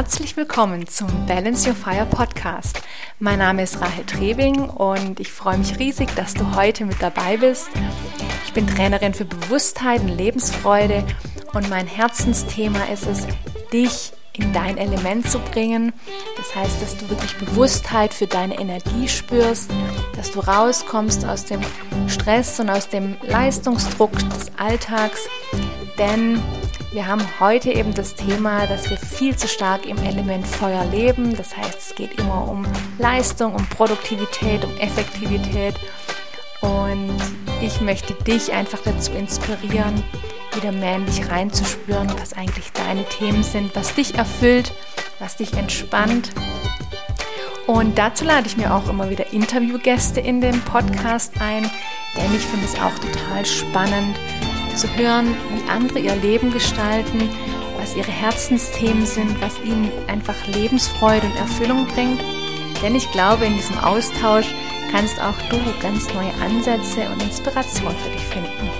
Herzlich 0.00 0.34
willkommen 0.34 0.86
zum 0.86 1.08
Balance 1.26 1.68
Your 1.68 1.76
Fire 1.76 2.06
Podcast. 2.06 2.80
Mein 3.18 3.38
Name 3.38 3.64
ist 3.64 3.82
Rahel 3.82 4.06
Trebing 4.06 4.64
und 4.70 5.20
ich 5.20 5.30
freue 5.30 5.58
mich 5.58 5.78
riesig, 5.78 6.08
dass 6.16 6.32
du 6.32 6.56
heute 6.56 6.86
mit 6.86 7.02
dabei 7.02 7.36
bist. 7.36 7.68
Ich 8.46 8.54
bin 8.54 8.66
Trainerin 8.66 9.12
für 9.12 9.26
Bewusstheit 9.26 10.00
und 10.00 10.08
Lebensfreude 10.08 11.04
und 11.52 11.68
mein 11.68 11.86
Herzensthema 11.86 12.82
ist 12.84 13.06
es, 13.06 13.26
dich 13.74 14.12
in 14.32 14.54
dein 14.54 14.78
Element 14.78 15.30
zu 15.30 15.38
bringen. 15.38 15.92
Das 16.38 16.54
heißt, 16.54 16.80
dass 16.80 16.96
du 16.96 17.10
wirklich 17.10 17.36
Bewusstheit 17.36 18.14
für 18.14 18.26
deine 18.26 18.58
Energie 18.58 19.06
spürst, 19.06 19.70
dass 20.16 20.30
du 20.32 20.40
rauskommst 20.40 21.26
aus 21.26 21.44
dem 21.44 21.60
Stress 22.06 22.58
und 22.58 22.70
aus 22.70 22.88
dem 22.88 23.18
Leistungsdruck 23.28 24.12
des 24.12 24.50
Alltags. 24.56 25.28
Denn 25.98 26.40
wir 26.92 27.06
haben 27.06 27.22
heute 27.38 27.70
eben 27.70 27.94
das 27.94 28.16
Thema, 28.16 28.66
dass 28.66 28.90
wir 28.90 28.96
viel 28.96 29.36
zu 29.36 29.46
stark 29.46 29.86
im 29.86 29.96
Element 29.98 30.44
Feuer 30.46 30.84
leben. 30.86 31.36
Das 31.36 31.56
heißt, 31.56 31.78
es 31.78 31.94
geht 31.94 32.18
immer 32.18 32.48
um 32.48 32.66
Leistung, 32.98 33.54
um 33.54 33.64
Produktivität, 33.68 34.64
um 34.64 34.76
Effektivität. 34.76 35.76
Und 36.60 37.16
ich 37.62 37.80
möchte 37.80 38.14
dich 38.24 38.52
einfach 38.52 38.80
dazu 38.84 39.12
inspirieren, 39.12 40.02
wieder 40.54 40.72
dich 40.72 41.30
reinzuspüren, 41.30 42.12
was 42.18 42.32
eigentlich 42.32 42.72
deine 42.72 43.04
Themen 43.04 43.44
sind, 43.44 43.74
was 43.76 43.94
dich 43.94 44.16
erfüllt, 44.16 44.72
was 45.20 45.36
dich 45.36 45.52
entspannt. 45.54 46.30
Und 47.68 47.98
dazu 47.98 48.24
lade 48.24 48.48
ich 48.48 48.56
mir 48.56 48.74
auch 48.74 48.88
immer 48.88 49.10
wieder 49.10 49.32
Interviewgäste 49.32 50.18
in 50.18 50.40
den 50.40 50.60
Podcast 50.62 51.40
ein, 51.40 51.70
denn 52.16 52.34
ich 52.34 52.44
finde 52.44 52.66
es 52.66 52.74
auch 52.74 52.98
total 52.98 53.46
spannend 53.46 54.18
zu 54.80 54.96
hören, 54.96 55.36
wie 55.52 55.70
andere 55.70 55.98
ihr 55.98 56.16
Leben 56.16 56.50
gestalten, 56.50 57.28
was 57.78 57.94
ihre 57.94 58.10
Herzensthemen 58.10 59.04
sind, 59.04 59.38
was 59.42 59.60
ihnen 59.62 59.90
einfach 60.06 60.46
Lebensfreude 60.46 61.26
und 61.26 61.36
Erfüllung 61.36 61.86
bringt. 61.88 62.20
Denn 62.82 62.94
ich 62.94 63.10
glaube, 63.12 63.44
in 63.44 63.56
diesem 63.56 63.78
Austausch 63.78 64.46
kannst 64.90 65.20
auch 65.20 65.36
du 65.50 65.58
ganz 65.82 66.08
neue 66.14 66.32
Ansätze 66.42 67.02
und 67.12 67.22
Inspiration 67.22 67.94
für 68.02 68.10
dich 68.10 68.24
finden. 68.24 68.79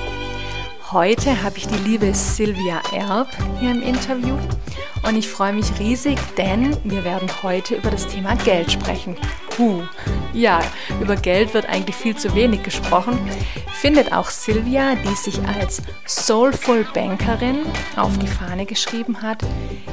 Heute 0.92 1.44
habe 1.44 1.56
ich 1.56 1.68
die 1.68 1.88
liebe 1.88 2.12
Silvia 2.12 2.82
Erb 2.92 3.28
hier 3.60 3.70
im 3.70 3.80
Interview 3.80 4.36
und 5.06 5.14
ich 5.14 5.28
freue 5.28 5.52
mich 5.52 5.78
riesig, 5.78 6.18
denn 6.36 6.76
wir 6.82 7.04
werden 7.04 7.28
heute 7.44 7.76
über 7.76 7.92
das 7.92 8.08
Thema 8.08 8.34
Geld 8.34 8.72
sprechen. 8.72 9.16
Uh, 9.56 9.82
ja, 10.32 10.58
über 11.00 11.14
Geld 11.14 11.54
wird 11.54 11.68
eigentlich 11.68 11.94
viel 11.94 12.16
zu 12.16 12.34
wenig 12.34 12.64
gesprochen. 12.64 13.16
Findet 13.72 14.12
auch 14.12 14.30
Silvia, 14.30 14.96
die 14.96 15.14
sich 15.14 15.38
als 15.46 15.80
Soulful 16.06 16.84
Bankerin 16.92 17.66
auf 17.94 18.18
die 18.18 18.26
Fahne 18.26 18.66
geschrieben 18.66 19.22
hat, 19.22 19.44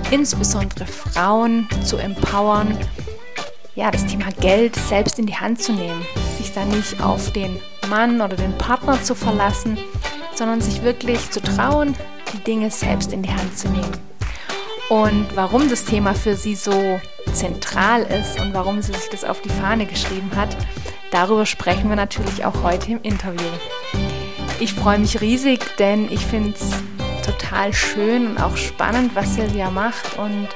insbesondere 0.10 0.88
Frauen 0.88 1.70
zu 1.86 1.98
empowern, 1.98 2.76
ja, 3.76 3.92
das 3.92 4.08
Thema 4.08 4.32
Geld 4.40 4.76
selbst 4.76 5.20
in 5.20 5.28
die 5.28 5.36
Hand 5.36 5.62
zu 5.62 5.74
nehmen, 5.74 6.04
sich 6.40 6.52
da 6.54 6.66
nicht 6.66 7.00
auf 7.04 7.32
den 7.34 7.60
Mann 7.88 8.20
oder 8.20 8.36
den 8.36 8.58
Partner 8.58 9.00
zu 9.04 9.14
verlassen, 9.14 9.78
sondern 10.38 10.62
sich 10.62 10.84
wirklich 10.84 11.32
zu 11.32 11.42
trauen, 11.42 11.96
die 12.34 12.40
Dinge 12.40 12.70
selbst 12.70 13.12
in 13.12 13.24
die 13.24 13.32
Hand 13.32 13.58
zu 13.58 13.70
nehmen. 13.70 13.98
Und 14.90 15.28
warum 15.36 15.70
das 15.70 15.84
Thema 15.84 16.14
für 16.14 16.36
sie 16.36 16.56
so 16.56 17.00
zentral 17.34 18.04
ist 18.04 18.40
und 18.40 18.54
warum 18.54 18.82
sie 18.82 18.94
sich 18.94 19.10
das 19.10 19.26
auf 19.26 19.42
die 19.42 19.50
Fahne 19.50 19.86
geschrieben 19.86 20.32
hat, 20.36 20.56
darüber 21.12 21.46
sprechen 21.46 21.90
wir 21.90 21.96
natürlich 21.96 22.46
auch 22.46 22.64
heute 22.64 22.92
im 22.92 23.02
Interview. 23.02 23.50
Ich 24.60 24.74
freue 24.74 25.00
mich 25.00 25.20
riesig, 25.20 25.60
denn 25.78 26.10
ich 26.12 26.26
finde 26.26 26.52
es 26.52 26.72
total 27.26 27.74
schön 27.74 28.28
und 28.28 28.42
auch 28.42 28.56
spannend, 28.56 29.12
was 29.14 29.36
Silvia 29.36 29.70
macht 29.70 30.18
und 30.18 30.48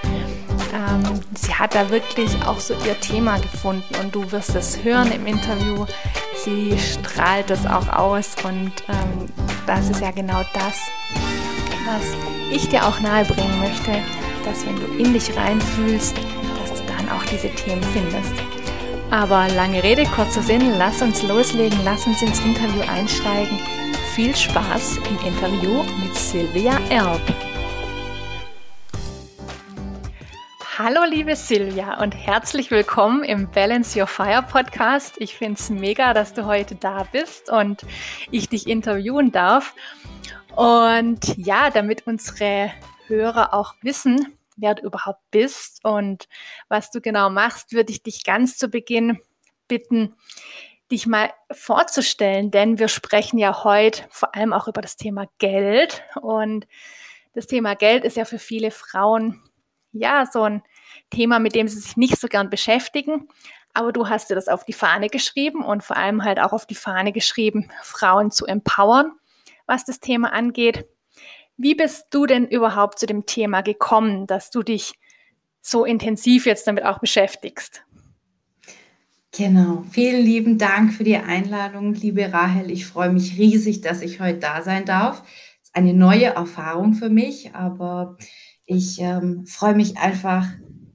ähm, 0.73 1.19
sie 1.35 1.53
hat 1.53 1.75
da 1.75 1.89
wirklich 1.89 2.31
auch 2.45 2.59
so 2.59 2.73
ihr 2.85 3.00
Thema 3.00 3.38
gefunden 3.39 3.94
und 4.01 4.16
du 4.16 4.31
wirst 4.31 4.55
es 4.55 4.84
hören 4.84 5.11
im 5.11 5.28
Interview. 5.28 5.85
Sie 6.44 6.75
strahlt 6.79 7.50
das 7.52 7.68
auch 7.68 7.88
aus 7.90 8.35
und 8.44 8.72
ähm, 8.90 9.28
das 9.68 9.90
ist 9.90 10.02
ja 10.02 10.09
genau 10.09 10.41
das, 10.53 10.79
was 11.85 12.16
ich 12.52 12.68
dir 12.68 12.85
auch 12.85 13.00
nahebringen 13.00 13.59
möchte, 13.59 13.91
dass 14.44 14.66
wenn 14.66 14.75
du 14.75 14.88
in 14.97 15.13
dich 15.13 15.35
reinfühlst, 15.38 16.16
dass 16.18 16.79
du 16.79 16.88
dann 16.88 17.09
auch 17.09 17.24
diese 17.25 17.50
Themen 17.50 17.84
findest. 17.94 18.34
Aber 19.12 19.50
lange 19.50 19.84
Rede, 19.84 20.06
kurzer 20.06 20.41
Sinn, 20.41 20.78
lass 20.78 21.02
uns 21.02 21.22
loslegen, 21.22 21.78
lass 21.84 22.07
uns 22.07 22.22
ins 22.22 22.40
Interview 22.40 22.81
einsteigen. 22.90 23.59
Viel 24.16 24.35
Spaß 24.35 24.97
im 24.97 25.28
Interview 25.28 25.84
mit 26.02 26.16
Silvia 26.16 26.79
Erb. 26.90 27.22
Hallo 30.83 31.03
liebe 31.07 31.35
Silvia 31.35 32.01
und 32.01 32.13
herzlich 32.13 32.71
willkommen 32.71 33.23
im 33.23 33.51
Balance 33.51 33.99
Your 33.99 34.07
Fire 34.07 34.41
Podcast. 34.41 35.13
Ich 35.19 35.35
finde 35.35 35.59
es 35.59 35.69
mega, 35.69 36.15
dass 36.15 36.33
du 36.33 36.47
heute 36.47 36.73
da 36.73 37.03
bist 37.11 37.51
und 37.51 37.85
ich 38.31 38.49
dich 38.49 38.65
interviewen 38.65 39.31
darf. 39.31 39.75
Und 40.55 41.37
ja, 41.37 41.69
damit 41.69 42.07
unsere 42.07 42.71
Hörer 43.05 43.53
auch 43.53 43.75
wissen, 43.83 44.35
wer 44.57 44.73
du 44.73 44.81
überhaupt 44.81 45.21
bist 45.29 45.85
und 45.85 46.27
was 46.67 46.89
du 46.89 46.99
genau 46.99 47.29
machst, 47.29 47.73
würde 47.73 47.91
ich 47.91 48.01
dich 48.01 48.23
ganz 48.23 48.57
zu 48.57 48.67
Beginn 48.67 49.19
bitten, 49.67 50.15
dich 50.89 51.05
mal 51.05 51.31
vorzustellen, 51.51 52.49
denn 52.49 52.79
wir 52.79 52.87
sprechen 52.87 53.37
ja 53.37 53.63
heute 53.63 54.03
vor 54.09 54.33
allem 54.33 54.51
auch 54.51 54.67
über 54.67 54.81
das 54.81 54.97
Thema 54.97 55.27
Geld 55.37 56.01
und 56.19 56.65
das 57.35 57.45
Thema 57.45 57.75
Geld 57.75 58.03
ist 58.03 58.17
ja 58.17 58.25
für 58.25 58.39
viele 58.39 58.71
Frauen 58.71 59.43
ja 59.93 60.25
so 60.25 60.43
ein 60.43 60.63
Thema, 61.11 61.38
mit 61.38 61.53
dem 61.53 61.67
sie 61.67 61.79
sich 61.79 61.95
nicht 61.95 62.19
so 62.19 62.27
gern 62.27 62.49
beschäftigen. 62.49 63.27
Aber 63.73 63.91
du 63.91 64.09
hast 64.09 64.29
dir 64.29 64.35
das 64.35 64.47
auf 64.47 64.66
die 64.66 64.73
Fahne 64.73 65.09
geschrieben 65.09 65.63
und 65.63 65.83
vor 65.83 65.95
allem 65.95 66.23
halt 66.23 66.39
auch 66.39 66.51
auf 66.51 66.66
die 66.66 66.75
Fahne 66.75 67.11
geschrieben, 67.11 67.69
Frauen 67.83 68.31
zu 68.31 68.45
empowern, 68.45 69.11
was 69.67 69.85
das 69.85 69.99
Thema 69.99 70.33
angeht. 70.33 70.88
Wie 71.57 71.75
bist 71.75 72.07
du 72.09 72.25
denn 72.25 72.47
überhaupt 72.47 72.97
zu 72.97 73.05
dem 73.05 73.25
Thema 73.25 73.61
gekommen, 73.61 74.25
dass 74.25 74.49
du 74.49 74.63
dich 74.63 74.94
so 75.61 75.85
intensiv 75.85 76.45
jetzt 76.47 76.66
damit 76.67 76.83
auch 76.85 76.99
beschäftigst? 76.99 77.83
Genau. 79.31 79.85
Vielen 79.91 80.25
lieben 80.25 80.57
Dank 80.57 80.93
für 80.93 81.05
die 81.05 81.16
Einladung, 81.16 81.93
liebe 81.93 82.33
Rahel. 82.33 82.69
Ich 82.69 82.85
freue 82.85 83.11
mich 83.11 83.38
riesig, 83.38 83.79
dass 83.81 84.01
ich 84.01 84.19
heute 84.19 84.39
da 84.39 84.61
sein 84.61 84.85
darf. 84.85 85.23
Es 85.61 85.69
ist 85.69 85.75
eine 85.75 85.93
neue 85.93 86.25
Erfahrung 86.25 86.93
für 86.93 87.09
mich, 87.09 87.55
aber 87.55 88.17
ich 88.66 88.99
ähm, 88.99 89.45
freue 89.45 89.75
mich 89.75 89.97
einfach 89.97 90.47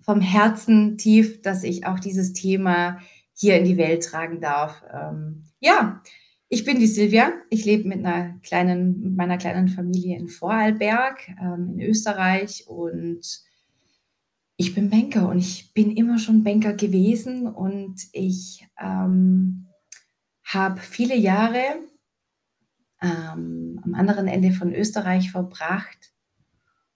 vom 0.07 0.21
Herzen 0.21 0.97
tief, 0.97 1.43
dass 1.43 1.65
ich 1.65 1.85
auch 1.85 1.99
dieses 1.99 2.33
Thema 2.33 3.01
hier 3.35 3.59
in 3.59 3.65
die 3.65 3.77
Welt 3.77 4.05
tragen 4.05 4.41
darf. 4.41 4.83
Ähm, 4.91 5.43
ja, 5.61 6.01
ich 6.49 6.65
bin 6.65 6.79
die 6.79 6.87
Silvia. 6.87 7.33
Ich 7.51 7.65
lebe 7.65 7.89
mit 7.89 7.99
einer 7.99 8.39
kleinen, 8.45 9.17
meiner 9.17 9.37
kleinen 9.37 9.69
Familie 9.69 10.17
in 10.17 10.29
Vorarlberg 10.29 11.29
ähm, 11.41 11.73
in 11.75 11.81
Österreich 11.81 12.67
und 12.69 13.21
ich 14.57 14.75
bin 14.75 14.89
Banker 14.89 15.29
und 15.29 15.39
ich 15.39 15.75
bin 15.75 15.91
immer 15.91 16.19
schon 16.19 16.45
Banker 16.45 16.73
gewesen 16.73 17.49
und 17.49 18.07
ich 18.13 18.67
ähm, 18.81 19.67
habe 20.45 20.81
viele 20.81 21.17
Jahre 21.17 21.63
ähm, 23.03 23.81
am 23.85 23.95
anderen 23.95 24.29
Ende 24.29 24.53
von 24.53 24.73
Österreich 24.73 25.33
verbracht 25.33 26.13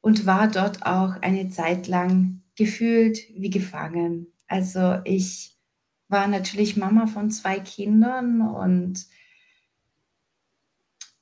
und 0.00 0.26
war 0.26 0.48
dort 0.48 0.86
auch 0.86 1.20
eine 1.20 1.48
Zeit 1.50 1.88
lang 1.88 2.39
gefühlt 2.60 3.18
wie 3.34 3.48
gefangen. 3.48 4.26
Also 4.46 4.98
ich 5.04 5.56
war 6.08 6.28
natürlich 6.28 6.76
Mama 6.76 7.06
von 7.06 7.30
zwei 7.30 7.58
Kindern 7.58 8.42
und 8.42 9.06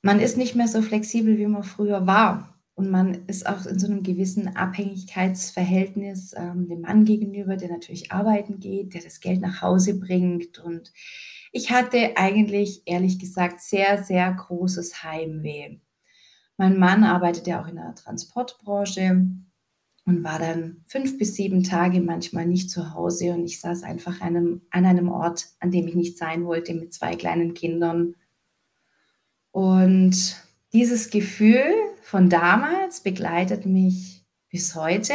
man 0.01 0.19
ist 0.19 0.35
nicht 0.35 0.55
mehr 0.55 0.67
so 0.67 0.81
flexibel, 0.81 1.37
wie 1.37 1.47
man 1.47 1.63
früher 1.63 2.05
war. 2.05 2.59
Und 2.75 2.91
man 2.91 3.25
ist 3.27 3.47
auch 3.47 3.65
in 3.65 3.79
so 3.79 3.87
einem 3.87 4.03
gewissen 4.03 4.53
Abhängigkeitsverhältnis 4.57 6.33
ähm, 6.35 6.67
dem 6.67 6.81
Mann 6.81 7.05
gegenüber, 7.05 7.55
der 7.55 7.69
natürlich 7.69 8.11
arbeiten 8.11 8.59
geht, 8.59 8.93
der 8.93 9.01
das 9.01 9.21
Geld 9.21 9.39
nach 9.39 9.61
Hause 9.61 9.97
bringt. 9.97 10.59
Und 10.59 10.91
ich 11.53 11.71
hatte 11.71 12.17
eigentlich, 12.17 12.81
ehrlich 12.85 13.17
gesagt, 13.17 13.61
sehr, 13.61 14.03
sehr 14.03 14.29
großes 14.33 15.03
Heimweh. 15.03 15.79
Mein 16.57 16.77
Mann 16.77 17.05
arbeitet 17.05 17.47
ja 17.47 17.61
auch 17.61 17.67
in 17.67 17.77
der 17.77 17.95
Transportbranche 17.95 19.25
und 20.09 20.23
war 20.23 20.39
dann 20.39 20.83
fünf 20.87 21.19
bis 21.19 21.35
sieben 21.35 21.63
Tage 21.63 22.01
manchmal 22.01 22.47
nicht 22.47 22.71
zu 22.71 22.95
Hause 22.95 23.31
und 23.31 23.45
ich 23.45 23.61
saß 23.61 23.83
einfach 23.83 24.21
einem, 24.21 24.63
an 24.71 24.83
einem 24.87 25.07
Ort, 25.07 25.49
an 25.59 25.69
dem 25.69 25.87
ich 25.87 25.93
nicht 25.93 26.17
sein 26.17 26.45
wollte, 26.45 26.73
mit 26.73 26.91
zwei 26.91 27.15
kleinen 27.15 27.53
Kindern. 27.53 28.15
Und 29.51 30.35
dieses 30.73 31.11
Gefühl 31.11 31.63
von 32.01 32.27
damals 32.27 33.01
begleitet 33.01 33.67
mich 33.67 34.25
bis 34.49 34.73
heute 34.73 35.13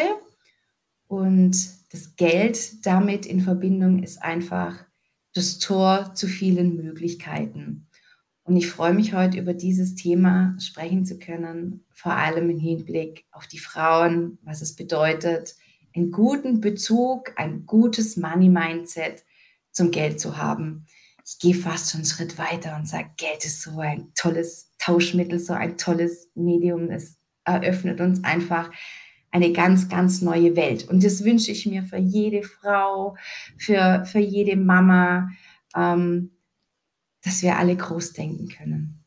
und 1.09 1.57
das 1.91 2.15
Geld 2.15 2.87
damit 2.87 3.27
in 3.27 3.41
Verbindung 3.41 4.01
ist 4.01 4.23
einfach 4.23 4.85
das 5.35 5.59
Tor 5.59 6.15
zu 6.15 6.29
vielen 6.29 6.77
Möglichkeiten. 6.77 7.89
Und 8.45 8.57
ich 8.57 8.69
freue 8.69 8.93
mich 8.93 9.15
heute 9.15 9.39
über 9.39 9.55
dieses 9.55 9.95
Thema 9.95 10.55
sprechen 10.61 11.07
zu 11.07 11.19
können, 11.19 11.85
vor 11.91 12.13
allem 12.13 12.51
im 12.51 12.59
Hinblick 12.59 13.25
auf 13.33 13.47
die 13.47 13.59
Frauen, 13.59 14.39
was 14.43 14.61
es 14.61 14.77
bedeutet, 14.77 15.57
einen 15.97 16.11
guten 16.11 16.61
Bezug, 16.61 17.33
ein 17.37 17.65
gutes 17.65 18.19
Money-Mindset 18.19 19.25
zum 19.73 19.91
Geld 19.91 20.21
zu 20.21 20.37
haben. 20.37 20.85
Ich 21.25 21.39
gehe 21.39 21.55
fast 21.55 21.91
schon 21.91 22.01
einen 22.01 22.09
Schritt 22.09 22.37
weiter 22.37 22.77
und 22.77 22.87
sage, 22.87 23.09
Geld 23.17 23.47
ist 23.47 23.63
so 23.63 23.81
ein 23.81 24.13
tolles 24.15 24.73
Tauschmittel, 24.79 25.39
so 25.39 25.55
ein 25.55 25.79
tolles 25.79 26.31
Medium. 26.35 26.91
Es 26.91 27.17
eröffnet 27.45 28.03
uns 28.03 28.23
einfach 28.25 28.71
eine 29.31 29.53
ganz, 29.53 29.89
ganz 29.89 30.21
neue 30.21 30.55
Welt. 30.55 30.87
Und 30.87 31.03
das 31.03 31.25
wünsche 31.25 31.51
ich 31.51 31.65
mir 31.65 31.83
für 31.83 31.97
jede 31.97 32.43
Frau, 32.43 33.17
für, 33.57 34.05
für 34.05 34.19
jede 34.19 34.57
Mama, 34.57 35.31
ähm, 35.75 36.34
dass 37.25 37.43
wir 37.43 37.57
alle 37.57 37.77
groß 37.77 38.13
denken 38.13 38.49
können. 38.49 39.05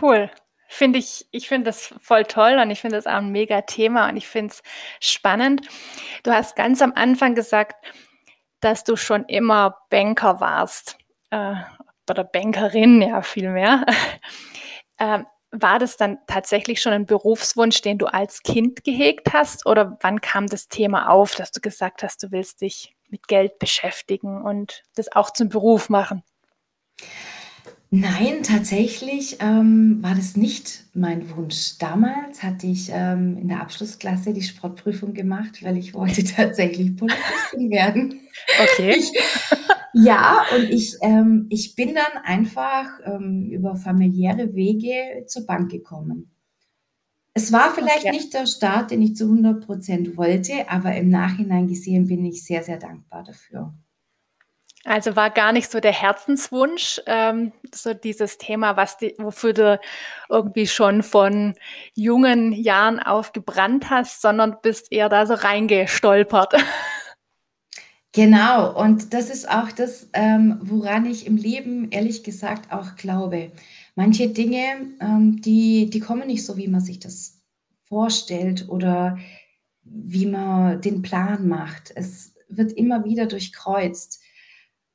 Cool. 0.00 0.30
Finde 0.68 1.00
ich, 1.00 1.26
ich 1.32 1.48
finde 1.48 1.64
das 1.64 1.94
voll 2.00 2.24
toll 2.24 2.58
und 2.62 2.70
ich 2.70 2.80
finde 2.80 2.96
das 2.96 3.06
auch 3.06 3.14
ein 3.14 3.32
mega 3.32 3.62
Thema 3.62 4.08
und 4.08 4.16
ich 4.16 4.28
finde 4.28 4.54
es 4.54 4.62
spannend. 5.00 5.68
Du 6.22 6.30
hast 6.30 6.54
ganz 6.54 6.80
am 6.80 6.92
Anfang 6.94 7.34
gesagt, 7.34 7.84
dass 8.60 8.84
du 8.84 8.96
schon 8.96 9.24
immer 9.24 9.76
Banker 9.90 10.40
warst. 10.40 10.96
Äh, 11.30 11.54
oder 12.08 12.24
Bankerin, 12.24 13.02
ja, 13.02 13.22
vielmehr. 13.22 13.84
äh, 14.98 15.24
war 15.52 15.78
das 15.80 15.96
dann 15.96 16.18
tatsächlich 16.28 16.80
schon 16.80 16.92
ein 16.92 17.06
Berufswunsch, 17.06 17.82
den 17.82 17.98
du 17.98 18.06
als 18.06 18.42
Kind 18.42 18.84
gehegt 18.84 19.32
hast? 19.32 19.66
Oder 19.66 19.98
wann 20.00 20.20
kam 20.20 20.46
das 20.46 20.68
Thema 20.68 21.10
auf, 21.10 21.34
dass 21.34 21.50
du 21.50 21.60
gesagt 21.60 22.02
hast, 22.02 22.22
du 22.22 22.30
willst 22.30 22.60
dich 22.60 22.94
mit 23.08 23.26
Geld 23.26 23.58
beschäftigen 23.58 24.42
und 24.42 24.84
das 24.94 25.10
auch 25.10 25.32
zum 25.32 25.48
Beruf 25.48 25.88
machen? 25.88 26.22
Nein, 27.92 28.44
tatsächlich 28.44 29.38
ähm, 29.40 29.98
war 30.00 30.14
das 30.14 30.36
nicht 30.36 30.84
mein 30.94 31.28
Wunsch. 31.36 31.76
Damals 31.78 32.44
hatte 32.44 32.68
ich 32.68 32.88
ähm, 32.92 33.36
in 33.36 33.48
der 33.48 33.60
Abschlussklasse 33.60 34.32
die 34.32 34.42
Sportprüfung 34.42 35.12
gemacht, 35.12 35.64
weil 35.64 35.76
ich 35.76 35.92
wollte 35.92 36.22
tatsächlich 36.36 36.96
Polizistin 36.96 37.70
werden. 37.70 38.20
Okay. 38.62 38.94
Ich, 38.96 39.12
ja, 39.92 40.44
und 40.54 40.70
ich, 40.70 40.94
ähm, 41.02 41.46
ich 41.50 41.74
bin 41.74 41.96
dann 41.96 42.22
einfach 42.22 42.86
ähm, 43.04 43.50
über 43.50 43.74
familiäre 43.74 44.54
Wege 44.54 45.26
zur 45.26 45.44
Bank 45.44 45.72
gekommen. 45.72 46.30
Es 47.34 47.52
war 47.52 47.74
vielleicht 47.74 48.04
okay. 48.04 48.12
nicht 48.12 48.34
der 48.34 48.46
Start, 48.46 48.92
den 48.92 49.02
ich 49.02 49.16
zu 49.16 49.24
100 49.24 49.66
Prozent 49.66 50.16
wollte, 50.16 50.68
aber 50.68 50.94
im 50.94 51.08
Nachhinein 51.08 51.66
gesehen 51.66 52.06
bin 52.06 52.24
ich 52.24 52.44
sehr, 52.44 52.62
sehr 52.62 52.78
dankbar 52.78 53.24
dafür. 53.24 53.74
Also 54.84 55.14
war 55.14 55.28
gar 55.28 55.52
nicht 55.52 55.70
so 55.70 55.78
der 55.78 55.92
Herzenswunsch, 55.92 57.02
ähm, 57.06 57.52
so 57.74 57.92
dieses 57.92 58.38
Thema, 58.38 58.76
was 58.78 58.96
die, 58.96 59.14
wofür 59.18 59.52
du 59.52 59.80
irgendwie 60.30 60.66
schon 60.66 61.02
von 61.02 61.54
jungen 61.94 62.52
Jahren 62.52 62.98
auf 62.98 63.32
gebrannt 63.32 63.90
hast, 63.90 64.22
sondern 64.22 64.56
bist 64.62 64.90
eher 64.90 65.08
da 65.08 65.26
so 65.26 65.34
reingestolpert. 65.34 66.54
Genau, 68.12 68.76
und 68.76 69.14
das 69.14 69.30
ist 69.30 69.48
auch 69.48 69.70
das, 69.70 70.08
ähm, 70.14 70.58
woran 70.62 71.06
ich 71.06 71.28
im 71.28 71.36
Leben 71.36 71.92
ehrlich 71.92 72.24
gesagt 72.24 72.72
auch 72.72 72.96
glaube. 72.96 73.52
Manche 73.94 74.30
Dinge, 74.30 74.96
ähm, 75.00 75.40
die, 75.40 75.88
die 75.90 76.00
kommen 76.00 76.26
nicht 76.26 76.44
so, 76.44 76.56
wie 76.56 76.66
man 76.66 76.80
sich 76.80 76.98
das 76.98 77.40
vorstellt 77.84 78.68
oder 78.68 79.16
wie 79.84 80.26
man 80.26 80.80
den 80.80 81.02
Plan 81.02 81.46
macht. 81.46 81.92
Es 81.94 82.34
wird 82.48 82.72
immer 82.72 83.04
wieder 83.04 83.26
durchkreuzt. 83.26 84.20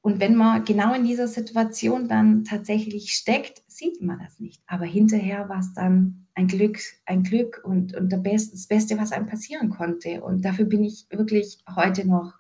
Und 0.06 0.20
wenn 0.20 0.36
man 0.36 0.64
genau 0.66 0.94
in 0.94 1.04
dieser 1.04 1.28
Situation 1.28 2.08
dann 2.08 2.44
tatsächlich 2.44 3.14
steckt, 3.14 3.64
sieht 3.66 4.04
man 4.04 4.20
das 4.20 4.40
nicht. 4.40 4.62
Aber 4.68 4.86
hinterher 4.86 5.50
war 5.50 5.58
es 5.58 5.74
dann 5.74 6.28
ein 6.36 6.48
Glück, 6.48 6.78
ein 7.08 7.24
Glück 7.24 7.64
und, 7.64 7.96
und 7.96 8.10
das 8.12 8.68
Beste, 8.68 9.00
was 9.00 9.12
einem 9.12 9.26
passieren 9.26 9.72
konnte. 9.72 10.22
Und 10.22 10.46
dafür 10.46 10.66
bin 10.66 10.84
ich 10.84 11.08
wirklich 11.10 11.58
heute 11.76 12.08
noch 12.08 12.36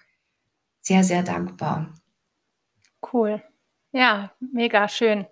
sehr, 0.82 1.04
sehr 1.04 1.24
dankbar. 1.24 1.92
Cool. 3.12 3.42
Ja, 3.92 4.32
mega 4.40 4.88
schön. 4.88 5.26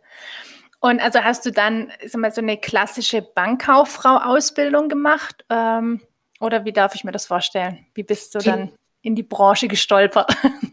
Und 0.79 1.03
also 1.03 1.19
hast 1.19 1.45
du 1.45 1.51
dann 1.51 1.91
sag 2.03 2.19
mal, 2.19 2.31
so 2.31 2.41
eine 2.41 2.57
klassische 2.57 3.21
Bankkauffrau-Ausbildung 3.21 4.89
gemacht? 4.89 5.45
Ähm, 5.51 6.01
oder 6.39 6.65
wie 6.65 6.73
darf 6.73 6.95
ich 6.95 7.03
mir 7.03 7.11
das 7.11 7.27
vorstellen? 7.27 7.85
Wie 7.93 8.01
bist 8.01 8.33
du 8.33 8.39
dann 8.39 8.71
in 9.03 9.13
die 9.13 9.21
Branche 9.21 9.67
gestolpert? 9.67 10.35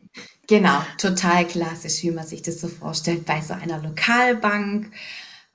Genau, 0.50 0.80
total 0.98 1.46
klassisch, 1.46 2.02
wie 2.02 2.10
man 2.10 2.26
sich 2.26 2.42
das 2.42 2.60
so 2.60 2.66
vorstellt, 2.66 3.24
bei 3.24 3.40
so 3.40 3.54
einer 3.54 3.80
Lokalbank. 3.80 4.90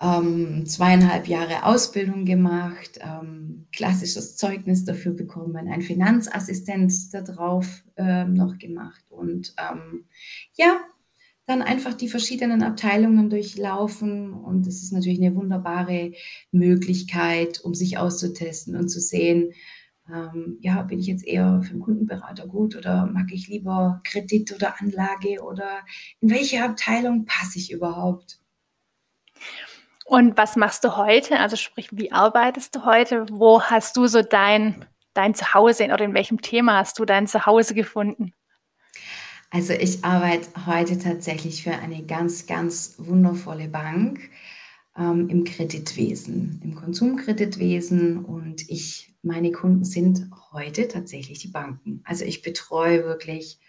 Ähm, 0.02 0.66
zweieinhalb 0.66 1.28
Jahre 1.28 1.66
Ausbildung 1.66 2.24
gemacht, 2.24 3.00
ähm, 3.02 3.68
klassisches 3.74 4.38
Zeugnis 4.38 4.86
dafür 4.86 5.12
bekommen, 5.12 5.68
ein 5.68 5.82
Finanzassistent 5.82 6.94
darauf 7.14 7.84
ähm, 7.98 8.36
noch 8.36 8.58
gemacht 8.58 9.04
und 9.10 9.54
ähm, 9.58 10.06
ja, 10.54 10.80
dann 11.46 11.62
einfach 11.62 11.94
die 11.94 12.08
verschiedenen 12.08 12.64
Abteilungen 12.64 13.30
durchlaufen 13.30 14.34
und 14.34 14.66
es 14.66 14.82
ist 14.82 14.94
natürlich 14.94 15.22
eine 15.22 15.36
wunderbare 15.36 16.14
Möglichkeit, 16.52 17.60
um 17.62 17.74
sich 17.74 17.98
auszutesten 17.98 18.78
und 18.78 18.88
zu 18.88 19.02
sehen, 19.02 19.52
ähm, 20.10 20.58
ja, 20.62 20.84
bin 20.84 21.00
ich 21.00 21.08
jetzt 21.08 21.26
eher 21.26 21.62
für 21.64 21.72
einen 21.72 21.82
Kundenberater 21.82 22.48
gut 22.48 22.76
oder 22.76 23.06
mag 23.06 23.28
ich 23.32 23.48
lieber 23.48 24.02
Kredit 24.04 24.54
oder 24.54 24.80
Anlage 24.80 25.42
oder 25.42 25.80
in 26.22 26.30
welche 26.30 26.64
Abteilung 26.64 27.26
passe 27.26 27.58
ich 27.58 27.72
überhaupt? 27.72 28.40
Und 30.06 30.38
was 30.38 30.56
machst 30.56 30.84
du 30.84 30.98
heute? 30.98 31.40
Also 31.40 31.56
sprich, 31.56 31.90
wie 31.92 32.12
arbeitest 32.12 32.76
du 32.76 32.86
heute? 32.86 33.26
Wo 33.32 33.62
hast 33.62 33.98
du 33.98 34.06
so 34.06 34.22
dein, 34.22 34.86
dein 35.14 35.34
Zuhause 35.34 35.86
oder 35.86 36.06
in 36.06 36.14
welchem 36.14 36.42
Thema 36.42 36.78
hast 36.78 37.00
du 37.00 37.06
dein 37.06 37.26
Zuhause 37.26 37.74
gefunden? 37.74 38.34
Also 39.50 39.74
ich 39.74 40.04
arbeite 40.04 40.50
heute 40.68 41.00
tatsächlich 41.00 41.64
für 41.64 41.72
eine 41.72 42.04
ganz, 42.04 42.46
ganz 42.46 42.96
wundervolle 42.98 43.68
Bank 43.68 44.20
ähm, 44.98 45.30
im 45.30 45.44
Kreditwesen, 45.44 46.62
im 46.64 46.76
Konsumkreditwesen 46.76 48.24
und 48.24 48.70
ich 48.70 49.14
meine 49.22 49.52
Kunden 49.52 49.84
sind 49.84 50.30
heute 50.54 50.88
tatsächlich 50.88 51.40
die 51.40 51.48
Banken. 51.48 52.02
Also 52.04 52.26
ich 52.26 52.42
betreue 52.42 53.04
wirklich 53.04 53.60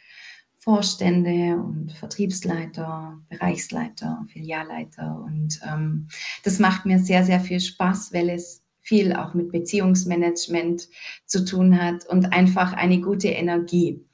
Vorstände 0.55 1.63
und 1.63 1.93
Vertriebsleiter, 1.93 3.19
Bereichsleiter, 3.29 4.27
Filialleiter. 4.29 5.23
Und 5.25 5.61
ähm, 5.67 6.09
das 6.43 6.59
macht 6.59 6.87
mir 6.87 6.99
sehr, 6.99 7.25
sehr 7.25 7.41
viel 7.41 7.61
Spaß, 7.61 8.13
weil 8.13 8.31
es 8.31 8.65
viel 8.81 9.15
auch 9.15 9.33
mit 9.35 9.51
Beziehungsmanagement 9.51 10.89
zu 11.25 11.45
tun 11.45 11.81
hat 11.81 12.07
und 12.07 12.33
einfach 12.33 12.73
eine 12.73 13.01
gute 13.01 13.29
Energie. 13.29 14.06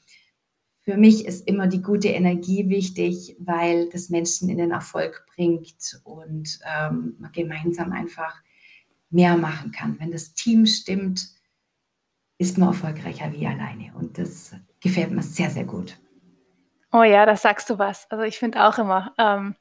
Für 0.85 0.97
mich 0.97 1.27
ist 1.27 1.47
immer 1.47 1.69
die 1.69 1.81
gute 1.81 2.09
Energie 2.09 2.69
wichtig, 2.69 3.37
weil 3.39 3.89
das 3.89 4.09
Menschen 4.09 4.49
in 4.49 4.59
den 4.59 4.73
Erfolg 4.73 5.25
bringt 5.35 6.01
und 6.03 6.59
ähm, 6.65 7.15
man 7.19 7.33
gemeinsam 7.33 7.93
einfach 7.93 8.43
mehr 9.11 9.37
machen 9.37 9.71
kann. 9.71 9.97
Wenn 10.01 10.11
das 10.11 10.35
Team 10.35 10.67
stimmt, 10.67 11.29
ist 12.39 12.59
man 12.59 12.71
erfolgreicher 12.71 13.33
wie 13.33 13.47
alleine. 13.47 13.93
Und 13.95 14.19
das 14.19 14.57
gefällt 14.81 15.13
mir 15.13 15.23
sehr, 15.23 15.51
sehr 15.51 15.65
gut. 15.65 15.99
Oh 16.93 17.05
ja, 17.05 17.25
da 17.25 17.37
sagst 17.37 17.71
du 17.71 17.79
was. 17.79 18.11
Also 18.11 18.25
ich 18.25 18.39
finde 18.39 18.67
auch 18.67 18.79
immer, 18.79 19.15
ähm, 19.19 19.55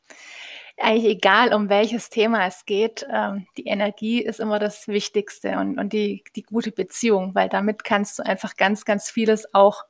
eigentlich 0.78 1.18
egal, 1.18 1.54
um 1.54 1.70
welches 1.70 2.10
Thema 2.10 2.48
es 2.48 2.66
geht, 2.66 3.06
ähm, 3.12 3.46
die 3.58 3.66
Energie 3.66 4.22
ist 4.22 4.40
immer 4.40 4.58
das 4.58 4.88
Wichtigste 4.88 5.58
und, 5.60 5.78
und 5.78 5.94
die, 5.94 6.24
die 6.36 6.44
gute 6.44 6.72
Beziehung, 6.72 7.36
weil 7.36 7.50
damit 7.50 7.84
kannst 7.84 8.20
du 8.20 8.24
einfach 8.24 8.58
ganz, 8.58 8.84
ganz 8.84 9.10
vieles 9.10 9.54
auch, 9.54 9.84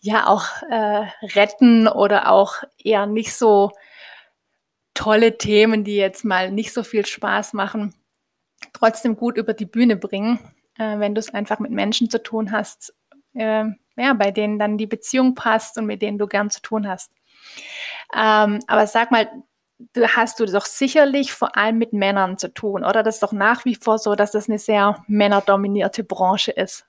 ja, 0.00 0.26
auch 0.26 0.46
äh, 0.70 1.06
retten 1.34 1.86
oder 1.86 2.30
auch 2.30 2.54
eher 2.78 3.06
nicht 3.06 3.34
so 3.34 3.70
tolle 4.94 5.38
Themen, 5.38 5.84
die 5.84 5.96
jetzt 5.96 6.24
mal 6.24 6.50
nicht 6.50 6.72
so 6.72 6.82
viel 6.82 7.06
Spaß 7.06 7.52
machen, 7.52 7.94
trotzdem 8.72 9.16
gut 9.16 9.36
über 9.36 9.54
die 9.54 9.66
Bühne 9.66 9.96
bringen, 9.96 10.38
äh, 10.78 10.98
wenn 10.98 11.14
du 11.14 11.20
es 11.20 11.32
einfach 11.32 11.58
mit 11.58 11.70
Menschen 11.70 12.10
zu 12.10 12.22
tun 12.22 12.50
hast, 12.52 12.94
äh, 13.34 13.64
ja, 13.96 14.12
bei 14.14 14.30
denen 14.30 14.58
dann 14.58 14.78
die 14.78 14.86
Beziehung 14.86 15.34
passt 15.34 15.76
und 15.78 15.86
mit 15.86 16.02
denen 16.02 16.18
du 16.18 16.26
gern 16.26 16.50
zu 16.50 16.62
tun 16.62 16.88
hast. 16.88 17.12
Ähm, 18.14 18.60
aber 18.66 18.86
sag 18.86 19.10
mal, 19.10 19.28
du 19.92 20.06
hast 20.08 20.40
du 20.40 20.46
doch 20.46 20.66
sicherlich 20.66 21.32
vor 21.32 21.56
allem 21.56 21.78
mit 21.78 21.92
Männern 21.92 22.38
zu 22.38 22.52
tun, 22.52 22.84
oder? 22.84 23.02
Das 23.02 23.16
ist 23.16 23.22
doch 23.22 23.32
nach 23.32 23.64
wie 23.64 23.74
vor 23.74 23.98
so, 23.98 24.14
dass 24.14 24.32
das 24.32 24.48
eine 24.48 24.58
sehr 24.58 25.02
männerdominierte 25.06 26.04
Branche 26.04 26.52
ist. 26.52 26.86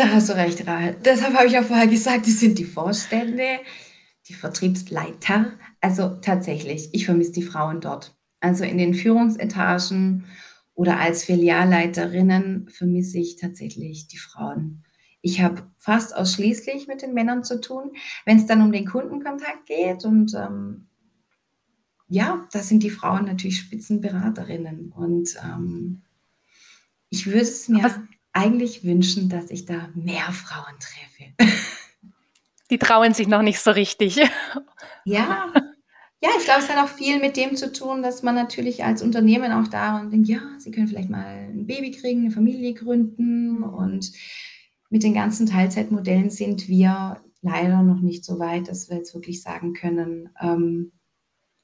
Da 0.00 0.08
hast 0.12 0.30
du 0.30 0.32
recht, 0.34 0.66
Rahel. 0.66 0.96
Deshalb 1.04 1.34
habe 1.34 1.46
ich 1.46 1.52
ja 1.52 1.62
vorher 1.62 1.86
gesagt, 1.86 2.24
die 2.24 2.30
sind 2.30 2.58
die 2.58 2.64
Vorstände, 2.64 3.58
die 4.28 4.32
Vertriebsleiter. 4.32 5.52
Also 5.82 6.16
tatsächlich, 6.22 6.88
ich 6.92 7.04
vermisse 7.04 7.32
die 7.32 7.42
Frauen 7.42 7.82
dort. 7.82 8.16
Also 8.40 8.64
in 8.64 8.78
den 8.78 8.94
Führungsetagen 8.94 10.24
oder 10.72 10.98
als 10.98 11.24
Filialleiterinnen 11.24 12.70
vermisse 12.70 13.18
ich 13.18 13.36
tatsächlich 13.36 14.08
die 14.08 14.16
Frauen. 14.16 14.84
Ich 15.20 15.42
habe 15.42 15.70
fast 15.76 16.16
ausschließlich 16.16 16.86
mit 16.86 17.02
den 17.02 17.12
Männern 17.12 17.44
zu 17.44 17.60
tun, 17.60 17.90
wenn 18.24 18.38
es 18.38 18.46
dann 18.46 18.62
um 18.62 18.72
den 18.72 18.86
Kundenkontakt 18.86 19.66
geht. 19.66 20.06
Und 20.06 20.32
ähm, 20.32 20.86
ja, 22.08 22.48
da 22.52 22.60
sind 22.60 22.82
die 22.82 22.88
Frauen 22.88 23.26
natürlich 23.26 23.58
Spitzenberaterinnen. 23.58 24.92
Und 24.92 25.36
ähm, 25.44 26.04
ich 27.10 27.26
würde 27.26 27.42
es 27.42 27.68
mir. 27.68 27.84
Was, 27.84 28.00
eigentlich 28.32 28.84
wünschen, 28.84 29.28
dass 29.28 29.50
ich 29.50 29.66
da 29.66 29.88
mehr 29.94 30.32
Frauen 30.32 30.78
treffe. 30.78 31.52
Die 32.70 32.78
trauen 32.78 33.14
sich 33.14 33.26
noch 33.26 33.42
nicht 33.42 33.58
so 33.58 33.72
richtig. 33.72 34.20
Ja, 35.04 35.52
ja, 36.22 36.28
ich 36.38 36.44
glaube, 36.44 36.60
es 36.60 36.68
hat 36.68 36.76
auch 36.76 36.94
viel 36.94 37.18
mit 37.18 37.36
dem 37.38 37.56
zu 37.56 37.72
tun, 37.72 38.02
dass 38.02 38.22
man 38.22 38.34
natürlich 38.34 38.84
als 38.84 39.02
Unternehmen 39.02 39.52
auch 39.52 39.68
da 39.68 39.98
und 39.98 40.10
denkt, 40.10 40.28
ja, 40.28 40.40
sie 40.58 40.70
können 40.70 40.86
vielleicht 40.86 41.08
mal 41.08 41.48
ein 41.48 41.66
Baby 41.66 41.90
kriegen, 41.92 42.20
eine 42.20 42.30
Familie 42.30 42.74
gründen 42.74 43.64
und 43.64 44.12
mit 44.90 45.02
den 45.02 45.14
ganzen 45.14 45.46
Teilzeitmodellen 45.46 46.28
sind 46.28 46.68
wir 46.68 47.22
leider 47.40 47.82
noch 47.82 48.00
nicht 48.00 48.24
so 48.24 48.38
weit, 48.38 48.68
dass 48.68 48.90
wir 48.90 48.98
jetzt 48.98 49.14
wirklich 49.14 49.40
sagen 49.40 49.72
können, 49.72 50.28
ähm, 50.40 50.92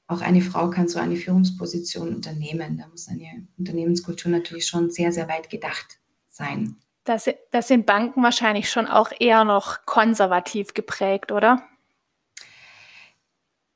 auch 0.07 0.21
eine 0.21 0.41
Frau 0.41 0.69
kann 0.71 0.87
so 0.87 0.97
eine 0.99 1.17
Führungsposition 1.17 2.15
unternehmen. 2.15 2.77
Da 2.77 2.87
muss 2.87 3.09
eine 3.09 3.45
Unternehmenskultur 3.57 4.31
natürlich 4.31 4.65
schon 4.65 4.89
sehr, 4.89 5.11
sehr 5.11 5.27
weit 5.27 5.49
gedacht 5.49 5.99
sein. 6.37 6.77
Das, 7.03 7.29
das 7.51 7.67
sind 7.67 7.85
Banken 7.85 8.23
wahrscheinlich 8.23 8.69
schon 8.69 8.85
auch 8.85 9.11
eher 9.17 9.43
noch 9.43 9.85
konservativ 9.85 10.73
geprägt, 10.73 11.31
oder? 11.31 11.63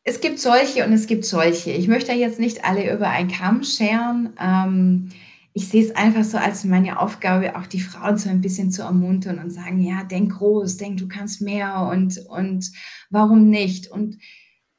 Es 0.03 0.20
gibt 0.20 0.39
solche 0.39 0.86
und 0.86 0.94
es 0.94 1.08
gibt 1.08 1.25
solche. 1.25 1.72
Ich 1.72 1.88
möchte 1.88 2.12
jetzt 2.12 2.39
nicht 2.39 2.65
alle 2.65 2.91
über 2.94 3.10
einen 3.10 3.32
Kamm 3.32 3.63
scheren. 3.63 4.34
Ähm, 4.39 5.10
ich 5.53 5.68
sehe 5.68 5.84
es 5.84 5.96
einfach 5.96 6.24
so 6.24 6.38
als 6.38 6.63
meine 6.63 7.00
Aufgabe, 7.00 7.56
auch 7.56 7.68
die 7.68 7.82
Frauen 7.82 8.18
so 8.18 8.30
ein 8.30 8.41
bisschen 8.41 8.72
zu 8.72 8.84
ermuntern 8.84 9.39
und 9.39 9.51
sagen, 9.51 9.80
ja, 9.82 10.03
denk 10.03 10.34
groß, 10.34 10.77
denk, 10.77 10.98
du 10.98 11.08
kannst 11.08 11.41
mehr 11.41 11.89
und, 11.91 12.18
und 12.30 12.72
warum 13.10 13.50
nicht? 13.50 13.91
Und 13.91 14.18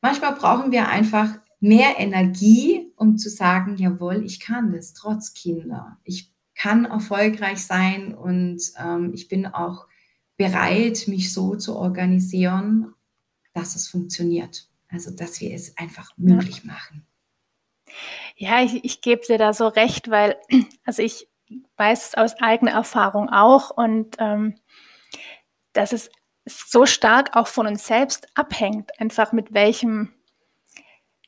manchmal 0.01 0.35
brauchen 0.35 0.73
wir 0.73 0.89
einfach 0.89 1.29
mehr 1.61 1.99
Energie, 1.99 2.91
um 2.97 3.19
zu 3.19 3.29
sagen, 3.29 3.77
jawohl, 3.77 4.25
ich 4.25 4.41
kann 4.41 4.73
das, 4.73 4.95
trotz 4.95 5.35
Kinder. 5.35 5.99
Ich 6.05 6.32
kann 6.63 6.85
erfolgreich 6.85 7.67
sein 7.67 8.15
und 8.15 8.61
ähm, 8.79 9.11
ich 9.15 9.27
bin 9.27 9.47
auch 9.47 9.89
bereit, 10.37 11.09
mich 11.09 11.33
so 11.33 11.57
zu 11.57 11.77
organisieren, 11.77 12.95
dass 13.53 13.75
es 13.75 13.89
funktioniert. 13.89 14.69
Also, 14.89 15.11
dass 15.11 15.41
wir 15.41 15.53
es 15.53 15.77
einfach 15.77 16.13
möglich 16.17 16.63
ja. 16.65 16.73
machen. 16.73 17.05
Ja, 18.37 18.63
ich, 18.63 18.85
ich 18.85 19.01
gebe 19.01 19.27
dir 19.27 19.39
da 19.39 19.53
so 19.53 19.67
recht, 19.67 20.09
weil, 20.09 20.37
also 20.85 21.03
ich 21.03 21.29
weiß 21.79 22.15
aus 22.15 22.35
eigener 22.41 22.73
Erfahrung 22.73 23.29
auch 23.29 23.71
und 23.71 24.17
ähm, 24.21 24.55
dass 25.73 25.93
es 25.93 26.11
so 26.45 26.87
stark 26.87 27.35
auch 27.35 27.49
von 27.49 27.67
uns 27.67 27.87
selbst 27.87 28.29
abhängt, 28.37 29.01
einfach 29.01 29.33
mit 29.33 29.53
welchem, 29.53 30.13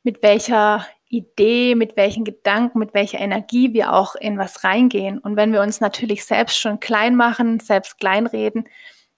mit 0.04 0.22
welcher 0.22 0.86
Idee, 1.14 1.74
mit 1.74 1.96
welchen 1.96 2.24
Gedanken, 2.24 2.78
mit 2.78 2.94
welcher 2.94 3.18
Energie 3.18 3.72
wir 3.72 3.92
auch 3.92 4.14
in 4.14 4.38
was 4.38 4.64
reingehen. 4.64 5.18
Und 5.18 5.36
wenn 5.36 5.52
wir 5.52 5.60
uns 5.60 5.80
natürlich 5.80 6.24
selbst 6.24 6.58
schon 6.58 6.80
klein 6.80 7.14
machen, 7.16 7.60
selbst 7.60 7.98
kleinreden, 7.98 8.68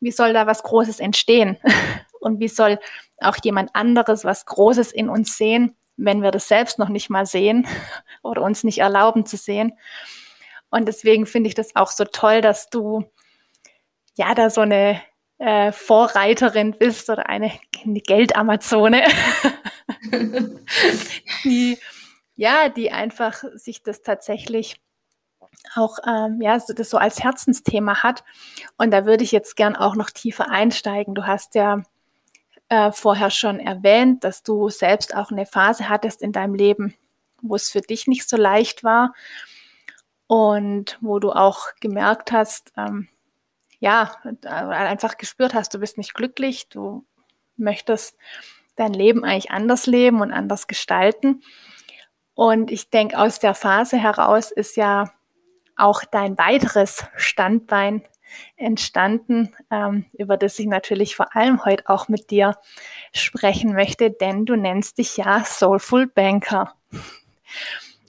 wie 0.01 0.11
soll 0.11 0.33
da 0.33 0.47
was 0.47 0.63
Großes 0.63 1.01
entstehen? 1.01 1.59
Und 2.21 2.41
wie 2.41 2.49
soll 2.49 2.79
auch 3.19 3.37
jemand 3.43 3.75
anderes 3.75 4.25
was 4.25 4.47
Großes 4.47 4.93
in 4.93 5.09
uns 5.09 5.37
sehen, 5.37 5.77
wenn 5.97 6.23
wir 6.23 6.31
das 6.31 6.49
selbst 6.49 6.79
noch 6.79 6.89
nicht 6.89 7.09
mal 7.09 7.25
sehen 7.25 7.67
oder 8.23 8.43
uns 8.43 8.65
nicht 8.65 8.79
erlauben 8.79 9.27
zu 9.27 9.37
sehen? 9.37 9.73
Und 10.71 10.87
deswegen 10.89 11.27
finde 11.27 11.49
ich 11.49 11.55
das 11.55 11.77
auch 11.77 11.91
so 11.91 12.05
toll, 12.05 12.41
dass 12.41 12.69
du 12.69 13.05
ja 14.17 14.35
da 14.35 14.51
so 14.51 14.63
eine 14.63 15.01
äh, 15.39 15.73
Vorreiterin 15.73 16.73
bist 16.79 17.11
oder 17.11 17.29
eine, 17.29 17.53
eine 17.85 18.01
Geldamazone, 18.01 19.05
die 21.45 21.79
ja, 22.37 22.69
die 22.69 22.93
einfach 22.93 23.43
sich 23.55 23.83
das 23.83 24.03
tatsächlich 24.03 24.81
auch 25.75 25.99
ähm, 26.07 26.41
ja, 26.41 26.59
das 26.59 26.91
so 26.91 26.99
als 26.99 27.23
Herzensthema 27.23 28.03
hat. 28.03 28.25
Und 28.77 28.91
da 28.91 29.07
würde 29.07 29.25
ich 29.25 29.33
jetzt 29.33 29.57
gern 29.57 29.75
auch 29.75 29.97
noch 29.97 30.11
tiefer 30.11 30.51
einsteigen. 30.51 31.15
Du 31.15 31.27
hast 31.27 31.55
ja 31.55 31.83
äh, 32.69 32.93
vorher 32.93 33.31
schon 33.31 33.59
erwähnt, 33.59 34.23
dass 34.23 34.43
du 34.43 34.69
selbst 34.69 35.15
auch 35.15 35.31
eine 35.31 35.47
Phase 35.47 35.89
hattest 35.89 36.23
in 36.23 36.33
deinem 36.33 36.55
Leben, 36.55 36.95
wo 37.41 37.55
es 37.57 37.71
für 37.71 37.81
dich 37.81 38.07
nicht 38.07 38.29
so 38.29 38.37
leicht 38.37 38.85
war 38.85 39.15
und 40.27 40.99
wo 41.01 41.19
du 41.19 41.33
auch 41.33 41.69
gemerkt 41.81 42.33
hast, 42.33 42.73
ähm, 42.77 43.09
ja, 43.79 44.17
einfach 44.43 45.17
gespürt 45.19 45.55
hast, 45.55 45.75
du 45.75 45.79
bist 45.79 45.99
nicht 45.99 46.15
glücklich, 46.15 46.69
du 46.69 47.05
möchtest 47.57 48.17
dein 48.77 48.93
Leben 48.93 49.25
eigentlich 49.25 49.51
anders 49.51 49.87
leben 49.87 50.21
und 50.21 50.33
anders 50.33 50.67
gestalten. 50.67 51.43
Und 52.35 52.71
ich 52.71 52.91
denke, 52.91 53.19
aus 53.19 53.39
der 53.39 53.55
Phase 53.55 53.97
heraus 53.97 54.51
ist 54.51 54.77
ja 54.77 55.11
auch 55.77 56.05
dein 56.05 56.39
weiteres 56.39 57.05
Standbein 57.17 58.03
entstanden, 58.57 59.55
ähm, 59.71 60.07
über 60.13 60.37
das 60.37 60.59
ich 60.59 60.67
natürlich 60.67 61.17
vor 61.17 61.35
allem 61.35 61.65
heute 61.65 61.89
auch 61.89 62.09
mit 62.09 62.31
dir 62.31 62.57
sprechen 63.13 63.73
möchte, 63.73 64.11
denn 64.11 64.45
du 64.45 64.57
nennst 64.57 64.99
dich 64.99 65.17
ja 65.17 65.45
Soulful 65.45 66.07
Banker 66.07 66.75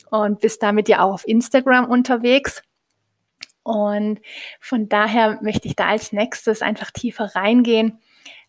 und 0.09 0.39
bist 0.41 0.63
damit 0.63 0.89
ja 0.89 1.01
auch 1.01 1.13
auf 1.13 1.27
Instagram 1.27 1.85
unterwegs. 1.85 2.63
Und 3.63 4.21
von 4.61 4.87
daher 4.87 5.39
möchte 5.41 5.67
ich 5.67 5.75
da 5.75 5.87
als 5.87 6.13
nächstes 6.13 6.61
einfach 6.61 6.91
tiefer 6.91 7.35
reingehen, 7.35 7.99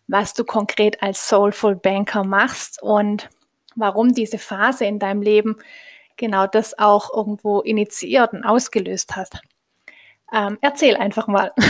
was 0.08 0.34
du 0.34 0.44
konkret 0.44 1.02
als 1.02 1.28
Soulful 1.28 1.76
Banker 1.76 2.24
machst 2.24 2.82
und 2.82 3.28
warum 3.76 4.12
diese 4.12 4.38
Phase 4.38 4.84
in 4.86 4.98
deinem 4.98 5.22
Leben 5.22 5.56
genau 6.16 6.46
das 6.46 6.78
auch 6.78 7.14
irgendwo 7.14 7.60
initiiert 7.60 8.32
und 8.32 8.44
ausgelöst 8.44 9.14
hat. 9.14 9.40
Ähm, 10.32 10.58
erzähl 10.60 10.96
einfach 10.96 11.28
mal. 11.28 11.52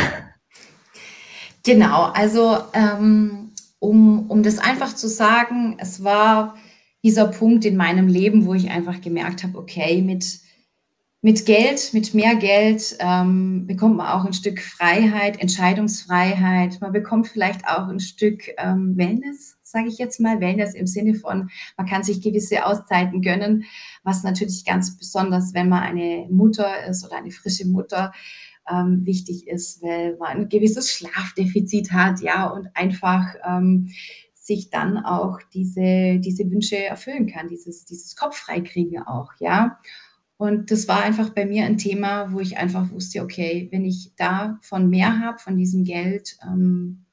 Genau, 1.65 2.05
also 2.05 2.57
ähm, 2.73 3.51
um, 3.79 4.31
um 4.31 4.43
das 4.43 4.59
einfach 4.59 4.95
zu 4.95 5.07
sagen, 5.07 5.77
es 5.79 6.03
war 6.03 6.57
dieser 7.03 7.27
Punkt 7.27 7.65
in 7.67 7.77
meinem 7.77 8.09
Leben, 8.09 8.47
wo 8.47 8.55
ich 8.55 8.71
einfach 8.71 9.03
gemerkt 9.03 9.45
habe, 9.45 9.59
okay, 9.59 10.01
mit, 10.01 10.39
mit 11.21 11.47
Geld, 11.47 11.93
mit 11.95 12.15
mehr 12.15 12.37
Geld 12.37 12.97
ähm, 13.01 13.67
bekommt 13.67 13.97
man 13.97 14.07
auch 14.07 14.25
ein 14.25 14.33
Stück 14.33 14.61
Freiheit, 14.61 15.41
Entscheidungsfreiheit. 15.41 16.81
Man 16.81 16.93
bekommt 16.93 17.27
vielleicht 17.27 17.67
auch 17.67 17.89
ein 17.89 17.99
Stück 17.99 18.43
ähm, 18.57 18.97
Wellness, 18.97 19.57
sage 19.63 19.89
ich 19.89 19.99
jetzt 19.99 20.21
mal. 20.21 20.41
Wellness 20.41 20.75
im 20.75 20.87
Sinne 20.87 21.15
von, 21.15 21.51
man 21.77 21.87
kann 21.89 22.05
sich 22.05 22.23
gewisse 22.23 22.65
Auszeiten 22.65 23.21
gönnen, 23.21 23.65
was 24.05 24.23
natürlich 24.23 24.65
ganz 24.65 24.97
besonders, 24.97 25.55
wenn 25.55 25.69
man 25.69 25.83
eine 25.83 26.29
Mutter 26.31 26.87
ist 26.87 27.05
oder 27.05 27.17
eine 27.17 27.33
frische 27.33 27.67
Mutter, 27.67 28.13
ähm, 28.71 29.05
wichtig 29.05 29.49
ist, 29.49 29.83
weil 29.83 30.17
man 30.19 30.37
ein 30.37 30.49
gewisses 30.49 30.91
Schlafdefizit 30.91 31.91
hat, 31.91 32.21
ja, 32.21 32.47
und 32.47 32.69
einfach 32.75 33.35
ähm, 33.45 33.89
sich 34.35 34.71
dann 34.71 34.99
auch 34.99 35.41
diese, 35.53 36.19
diese 36.21 36.51
Wünsche 36.51 36.77
erfüllen 36.77 37.27
kann, 37.27 37.49
dieses, 37.49 37.85
dieses 37.87 38.15
Kopf 38.15 38.37
freikriegen 38.37 39.03
auch, 39.03 39.33
ja. 39.41 39.79
Und 40.39 40.71
das 40.71 40.87
war 40.87 41.03
einfach 41.03 41.31
bei 41.31 41.45
mir 41.45 41.65
ein 41.65 41.79
Thema, 41.79 42.33
wo 42.33 42.39
ich 42.39 42.57
einfach 42.57 42.91
wusste, 42.93 43.23
okay, 43.23 43.69
wenn 43.73 43.85
ich 43.85 44.15
davon 44.17 44.89
mehr 44.89 45.19
habe, 45.19 45.39
von 45.39 45.59
diesem 45.59 45.85
Geld, 45.85 46.39
ähm, 46.43 47.05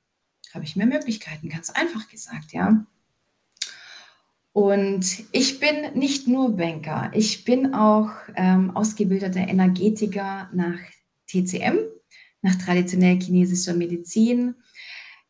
habe 0.54 0.64
ich 0.64 0.76
mehr 0.76 0.86
Möglichkeiten, 0.86 1.50
ganz 1.50 1.72
einfach 1.72 2.08
gesagt, 2.08 2.54
ja. 2.54 2.86
Und 4.54 5.24
ich 5.34 5.60
bin 5.60 6.00
nicht 6.00 6.28
nur 6.28 6.56
Banker, 6.56 7.12
ich 7.14 7.44
bin 7.44 7.74
auch 7.74 8.12
ähm, 8.36 8.74
ausgebildeter 8.76 9.42
Energetiker 9.42 10.50
nach 10.54 10.80
TCM, 11.28 11.80
nach 12.42 12.56
traditionell 12.56 13.20
chinesischer 13.20 13.74
Medizin. 13.74 14.56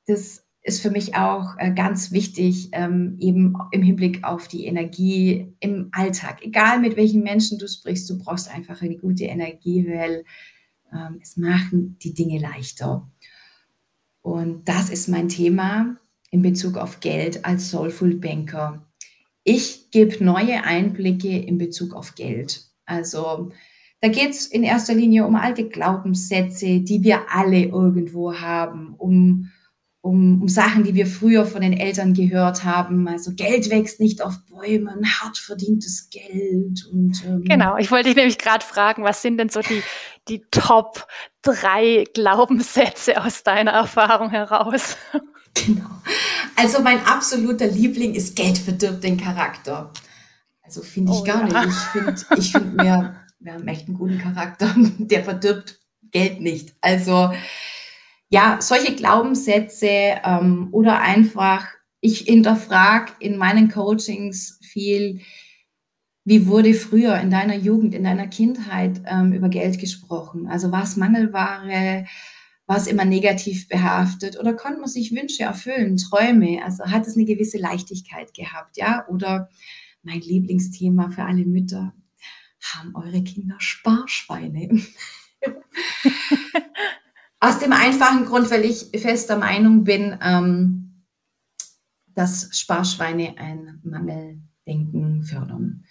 Das 0.05 0.44
ist 0.65 0.81
für 0.81 0.89
mich 0.89 1.15
auch 1.15 1.55
äh, 1.59 1.71
ganz 1.71 2.11
wichtig, 2.11 2.69
ähm, 2.71 3.17
eben 3.19 3.55
im 3.71 3.83
Hinblick 3.83 4.23
auf 4.23 4.47
die 4.47 4.65
Energie 4.65 5.53
im 5.59 5.89
Alltag. 5.91 6.43
Egal 6.43 6.79
mit 6.79 6.97
welchen 6.97 7.21
Menschen 7.21 7.59
du 7.59 7.67
sprichst, 7.67 8.09
du 8.09 8.17
brauchst 8.17 8.49
einfach 8.49 8.81
eine 8.81 8.97
gute 8.97 9.25
Energie, 9.25 9.87
weil 9.87 10.25
ähm, 10.91 11.19
es 11.21 11.37
machen 11.37 11.97
die 12.01 12.15
Dinge 12.15 12.39
leichter. 12.39 13.07
Und 14.23 14.67
das 14.67 14.89
ist 14.89 15.07
mein 15.07 15.29
Thema 15.29 15.97
in 16.31 16.41
Bezug 16.41 16.77
auf 16.77 16.99
Geld 16.99 17.45
als 17.45 17.69
Soulful 17.69 18.15
Banker. 18.15 18.87
Ich 19.43 19.91
gebe 19.91 20.23
neue 20.23 20.63
Einblicke 20.63 21.37
in 21.37 21.59
Bezug 21.59 21.93
auf 21.93 22.15
Geld. 22.15 22.65
Also 22.87 23.51
da 24.01 24.07
geht 24.07 24.31
es 24.31 24.47
in 24.47 24.63
erster 24.63 24.95
Linie 24.95 25.27
um 25.27 25.35
alte 25.35 25.69
Glaubenssätze, 25.69 26.79
die 26.79 27.03
wir 27.03 27.31
alle 27.31 27.65
irgendwo 27.65 28.33
haben, 28.33 28.95
um, 28.95 29.51
um, 30.05 30.43
um 30.43 30.47
Sachen, 30.47 30.83
die 30.83 30.93
wir 30.93 31.07
früher 31.07 31.45
von 31.45 31.61
den 31.61 31.73
Eltern 31.73 32.13
gehört 32.13 32.63
haben. 32.63 33.07
Also 33.07 33.31
Geld 33.33 33.71
wächst 33.71 33.99
nicht 33.99 34.21
auf 34.21 34.35
Bäumen, 34.45 35.03
hart 35.19 35.39
verdientes 35.39 36.11
Geld. 36.11 36.85
Und, 36.91 37.23
ähm 37.25 37.43
genau, 37.43 37.77
ich 37.77 37.89
wollte 37.89 38.09
dich 38.09 38.15
nämlich 38.15 38.37
gerade 38.37 38.63
fragen, 38.63 39.03
was 39.03 39.23
sind 39.23 39.39
denn 39.39 39.49
so 39.49 39.61
die, 39.61 39.81
die 40.27 40.43
Top 40.51 41.07
drei 41.41 42.03
Glaubenssätze 42.13 43.23
aus 43.23 43.41
deiner 43.41 43.71
Erfahrung 43.71 44.29
heraus? 44.29 44.95
Genau. 45.65 45.87
Also 46.57 46.81
mein 46.81 46.99
absoluter 47.05 47.65
Liebling 47.65 48.13
ist 48.13 48.35
Geld 48.35 48.57
verdirbt 48.57 49.05
den 49.05 49.15
Charakter. 49.15 49.89
Also 50.61 50.81
finde 50.81 51.13
ich 51.13 51.19
oh, 51.19 51.23
gar 51.23 51.49
ja. 51.49 51.65
nicht. 51.65 51.77
Ich 51.77 51.85
finde 51.85 52.25
ich 52.35 52.51
find 52.51 52.75
mehr 52.75 53.15
wir 53.39 53.53
haben 53.53 53.67
echt 53.67 53.87
einen 53.87 53.97
guten 53.97 54.17
Charakter, 54.17 54.75
der 54.97 55.23
verdirbt 55.23 55.79
Geld 56.11 56.41
nicht. 56.41 56.73
Also 56.81 57.31
ja, 58.35 58.57
solche 58.59 58.93
Glaubenssätze 58.93 59.87
ähm, 59.89 60.67
oder 60.73 60.99
einfach, 60.99 61.67
ich 62.01 62.19
hinterfrage 62.19 63.13
in 63.19 63.37
meinen 63.37 63.69
Coachings 63.69 64.59
viel, 64.61 65.21
wie 66.25 66.45
wurde 66.45 66.73
früher 66.73 67.17
in 67.21 67.31
deiner 67.31 67.55
Jugend, 67.55 67.95
in 67.95 68.03
deiner 68.03 68.27
Kindheit 68.27 69.01
ähm, 69.05 69.31
über 69.31 69.47
Geld 69.47 69.79
gesprochen? 69.79 70.47
Also 70.47 70.73
war 70.73 70.83
es 70.83 70.97
Mangelware? 70.97 72.07
War 72.67 72.75
es 72.75 72.87
immer 72.87 73.05
negativ 73.05 73.69
behaftet? 73.69 74.37
Oder 74.37 74.53
konnte 74.53 74.81
man 74.81 74.89
sich 74.89 75.15
Wünsche 75.15 75.43
erfüllen, 75.43 75.95
Träume? 75.95 76.61
Also 76.61 76.83
hat 76.87 77.07
es 77.07 77.15
eine 77.15 77.23
gewisse 77.23 77.57
Leichtigkeit 77.57 78.33
gehabt, 78.33 78.75
ja? 78.75 79.07
Oder 79.07 79.47
mein 80.03 80.19
Lieblingsthema 80.19 81.09
für 81.09 81.23
alle 81.23 81.45
Mütter, 81.45 81.93
haben 82.73 82.93
eure 82.95 83.23
Kinder 83.23 83.55
Sparschweine? 83.59 84.81
Aus 87.39 87.59
dem 87.59 87.73
einfachen 87.73 88.25
Grund, 88.25 88.49
weil 88.49 88.65
ich 88.65 88.89
fester 88.95 89.37
Meinung 89.37 89.83
bin, 89.83 90.17
ähm, 90.21 91.03
dass 92.15 92.49
Sparschweine 92.57 93.37
ein 93.37 93.81
Mangeldenken 93.83 95.23
fördern. 95.23 95.83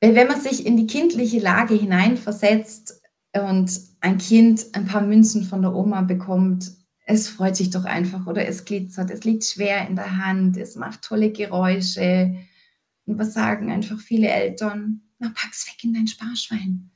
Wenn 0.00 0.28
man 0.28 0.40
sich 0.40 0.64
in 0.64 0.76
die 0.76 0.86
kindliche 0.86 1.40
Lage 1.40 1.74
hineinversetzt 1.74 3.02
und 3.34 3.80
ein 4.00 4.18
Kind 4.18 4.66
ein 4.72 4.86
paar 4.86 5.02
Münzen 5.02 5.44
von 5.44 5.62
der 5.62 5.74
Oma 5.74 6.02
bekommt, 6.02 6.72
es 7.04 7.28
freut 7.28 7.56
sich 7.56 7.70
doch 7.70 7.84
einfach 7.84 8.26
oder 8.26 8.46
es 8.46 8.64
glitzert, 8.64 9.10
es 9.10 9.24
liegt 9.24 9.44
schwer 9.44 9.88
in 9.88 9.96
der 9.96 10.24
Hand, 10.24 10.56
es 10.56 10.76
macht 10.76 11.02
tolle 11.02 11.32
Geräusche. 11.32 12.36
Und 13.04 13.18
was 13.18 13.34
sagen 13.34 13.70
einfach 13.70 13.98
viele 13.98 14.28
Eltern? 14.28 15.02
Na, 15.18 15.32
pack's 15.34 15.66
weg 15.66 15.82
in 15.84 15.92
dein 15.92 16.06
Sparschwein. 16.06 16.90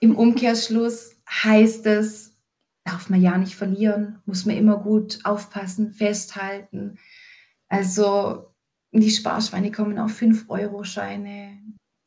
Im 0.00 0.16
Umkehrschluss 0.16 1.16
heißt 1.28 1.86
es, 1.86 2.31
darf 2.84 3.10
man 3.10 3.20
ja 3.20 3.38
nicht 3.38 3.54
verlieren, 3.54 4.20
muss 4.26 4.44
man 4.44 4.56
immer 4.56 4.78
gut 4.78 5.20
aufpassen, 5.24 5.92
festhalten. 5.92 6.98
Also 7.68 8.46
die 8.92 9.10
Sparschweine 9.10 9.70
kommen 9.70 9.98
auf 9.98 10.20
5-Euro-Scheine, 10.20 11.58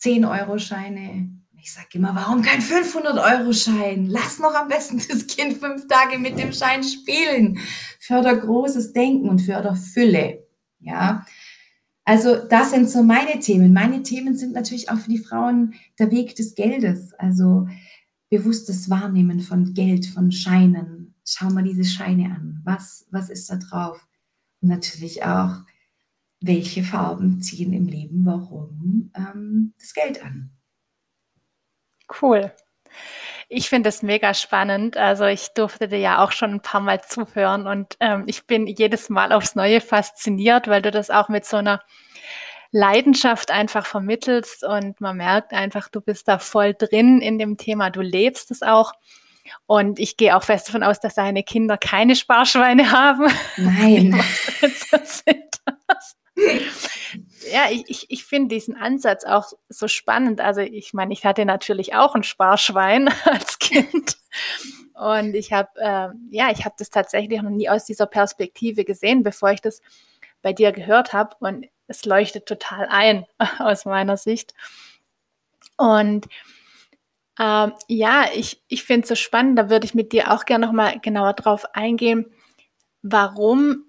10-Euro-Scheine. 0.02 1.30
Ich 1.58 1.74
sage 1.74 1.88
immer, 1.94 2.14
warum 2.14 2.44
kein 2.44 2.62
500-Euro-Schein? 2.62 4.06
Lass 4.08 4.40
noch 4.40 4.54
am 4.54 4.68
besten 4.68 5.02
das 5.10 5.26
Kind 5.26 5.58
fünf 5.58 5.88
Tage 5.88 6.20
mit 6.20 6.38
dem 6.38 6.52
Schein 6.54 6.84
spielen. 6.84 7.58
Förder 8.00 8.36
großes 8.36 8.94
Denken 8.94 9.30
und 9.30 9.42
förder 9.42 9.76
Fülle. 9.76 10.46
Ja, 10.80 11.26
also 12.04 12.36
das 12.36 12.70
sind 12.70 12.88
so 12.88 13.02
meine 13.02 13.40
Themen. 13.40 13.74
Meine 13.74 14.04
Themen 14.04 14.38
sind 14.38 14.54
natürlich 14.54 14.92
auch 14.92 14.98
für 14.98 15.10
die 15.10 15.18
Frauen 15.18 15.74
der 15.98 16.12
Weg 16.12 16.36
des 16.36 16.54
Geldes. 16.54 17.14
Also 17.16 17.68
bewusstes 18.30 18.90
Wahrnehmen 18.90 19.40
von 19.40 19.74
Geld, 19.74 20.06
von 20.06 20.32
Scheinen. 20.32 21.16
Schau 21.26 21.50
mal 21.50 21.64
diese 21.64 21.86
Scheine 21.86 22.26
an. 22.36 22.62
Was, 22.64 23.08
was 23.12 23.30
ist 23.30 23.50
da 23.50 23.56
drauf? 23.56 24.08
Und 24.62 24.70
natürlich 24.70 25.24
auch, 25.24 25.58
welche 26.42 26.84
Farben 26.84 27.42
ziehen 27.42 27.74
im 27.74 27.88
Leben 27.88 28.26
warum 28.26 29.12
ähm, 29.16 29.74
das 29.80 29.94
Geld 29.94 30.24
an. 30.24 30.52
Cool. 32.22 32.52
Ich 33.50 33.70
finde 33.70 33.88
das 33.88 34.02
mega 34.02 34.34
spannend. 34.34 34.98
Also 34.98 35.26
ich 35.26 35.50
durfte 35.54 35.88
dir 35.88 36.00
ja 36.00 36.24
auch 36.24 36.32
schon 36.32 36.52
ein 36.52 36.62
paar 36.62 36.82
Mal 36.82 37.02
zuhören 37.04 37.68
und 37.68 37.96
ähm, 38.00 38.24
ich 38.28 38.46
bin 38.46 38.68
jedes 38.68 39.10
Mal 39.10 39.32
aufs 39.32 39.56
Neue 39.56 39.82
fasziniert, 39.82 40.68
weil 40.68 40.82
du 40.82 40.92
das 40.92 41.10
auch 41.10 41.30
mit 41.30 41.46
so 41.46 41.58
einer 41.58 41.82
Leidenschaft 42.76 43.52
einfach 43.52 43.86
vermittelst 43.86 44.66
und 44.66 45.00
man 45.00 45.16
merkt 45.16 45.54
einfach, 45.54 45.88
du 45.88 46.02
bist 46.02 46.28
da 46.28 46.40
voll 46.40 46.74
drin 46.74 47.22
in 47.22 47.40
dem 47.40 47.56
Thema, 47.56 47.90
du 47.90 48.02
lebst 48.02 48.52
es 48.52 48.62
auch. 48.64 48.92
Und 49.66 49.98
ich 49.98 50.18
gehe 50.18 50.36
auch 50.36 50.44
fest 50.44 50.68
davon 50.68 50.84
aus, 50.84 51.00
dass 51.00 51.16
deine 51.16 51.44
Kinder 51.44 51.78
keine 51.78 52.18
Sparschweine 52.18 52.92
haben. 52.92 53.32
Nein. 53.56 54.22
ja, 57.50 57.68
ich, 57.72 57.86
ich, 57.88 58.06
ich 58.10 58.26
finde 58.26 58.54
diesen 58.54 58.76
Ansatz 58.76 59.24
auch 59.24 59.54
so 59.70 59.88
spannend. 59.88 60.42
Also 60.42 60.60
ich 60.60 60.94
meine, 60.94 61.14
ich 61.14 61.26
hatte 61.26 61.46
natürlich 61.46 61.96
auch 61.96 62.14
ein 62.14 62.24
Sparschwein 62.24 63.10
als 63.24 63.58
Kind. 63.60 64.18
Und 64.96 65.34
ich 65.34 65.54
habe, 65.54 65.70
äh, 65.78 66.10
ja, 66.30 66.52
ich 66.52 66.66
habe 66.66 66.76
das 66.78 66.90
tatsächlich 66.90 67.42
noch 67.42 67.52
nie 67.52 67.70
aus 67.70 67.86
dieser 67.86 68.06
Perspektive 68.06 68.84
gesehen, 68.84 69.24
bevor 69.24 69.52
ich 69.52 69.62
das 69.62 69.80
bei 70.42 70.52
dir 70.52 70.74
gehört 70.74 71.14
habe. 71.14 71.38
Und 71.40 71.68
es 71.88 72.06
leuchtet 72.06 72.46
total 72.46 72.88
ein 72.90 73.26
aus 73.60 73.86
meiner 73.86 74.18
Sicht. 74.18 74.54
Und 75.78 76.28
ähm, 77.40 77.74
ja, 77.88 78.26
ich, 78.34 78.64
ich 78.68 78.84
finde 78.84 79.04
es 79.04 79.10
so 79.10 79.16
spannend, 79.16 79.60
da 79.60 79.70
würde 79.70 79.86
ich 79.86 79.94
mit 79.94 80.14
dir 80.14 80.32
auch 80.32 80.46
gerne 80.46 80.66
nochmal 80.66 81.00
genauer 81.00 81.34
drauf 81.34 81.66
eingehen, 81.74 82.32
warum 83.02 83.86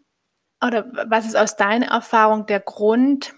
oder 0.64 0.86
was 1.08 1.26
ist 1.26 1.36
aus 1.36 1.56
deiner 1.56 1.88
Erfahrung 1.88 2.46
der 2.46 2.60
Grund, 2.60 3.34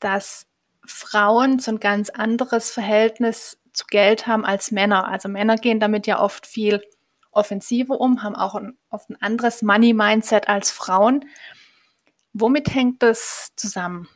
dass 0.00 0.46
Frauen 0.84 1.58
so 1.60 1.72
ein 1.72 1.80
ganz 1.80 2.10
anderes 2.10 2.70
Verhältnis 2.70 3.58
zu 3.72 3.86
Geld 3.86 4.26
haben 4.26 4.44
als 4.44 4.70
Männer. 4.70 5.06
Also 5.08 5.28
Männer 5.28 5.56
gehen 5.56 5.80
damit 5.80 6.06
ja 6.06 6.20
oft 6.20 6.46
viel 6.46 6.82
offensiver 7.30 8.00
um, 8.00 8.22
haben 8.22 8.34
auch 8.34 8.54
ein, 8.54 8.76
oft 8.90 9.10
ein 9.10 9.20
anderes 9.20 9.62
Money-Mindset 9.62 10.48
als 10.48 10.70
Frauen. 10.70 11.24
Womit 12.40 12.72
hängt 12.72 13.02
das 13.02 13.50
zusammen? 13.56 14.06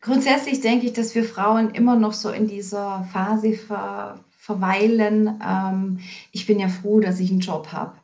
Grundsätzlich 0.00 0.60
denke 0.60 0.86
ich, 0.86 0.94
dass 0.94 1.14
wir 1.14 1.24
Frauen 1.24 1.74
immer 1.74 1.94
noch 1.96 2.14
so 2.14 2.30
in 2.30 2.46
dieser 2.46 3.06
Phase 3.12 3.52
ver, 3.52 4.24
verweilen. 4.30 5.38
Ähm, 5.46 5.98
ich 6.32 6.46
bin 6.46 6.58
ja 6.58 6.68
froh, 6.68 7.00
dass 7.00 7.20
ich 7.20 7.30
einen 7.30 7.40
Job 7.40 7.72
habe. 7.72 7.98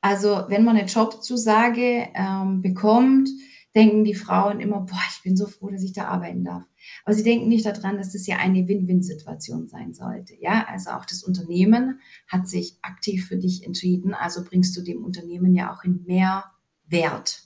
Also 0.00 0.46
wenn 0.48 0.64
man 0.64 0.76
eine 0.76 0.86
Jobzusage 0.86 2.08
ähm, 2.14 2.62
bekommt, 2.62 3.28
denken 3.74 4.02
die 4.02 4.14
Frauen 4.14 4.58
immer, 4.58 4.80
boah, 4.80 5.02
ich 5.14 5.22
bin 5.22 5.36
so 5.36 5.46
froh, 5.46 5.70
dass 5.70 5.82
ich 5.82 5.92
da 5.92 6.08
arbeiten 6.08 6.44
darf. 6.44 6.64
Aber 7.04 7.14
sie 7.14 7.22
denken 7.22 7.48
nicht 7.48 7.66
daran, 7.66 7.98
dass 7.98 8.12
das 8.12 8.26
ja 8.26 8.36
eine 8.36 8.66
Win-Win-Situation 8.66 9.68
sein 9.68 9.94
sollte. 9.94 10.34
Ja, 10.40 10.66
also 10.68 10.90
auch 10.90 11.04
das 11.04 11.22
Unternehmen 11.22 12.00
hat 12.26 12.48
sich 12.48 12.78
aktiv 12.82 13.26
für 13.26 13.36
dich 13.36 13.64
entschieden. 13.64 14.14
Also 14.14 14.44
bringst 14.44 14.76
du 14.76 14.82
dem 14.82 15.04
Unternehmen 15.04 15.54
ja 15.54 15.72
auch 15.72 15.84
in 15.84 16.04
mehr 16.04 16.44
Wert. 16.86 17.42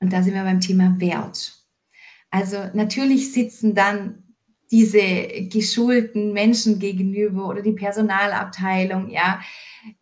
Und 0.00 0.12
da 0.12 0.22
sind 0.22 0.34
wir 0.34 0.42
beim 0.42 0.60
Thema 0.60 1.00
Wert. 1.00 1.64
Also 2.30 2.58
natürlich 2.74 3.32
sitzen 3.32 3.74
dann 3.74 4.22
diese 4.70 5.00
geschulten 5.48 6.32
Menschen 6.32 6.78
gegenüber 6.78 7.48
oder 7.48 7.62
die 7.62 7.72
Personalabteilung, 7.72 9.10
ja, 9.10 9.40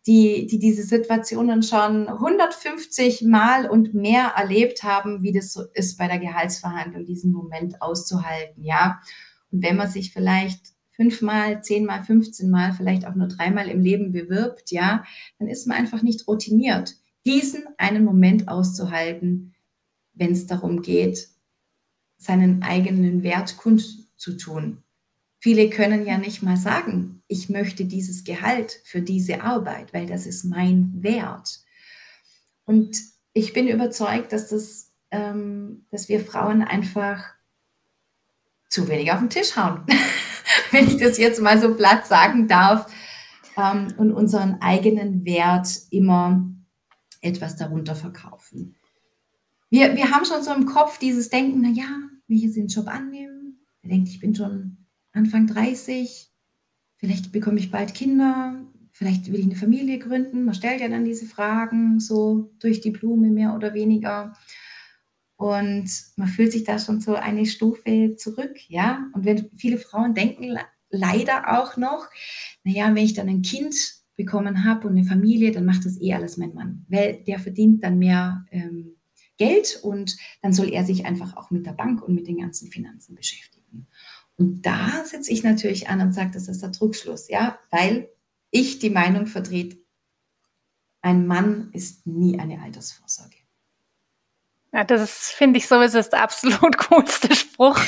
die, 0.07 0.47
die 0.47 0.59
diese 0.59 0.83
Situationen 0.83 1.63
schon 1.63 2.07
150 2.07 3.23
Mal 3.23 3.69
und 3.69 3.93
mehr 3.93 4.33
erlebt 4.35 4.83
haben, 4.83 5.21
wie 5.23 5.31
das 5.31 5.53
so 5.53 5.63
ist 5.73 5.97
bei 5.97 6.07
der 6.07 6.19
Gehaltsverhandlung, 6.19 7.05
diesen 7.05 7.31
Moment 7.31 7.81
auszuhalten, 7.81 8.63
ja. 8.63 8.99
Und 9.51 9.63
wenn 9.63 9.77
man 9.77 9.89
sich 9.89 10.11
vielleicht 10.11 10.75
fünfmal, 10.91 11.61
zehnmal, 11.61 12.03
15 12.03 12.49
Mal, 12.49 12.73
vielleicht 12.73 13.05
auch 13.05 13.15
nur 13.15 13.27
dreimal 13.27 13.67
im 13.67 13.81
Leben 13.81 14.11
bewirbt, 14.11 14.71
ja, 14.71 15.03
dann 15.39 15.47
ist 15.47 15.67
man 15.67 15.77
einfach 15.77 16.01
nicht 16.01 16.27
routiniert, 16.27 16.95
diesen 17.25 17.63
einen 17.77 18.03
Moment 18.03 18.47
auszuhalten, 18.47 19.53
wenn 20.13 20.31
es 20.31 20.47
darum 20.47 20.81
geht, 20.81 21.27
seinen 22.17 22.63
eigenen 22.63 23.23
Wert 23.23 23.57
kundzutun. 23.57 24.84
Viele 25.45 25.69
können 25.69 26.07
ja 26.07 26.17
nicht 26.17 26.41
mal 26.41 26.57
sagen, 26.57 27.21
ich 27.27 27.49
möchte 27.49 27.85
dieses 27.85 28.23
Gehalt 28.23 28.81
für 28.83 29.03
diese 29.03 29.43
Arbeit, 29.43 29.93
weil 29.93 30.07
das 30.07 30.25
ist 30.25 30.43
mein 30.43 30.91
Wert. 31.03 31.59
Und 32.63 32.99
ich 33.31 33.53
bin 33.53 33.67
überzeugt, 33.67 34.33
dass, 34.33 34.47
das, 34.47 34.91
ähm, 35.11 35.85
dass 35.91 36.09
wir 36.09 36.25
Frauen 36.25 36.63
einfach 36.63 37.23
zu 38.69 38.87
wenig 38.87 39.11
auf 39.11 39.19
den 39.19 39.29
Tisch 39.29 39.55
hauen, 39.55 39.85
wenn 40.71 40.87
ich 40.87 40.97
das 40.97 41.19
jetzt 41.19 41.39
mal 41.39 41.61
so 41.61 41.75
platt 41.75 42.07
sagen 42.07 42.47
darf, 42.47 42.91
ähm, 43.55 43.93
und 43.97 44.13
unseren 44.13 44.63
eigenen 44.63 45.25
Wert 45.25 45.67
immer 45.91 46.43
etwas 47.21 47.55
darunter 47.55 47.93
verkaufen. 47.93 48.77
Wir, 49.69 49.95
wir 49.95 50.09
haben 50.09 50.25
schon 50.25 50.41
so 50.41 50.51
im 50.51 50.65
Kopf 50.65 50.97
dieses 50.97 51.29
Denken, 51.29 51.61
na 51.61 51.69
ja, 51.69 51.99
wenn 52.27 52.35
ich 52.35 52.41
jetzt 52.41 52.57
den 52.57 52.67
Job 52.67 52.87
annehme, 52.87 53.53
der 53.83 53.91
denkt, 53.91 54.09
ich 54.09 54.19
bin 54.19 54.33
schon 54.33 54.84
Anfang 55.15 55.47
30, 55.47 56.29
vielleicht 56.97 57.31
bekomme 57.31 57.59
ich 57.59 57.71
bald 57.71 57.93
Kinder, 57.93 58.61
vielleicht 58.91 59.31
will 59.31 59.39
ich 59.39 59.45
eine 59.45 59.55
Familie 59.55 59.99
gründen. 59.99 60.45
Man 60.45 60.55
stellt 60.55 60.81
ja 60.81 60.89
dann 60.89 61.05
diese 61.05 61.25
Fragen 61.25 61.99
so 61.99 62.51
durch 62.59 62.81
die 62.81 62.91
Blume 62.91 63.29
mehr 63.29 63.55
oder 63.55 63.73
weniger. 63.73 64.33
Und 65.37 65.89
man 66.15 66.27
fühlt 66.27 66.51
sich 66.51 66.63
da 66.63 66.79
schon 66.79 67.01
so 67.01 67.15
eine 67.15 67.45
Stufe 67.45 68.15
zurück, 68.17 68.57
ja. 68.69 69.09
Und 69.13 69.25
wenn 69.25 69.49
viele 69.57 69.77
Frauen 69.77 70.13
denken 70.13 70.57
leider 70.89 71.59
auch 71.59 71.75
noch, 71.75 72.07
naja, 72.63 72.87
wenn 72.87 73.03
ich 73.03 73.13
dann 73.13 73.27
ein 73.27 73.41
Kind 73.41 73.75
bekommen 74.15 74.63
habe 74.63 74.87
und 74.87 74.95
eine 74.95 75.05
Familie, 75.05 75.51
dann 75.51 75.65
macht 75.65 75.85
das 75.85 75.99
eh 76.01 76.13
alles 76.13 76.37
mein 76.37 76.53
Mann, 76.53 76.85
weil 76.87 77.23
der 77.27 77.39
verdient 77.39 77.83
dann 77.83 77.99
mehr 77.99 78.45
ähm, 78.51 78.95
Geld 79.37 79.79
und 79.83 80.15
dann 80.41 80.53
soll 80.53 80.69
er 80.69 80.85
sich 80.85 81.05
einfach 81.05 81.35
auch 81.35 81.51
mit 81.51 81.65
der 81.65 81.73
Bank 81.73 82.01
und 82.01 82.15
mit 82.15 82.27
den 82.27 82.37
ganzen 82.37 82.69
Finanzen 82.69 83.15
beschäftigen. 83.15 83.54
Und 84.37 84.65
da 84.65 85.03
setze 85.05 85.31
ich 85.31 85.43
natürlich 85.43 85.87
an 85.89 86.01
und 86.01 86.13
sage, 86.13 86.31
das 86.33 86.47
ist 86.47 86.61
der 86.61 86.69
Druckschluss, 86.69 87.29
ja, 87.29 87.57
weil 87.71 88.09
ich 88.51 88.79
die 88.79 88.89
Meinung 88.89 89.27
vertrete, 89.27 89.77
ein 91.01 91.27
Mann 91.27 91.69
ist 91.71 92.05
nie 92.07 92.39
eine 92.39 92.61
Altersvorsorge. 92.61 93.37
Ja, 94.73 94.83
das 94.83 95.31
finde 95.31 95.59
ich 95.59 95.67
sowieso 95.67 96.01
der 96.01 96.21
absolut 96.21 96.77
coolste 96.89 97.33
Spruch. 97.33 97.79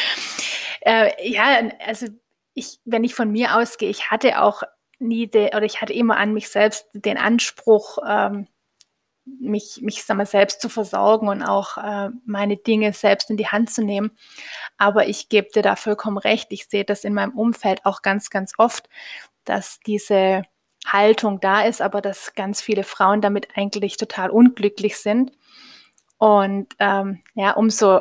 äh, 0.82 1.30
ja, 1.30 1.70
also 1.86 2.08
ich, 2.52 2.80
wenn 2.84 3.04
ich 3.04 3.14
von 3.14 3.30
mir 3.30 3.56
ausgehe, 3.56 3.88
ich 3.88 4.10
hatte 4.10 4.42
auch 4.42 4.62
nie, 4.98 5.28
de, 5.28 5.54
oder 5.56 5.64
ich 5.64 5.80
hatte 5.80 5.92
immer 5.92 6.18
an 6.18 6.34
mich 6.34 6.48
selbst 6.48 6.86
den 6.92 7.16
Anspruch, 7.16 7.98
ähm, 8.06 8.48
mich, 9.38 9.80
mich 9.82 10.06
mal, 10.08 10.26
selbst 10.26 10.60
zu 10.60 10.68
versorgen 10.68 11.28
und 11.28 11.42
auch 11.42 11.76
äh, 11.76 12.10
meine 12.24 12.56
Dinge 12.56 12.92
selbst 12.92 13.30
in 13.30 13.36
die 13.36 13.48
Hand 13.48 13.70
zu 13.70 13.82
nehmen. 13.84 14.10
Aber 14.78 15.06
ich 15.06 15.28
gebe 15.28 15.48
dir 15.54 15.62
da 15.62 15.76
vollkommen 15.76 16.18
recht. 16.18 16.48
Ich 16.50 16.66
sehe 16.66 16.84
das 16.84 17.04
in 17.04 17.14
meinem 17.14 17.36
Umfeld 17.36 17.84
auch 17.84 18.02
ganz, 18.02 18.30
ganz 18.30 18.52
oft, 18.58 18.88
dass 19.44 19.80
diese 19.80 20.42
Haltung 20.86 21.40
da 21.40 21.62
ist, 21.62 21.82
aber 21.82 22.00
dass 22.00 22.34
ganz 22.34 22.60
viele 22.60 22.84
Frauen 22.84 23.20
damit 23.20 23.48
eigentlich 23.54 23.96
total 23.96 24.30
unglücklich 24.30 24.98
sind. 24.98 25.32
Und 26.18 26.68
ähm, 26.78 27.22
ja, 27.34 27.52
umso 27.52 28.00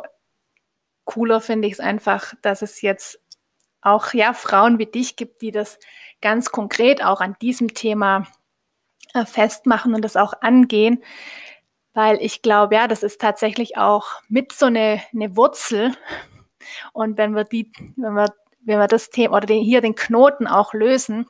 cooler 1.06 1.42
finde 1.42 1.68
ich 1.68 1.74
es 1.74 1.80
einfach, 1.80 2.34
dass 2.42 2.62
es 2.62 2.82
jetzt 2.82 3.20
auch 3.82 4.14
ja 4.14 4.34
Frauen 4.34 4.78
wie 4.78 4.86
dich 4.86 5.16
gibt, 5.16 5.42
die 5.42 5.52
das 5.52 5.80
ganz 6.22 6.52
konkret 6.52 7.04
auch 7.04 7.22
an 7.22 7.36
diesem 7.42 7.74
Thema 7.74 8.28
äh, 9.14 9.26
festmachen 9.26 9.94
und 9.96 10.04
das 10.04 10.16
auch 10.16 10.34
angehen, 10.42 11.04
weil 11.94 12.18
ich 12.22 12.42
glaube, 12.42 12.76
ja, 12.76 12.88
das 12.88 13.04
ist 13.04 13.20
tatsächlich 13.20 13.78
auch 13.78 14.08
mit 14.28 14.52
so 14.52 14.68
eine, 14.68 15.02
eine 15.14 15.36
Wurzel. 15.36 15.96
Und 16.94 17.18
wenn 17.18 17.36
wir 17.36 17.44
die, 17.44 17.72
wenn 17.96 18.14
wir, 18.14 18.34
wenn 18.62 18.80
wir 18.80 18.88
das 18.88 19.10
Thema 19.10 19.38
oder 19.38 19.48
den, 19.48 19.64
hier 19.64 19.82
den 19.82 19.96
Knoten 19.96 20.48
auch 20.48 20.74
lösen, 20.74 21.26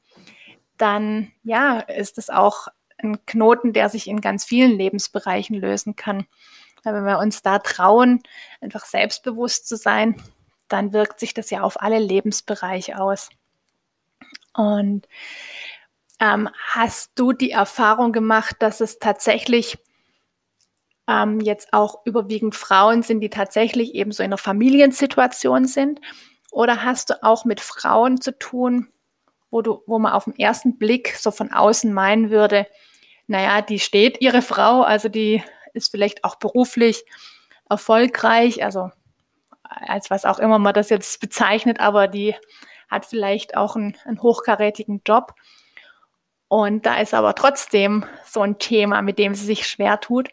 dann 0.77 1.31
ja, 1.43 1.79
ist 1.79 2.17
es 2.17 2.29
auch 2.29 2.67
ein 2.97 3.25
Knoten, 3.25 3.73
der 3.73 3.89
sich 3.89 4.07
in 4.07 4.21
ganz 4.21 4.45
vielen 4.45 4.71
Lebensbereichen 4.71 5.55
lösen 5.55 5.95
kann. 5.95 6.25
Wenn 6.83 7.05
wir 7.05 7.19
uns 7.19 7.41
da 7.41 7.59
trauen, 7.59 8.21
einfach 8.61 8.85
selbstbewusst 8.85 9.67
zu 9.67 9.75
sein, 9.75 10.21
dann 10.67 10.93
wirkt 10.93 11.19
sich 11.19 11.33
das 11.33 11.49
ja 11.49 11.61
auf 11.61 11.81
alle 11.81 11.99
Lebensbereiche 11.99 12.99
aus. 12.99 13.29
Und 14.53 15.07
ähm, 16.19 16.49
hast 16.67 17.11
du 17.15 17.33
die 17.33 17.51
Erfahrung 17.51 18.11
gemacht, 18.11 18.57
dass 18.59 18.81
es 18.81 18.99
tatsächlich 18.99 19.77
ähm, 21.07 21.39
jetzt 21.39 21.73
auch 21.73 22.05
überwiegend 22.05 22.55
Frauen 22.55 23.03
sind, 23.03 23.21
die 23.21 23.29
tatsächlich 23.29 23.95
eben 23.95 24.11
so 24.11 24.23
in 24.23 24.29
einer 24.29 24.37
Familiensituation 24.37 25.65
sind? 25.65 25.99
Oder 26.51 26.83
hast 26.83 27.09
du 27.09 27.23
auch 27.23 27.45
mit 27.45 27.61
Frauen 27.61 28.21
zu 28.21 28.37
tun, 28.37 28.89
wo 29.51 29.61
du, 29.61 29.81
wo 29.87 29.99
man 29.99 30.13
auf 30.13 30.25
den 30.25 30.37
ersten 30.37 30.77
Blick 30.77 31.15
so 31.17 31.31
von 31.31 31.51
außen 31.51 31.91
meinen 31.93 32.29
würde, 32.29 32.67
naja, 33.27 33.61
die 33.61 33.79
steht 33.79 34.21
ihre 34.21 34.41
Frau, 34.41 34.81
also 34.81 35.07
die 35.07 35.43
ist 35.73 35.91
vielleicht 35.91 36.23
auch 36.23 36.35
beruflich 36.35 37.05
erfolgreich, 37.69 38.63
also 38.63 38.89
als 39.63 40.09
was 40.09 40.25
auch 40.25 40.39
immer 40.39 40.57
man 40.57 40.73
das 40.73 40.89
jetzt 40.89 41.21
bezeichnet, 41.21 41.79
aber 41.79 42.07
die 42.07 42.35
hat 42.89 43.05
vielleicht 43.05 43.55
auch 43.55 43.75
einen, 43.75 43.95
einen 44.05 44.21
hochkarätigen 44.21 45.01
Job. 45.05 45.33
Und 46.49 46.85
da 46.85 46.99
ist 46.99 47.13
aber 47.13 47.35
trotzdem 47.35 48.03
so 48.25 48.41
ein 48.41 48.59
Thema, 48.59 49.01
mit 49.01 49.19
dem 49.19 49.35
sie 49.35 49.45
sich 49.45 49.67
schwer 49.67 49.99
tut. 49.99 50.29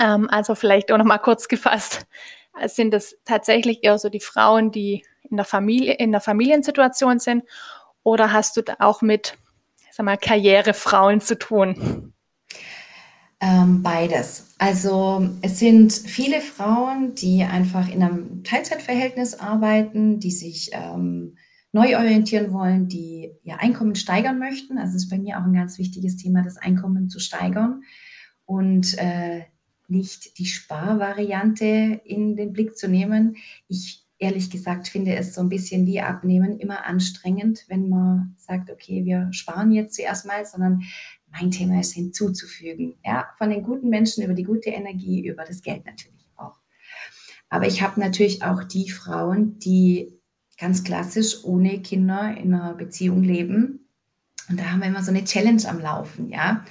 Ähm, 0.00 0.28
also 0.30 0.54
vielleicht 0.54 0.90
auch 0.90 0.98
noch 0.98 1.04
mal 1.04 1.18
kurz 1.18 1.46
gefasst, 1.46 2.06
sind 2.66 2.92
es 2.94 3.16
tatsächlich 3.24 3.84
eher 3.84 3.98
so 3.98 4.08
die 4.08 4.20
Frauen, 4.20 4.72
die 4.72 5.04
in 5.30 5.36
der 5.36 5.44
Familie, 5.44 5.94
in 5.94 6.10
der 6.10 6.20
Familiensituation 6.20 7.18
sind, 7.20 7.44
oder 8.02 8.32
hast 8.32 8.56
du 8.56 8.62
da 8.62 8.76
auch 8.78 9.02
mit, 9.02 9.36
sag 9.92 10.06
mal, 10.06 10.16
Karrierefrauen 10.16 11.20
zu 11.20 11.38
tun? 11.38 12.14
Ähm, 13.42 13.82
beides. 13.82 14.54
Also 14.58 15.28
es 15.42 15.58
sind 15.58 15.92
viele 15.92 16.40
Frauen, 16.40 17.14
die 17.14 17.42
einfach 17.42 17.88
in 17.88 18.02
einem 18.02 18.44
Teilzeitverhältnis 18.44 19.38
arbeiten, 19.38 20.18
die 20.18 20.30
sich 20.30 20.70
ähm, 20.72 21.36
neu 21.72 21.96
orientieren 21.96 22.52
wollen, 22.52 22.88
die 22.88 23.30
ihr 23.44 23.60
Einkommen 23.60 23.94
steigern 23.94 24.38
möchten. 24.38 24.78
Also 24.78 24.96
ist 24.96 25.08
bei 25.08 25.18
mir 25.18 25.38
auch 25.38 25.44
ein 25.44 25.52
ganz 25.52 25.78
wichtiges 25.78 26.16
Thema, 26.16 26.42
das 26.42 26.56
Einkommen 26.56 27.08
zu 27.08 27.20
steigern 27.20 27.82
und 28.44 28.98
äh, 28.98 29.44
nicht 29.88 30.38
die 30.38 30.46
Sparvariante 30.46 32.00
in 32.04 32.36
den 32.36 32.52
Blick 32.52 32.76
zu 32.76 32.88
nehmen. 32.88 33.36
Ich 33.68 34.04
ehrlich 34.18 34.50
gesagt 34.50 34.88
finde 34.88 35.14
es 35.16 35.34
so 35.34 35.40
ein 35.40 35.48
bisschen 35.48 35.86
wie 35.86 36.00
Abnehmen 36.00 36.58
immer 36.58 36.84
anstrengend, 36.84 37.64
wenn 37.68 37.88
man 37.88 38.34
sagt, 38.36 38.70
okay, 38.70 39.04
wir 39.04 39.28
sparen 39.32 39.72
jetzt 39.72 39.94
zuerst 39.94 40.26
mal, 40.26 40.44
sondern 40.44 40.82
mein 41.32 41.50
Thema 41.50 41.80
ist 41.80 41.94
hinzuzufügen. 41.94 42.96
Ja, 43.04 43.30
von 43.38 43.50
den 43.50 43.62
guten 43.62 43.88
Menschen 43.88 44.22
über 44.22 44.34
die 44.34 44.44
gute 44.44 44.70
Energie, 44.70 45.26
über 45.26 45.44
das 45.44 45.62
Geld 45.62 45.86
natürlich 45.86 46.28
auch. 46.36 46.58
Aber 47.48 47.66
ich 47.66 47.82
habe 47.82 47.98
natürlich 47.98 48.42
auch 48.42 48.62
die 48.62 48.90
Frauen, 48.90 49.58
die 49.58 50.19
ganz 50.60 50.84
klassisch 50.84 51.42
ohne 51.42 51.80
Kinder 51.80 52.36
in 52.36 52.54
einer 52.54 52.74
Beziehung 52.74 53.22
leben. 53.22 53.88
Und 54.48 54.60
da 54.60 54.64
haben 54.64 54.80
wir 54.80 54.88
immer 54.88 55.02
so 55.02 55.10
eine 55.10 55.24
Challenge 55.24 55.66
am 55.66 55.80
Laufen, 55.80 56.28
ja. 56.28 56.64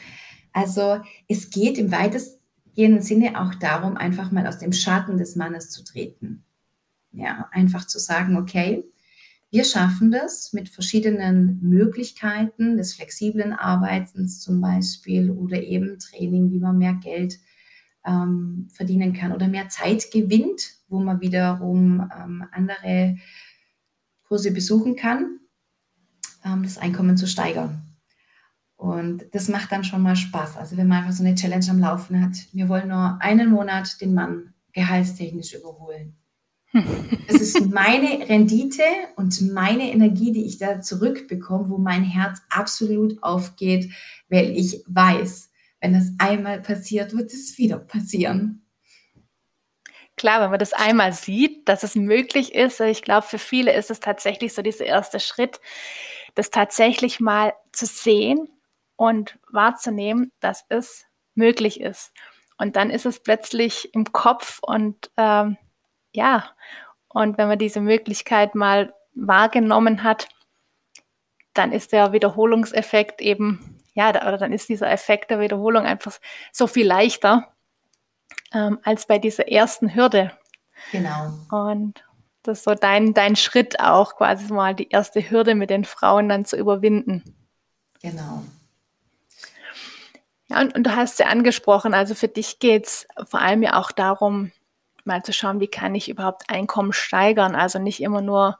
Also 0.54 1.02
es 1.28 1.49
geht 1.49 1.78
im 1.78 1.91
weitestgehenden 1.91 3.02
Sinne 3.02 3.41
auch 3.41 3.56
darum, 3.56 3.97
einfach 3.97 4.32
mal 4.32 4.47
aus 4.47 4.60
dem 4.60 4.73
Schatten 4.73 5.17
des 5.17 5.36
Mannes 5.36 5.69
zu 5.69 5.84
treten. 5.84 6.43
Ja, 7.12 7.49
einfach 7.52 7.88
zu 7.88 7.97
sagen, 7.99 8.38
okay, 8.38 8.84
wir 9.52 9.63
schaffen 9.63 10.12
das 10.12 10.54
mit 10.54 10.69
verschiedenen 10.69 11.60
Möglichkeiten 11.62 12.78
des 12.78 12.93
flexiblen 12.93 13.54
Arbeitens 13.54 14.39
zum 14.39 14.62
Beispiel 14.62 15.32
oder 15.32 15.63
eben 15.63 15.97
Training, 15.97 16.52
wie 16.52 16.60
man 16.60 16.78
mehr 16.78 16.93
Geld 16.93 17.39
ähm, 18.06 18.67
verdienen 18.71 19.13
kann 19.13 19.32
oder 19.32 19.47
mehr 19.47 19.69
Zeit 19.69 20.12
gewinnt, 20.12 20.62
wo 20.88 20.99
man 20.99 21.21
wiederum 21.21 22.08
ähm, 22.15 22.45
andere 22.52 23.17
Kurse 24.29 24.51
besuchen 24.51 24.95
kann, 24.95 25.39
ähm, 26.45 26.63
das 26.63 26.77
Einkommen 26.77 27.17
zu 27.17 27.27
steigern. 27.27 27.81
Und 28.77 29.25
das 29.33 29.49
macht 29.49 29.73
dann 29.73 29.83
schon 29.83 30.01
mal 30.01 30.15
Spaß. 30.15 30.55
Also 30.55 30.77
wenn 30.77 30.87
man 30.87 30.99
einfach 30.99 31.11
so 31.11 31.23
eine 31.23 31.35
Challenge 31.35 31.65
am 31.69 31.79
Laufen 31.79 32.23
hat, 32.23 32.37
wir 32.53 32.69
wollen 32.69 32.87
nur 32.87 33.17
einen 33.19 33.49
Monat 33.49 33.99
den 33.99 34.13
Mann 34.13 34.53
gehaltstechnisch 34.71 35.53
überholen. 35.53 36.15
Das 37.27 37.41
ist 37.41 37.67
meine 37.67 38.27
Rendite 38.27 38.83
und 39.15 39.41
meine 39.53 39.91
Energie, 39.91 40.31
die 40.31 40.45
ich 40.45 40.57
da 40.57 40.81
zurückbekomme, 40.81 41.69
wo 41.69 41.77
mein 41.77 42.03
Herz 42.03 42.41
absolut 42.49 43.21
aufgeht, 43.23 43.91
weil 44.29 44.51
ich 44.51 44.83
weiß, 44.87 45.49
wenn 45.79 45.93
das 45.93 46.11
einmal 46.17 46.61
passiert, 46.61 47.15
wird 47.15 47.33
es 47.33 47.57
wieder 47.57 47.79
passieren 47.79 48.68
klar, 50.19 50.41
wenn 50.41 50.51
man 50.51 50.60
das 50.60 50.73
einmal 50.73 51.13
sieht, 51.13 51.67
dass 51.67 51.82
es 51.82 51.95
möglich 51.95 52.53
ist, 52.53 52.79
ich 52.82 53.01
glaube, 53.01 53.25
für 53.25 53.39
viele 53.39 53.73
ist 53.73 53.89
es 53.89 53.99
tatsächlich 53.99 54.53
so 54.53 54.62
dieser 54.62 54.86
erste 54.86 55.19
Schritt, 55.19 55.60
das 56.36 56.51
tatsächlich 56.51 57.19
mal 57.19 57.53
zu 57.71 57.88
sehen 57.88 58.47
und 58.95 59.39
wahrzunehmen, 59.51 60.32
dass 60.41 60.65
es 60.69 61.05
möglich 61.34 61.82
ist. 61.82 62.12
Und 62.58 62.75
dann 62.75 62.89
ist 62.89 63.05
es 63.05 63.21
plötzlich 63.21 63.93
im 63.95 64.12
Kopf 64.12 64.60
und 64.62 65.10
ähm, 65.17 65.58
ja, 66.13 66.51
und 67.08 67.38
wenn 67.38 67.47
man 67.47 67.58
diese 67.58 67.82
Möglichkeit 67.82 68.53
mal 68.53 68.93
wahrgenommen 69.13 70.03
hat, 70.03 70.27
dann 71.53 71.71
ist 71.71 71.93
der 71.93 72.12
Wiederholungseffekt 72.12 73.21
eben, 73.21 73.79
ja, 73.93 74.10
oder 74.10 74.38
dann 74.38 74.53
ist 74.53 74.69
dieser 74.69 74.91
Effekt 74.91 75.32
der 75.32 75.39
Wiederholung 75.39 75.86
einfach 75.86 76.19
so 76.51 76.67
viel 76.67 76.86
leichter 76.86 77.53
ähm, 78.53 78.79
als 78.83 79.05
bei 79.05 79.19
dieser 79.19 79.47
ersten 79.47 79.95
Hürde. 79.95 80.31
Genau. 80.91 81.33
Und 81.51 82.03
das 82.43 82.59
ist 82.59 82.63
so 82.63 82.73
dein, 82.73 83.13
dein 83.13 83.35
Schritt 83.35 83.79
auch, 83.79 84.15
quasi 84.15 84.51
mal 84.51 84.73
die 84.73 84.89
erste 84.89 85.29
Hürde 85.29 85.55
mit 85.55 85.69
den 85.69 85.85
Frauen 85.85 86.29
dann 86.29 86.45
zu 86.45 86.55
überwinden. 86.55 87.23
Genau. 88.01 88.43
Ja, 90.47 90.62
und, 90.62 90.75
und 90.75 90.83
du 90.83 90.95
hast 90.95 91.19
ja 91.19 91.27
angesprochen, 91.27 91.93
also 91.93 92.15
für 92.15 92.27
dich 92.27 92.59
geht 92.59 92.88
es 92.88 93.07
vor 93.27 93.41
allem 93.41 93.62
ja 93.62 93.79
auch 93.79 93.91
darum, 93.91 94.51
mal 95.05 95.23
zu 95.23 95.33
schauen, 95.33 95.59
wie 95.59 95.67
kann 95.67 95.95
ich 95.95 96.09
überhaupt 96.09 96.49
Einkommen 96.49 96.93
steigern. 96.93 97.55
Also 97.55 97.79
nicht 97.79 98.01
immer 98.01 98.21
nur 98.21 98.57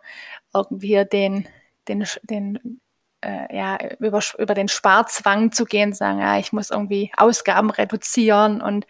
irgendwie 0.54 1.06
den, 1.06 1.48
den, 1.88 2.06
den 2.24 2.82
äh, 3.22 3.56
ja, 3.56 3.78
über, 4.00 4.22
über 4.38 4.54
den 4.54 4.68
Sparzwang 4.68 5.52
zu 5.52 5.66
gehen, 5.66 5.94
sagen, 5.94 6.20
ja, 6.20 6.38
ich 6.38 6.52
muss 6.54 6.70
irgendwie 6.70 7.12
Ausgaben 7.18 7.70
reduzieren 7.70 8.62
und 8.62 8.86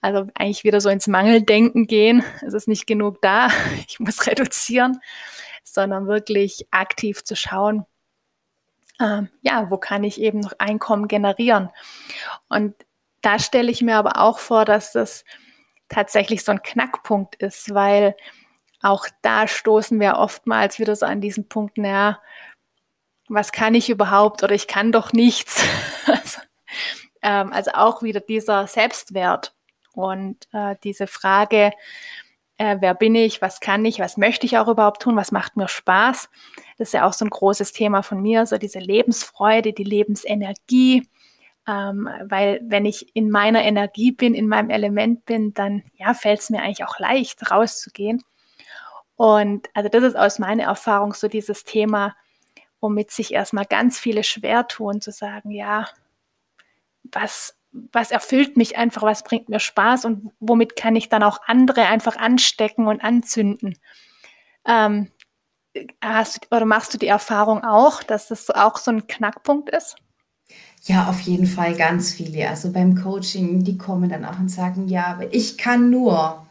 also 0.00 0.26
eigentlich 0.34 0.64
wieder 0.64 0.80
so 0.80 0.88
ins 0.88 1.06
Mangeldenken 1.06 1.86
gehen. 1.86 2.24
Es 2.46 2.54
ist 2.54 2.68
nicht 2.68 2.86
genug 2.86 3.20
da, 3.22 3.48
ich 3.88 4.00
muss 4.00 4.26
reduzieren, 4.26 5.00
sondern 5.62 6.06
wirklich 6.06 6.66
aktiv 6.70 7.24
zu 7.24 7.36
schauen, 7.36 7.84
ähm, 9.00 9.28
ja, 9.42 9.70
wo 9.70 9.78
kann 9.78 10.04
ich 10.04 10.20
eben 10.20 10.40
noch 10.40 10.52
Einkommen 10.58 11.08
generieren. 11.08 11.70
Und 12.48 12.74
da 13.22 13.38
stelle 13.38 13.70
ich 13.70 13.82
mir 13.82 13.96
aber 13.96 14.18
auch 14.20 14.38
vor, 14.38 14.64
dass 14.64 14.92
das 14.92 15.24
tatsächlich 15.88 16.44
so 16.44 16.52
ein 16.52 16.62
Knackpunkt 16.62 17.36
ist, 17.36 17.74
weil 17.74 18.14
auch 18.82 19.06
da 19.22 19.46
stoßen 19.46 19.98
wir 20.00 20.16
oftmals 20.16 20.78
wieder 20.78 20.96
so 20.96 21.06
an 21.06 21.20
diesen 21.20 21.48
Punkt, 21.48 21.76
naja, 21.76 22.20
was 23.28 23.52
kann 23.52 23.74
ich 23.74 23.90
überhaupt 23.90 24.42
oder 24.42 24.54
ich 24.54 24.66
kann 24.66 24.92
doch 24.92 25.12
nichts. 25.12 25.62
also, 26.06 26.40
ähm, 27.22 27.52
also 27.52 27.72
auch 27.72 28.02
wieder 28.02 28.20
dieser 28.20 28.66
Selbstwert 28.66 29.54
und 30.00 30.48
äh, 30.52 30.76
diese 30.82 31.06
Frage, 31.06 31.72
äh, 32.60 32.76
wer 32.80 32.94
bin 32.94 33.14
ich, 33.14 33.40
was 33.40 33.60
kann 33.60 33.84
ich, 33.84 34.00
was 34.00 34.16
möchte 34.16 34.44
ich 34.44 34.58
auch 34.58 34.68
überhaupt 34.68 35.02
tun, 35.02 35.16
was 35.16 35.32
macht 35.32 35.56
mir 35.56 35.68
Spaß. 35.68 36.28
Das 36.76 36.88
ist 36.88 36.92
ja 36.92 37.06
auch 37.06 37.14
so 37.14 37.24
ein 37.24 37.30
großes 37.30 37.72
Thema 37.72 38.02
von 38.02 38.20
mir, 38.20 38.44
so 38.44 38.58
diese 38.58 38.78
Lebensfreude, 38.78 39.72
die 39.72 39.84
Lebensenergie. 39.84 41.08
Ähm, 41.66 42.08
weil 42.24 42.60
wenn 42.62 42.84
ich 42.84 43.14
in 43.14 43.30
meiner 43.30 43.62
Energie 43.62 44.12
bin, 44.12 44.34
in 44.34 44.46
meinem 44.46 44.70
Element 44.70 45.24
bin, 45.24 45.54
dann 45.54 45.82
ja, 45.94 46.14
fällt 46.14 46.40
es 46.40 46.50
mir 46.50 46.60
eigentlich 46.62 46.84
auch 46.84 46.98
leicht, 46.98 47.50
rauszugehen. 47.50 48.22
Und 49.16 49.68
also 49.74 49.88
das 49.88 50.02
ist 50.02 50.16
aus 50.16 50.38
meiner 50.38 50.64
Erfahrung 50.64 51.14
so 51.14 51.28
dieses 51.28 51.64
Thema, 51.64 52.16
womit 52.80 53.10
sich 53.10 53.32
erstmal 53.32 53.66
ganz 53.66 53.98
viele 53.98 54.24
schwer 54.24 54.66
tun, 54.66 55.00
zu 55.00 55.12
sagen, 55.12 55.50
ja, 55.50 55.86
was, 57.04 57.56
was 57.72 58.10
erfüllt 58.10 58.56
mich 58.56 58.76
einfach, 58.76 59.02
was 59.02 59.22
bringt 59.22 59.48
mir 59.48 59.60
Spaß 59.60 60.04
und 60.04 60.30
womit 60.40 60.76
kann 60.76 60.96
ich 60.96 61.08
dann 61.08 61.22
auch 61.22 61.40
andere 61.46 61.86
einfach 61.86 62.16
anstecken 62.16 62.86
und 62.86 63.02
anzünden. 63.02 63.78
Ähm, 64.66 65.08
hast 66.02 66.44
du, 66.44 66.56
oder 66.56 66.66
machst 66.66 66.92
du 66.94 66.98
die 66.98 67.06
Erfahrung 67.06 67.62
auch, 67.62 68.02
dass 68.02 68.28
das 68.28 68.50
auch 68.50 68.76
so 68.76 68.90
ein 68.90 69.06
Knackpunkt 69.06 69.70
ist? 69.70 69.96
Ja, 70.84 71.08
auf 71.08 71.20
jeden 71.20 71.46
Fall 71.46 71.76
ganz 71.76 72.12
viele. 72.12 72.48
Also 72.48 72.72
beim 72.72 72.96
Coaching, 72.96 73.64
die 73.64 73.78
kommen 73.78 74.08
dann 74.08 74.24
auch 74.24 74.38
und 74.38 74.48
sagen, 74.48 74.88
ja, 74.88 75.06
aber 75.06 75.32
ich 75.32 75.58
kann 75.58 75.90
nur. 75.90 76.46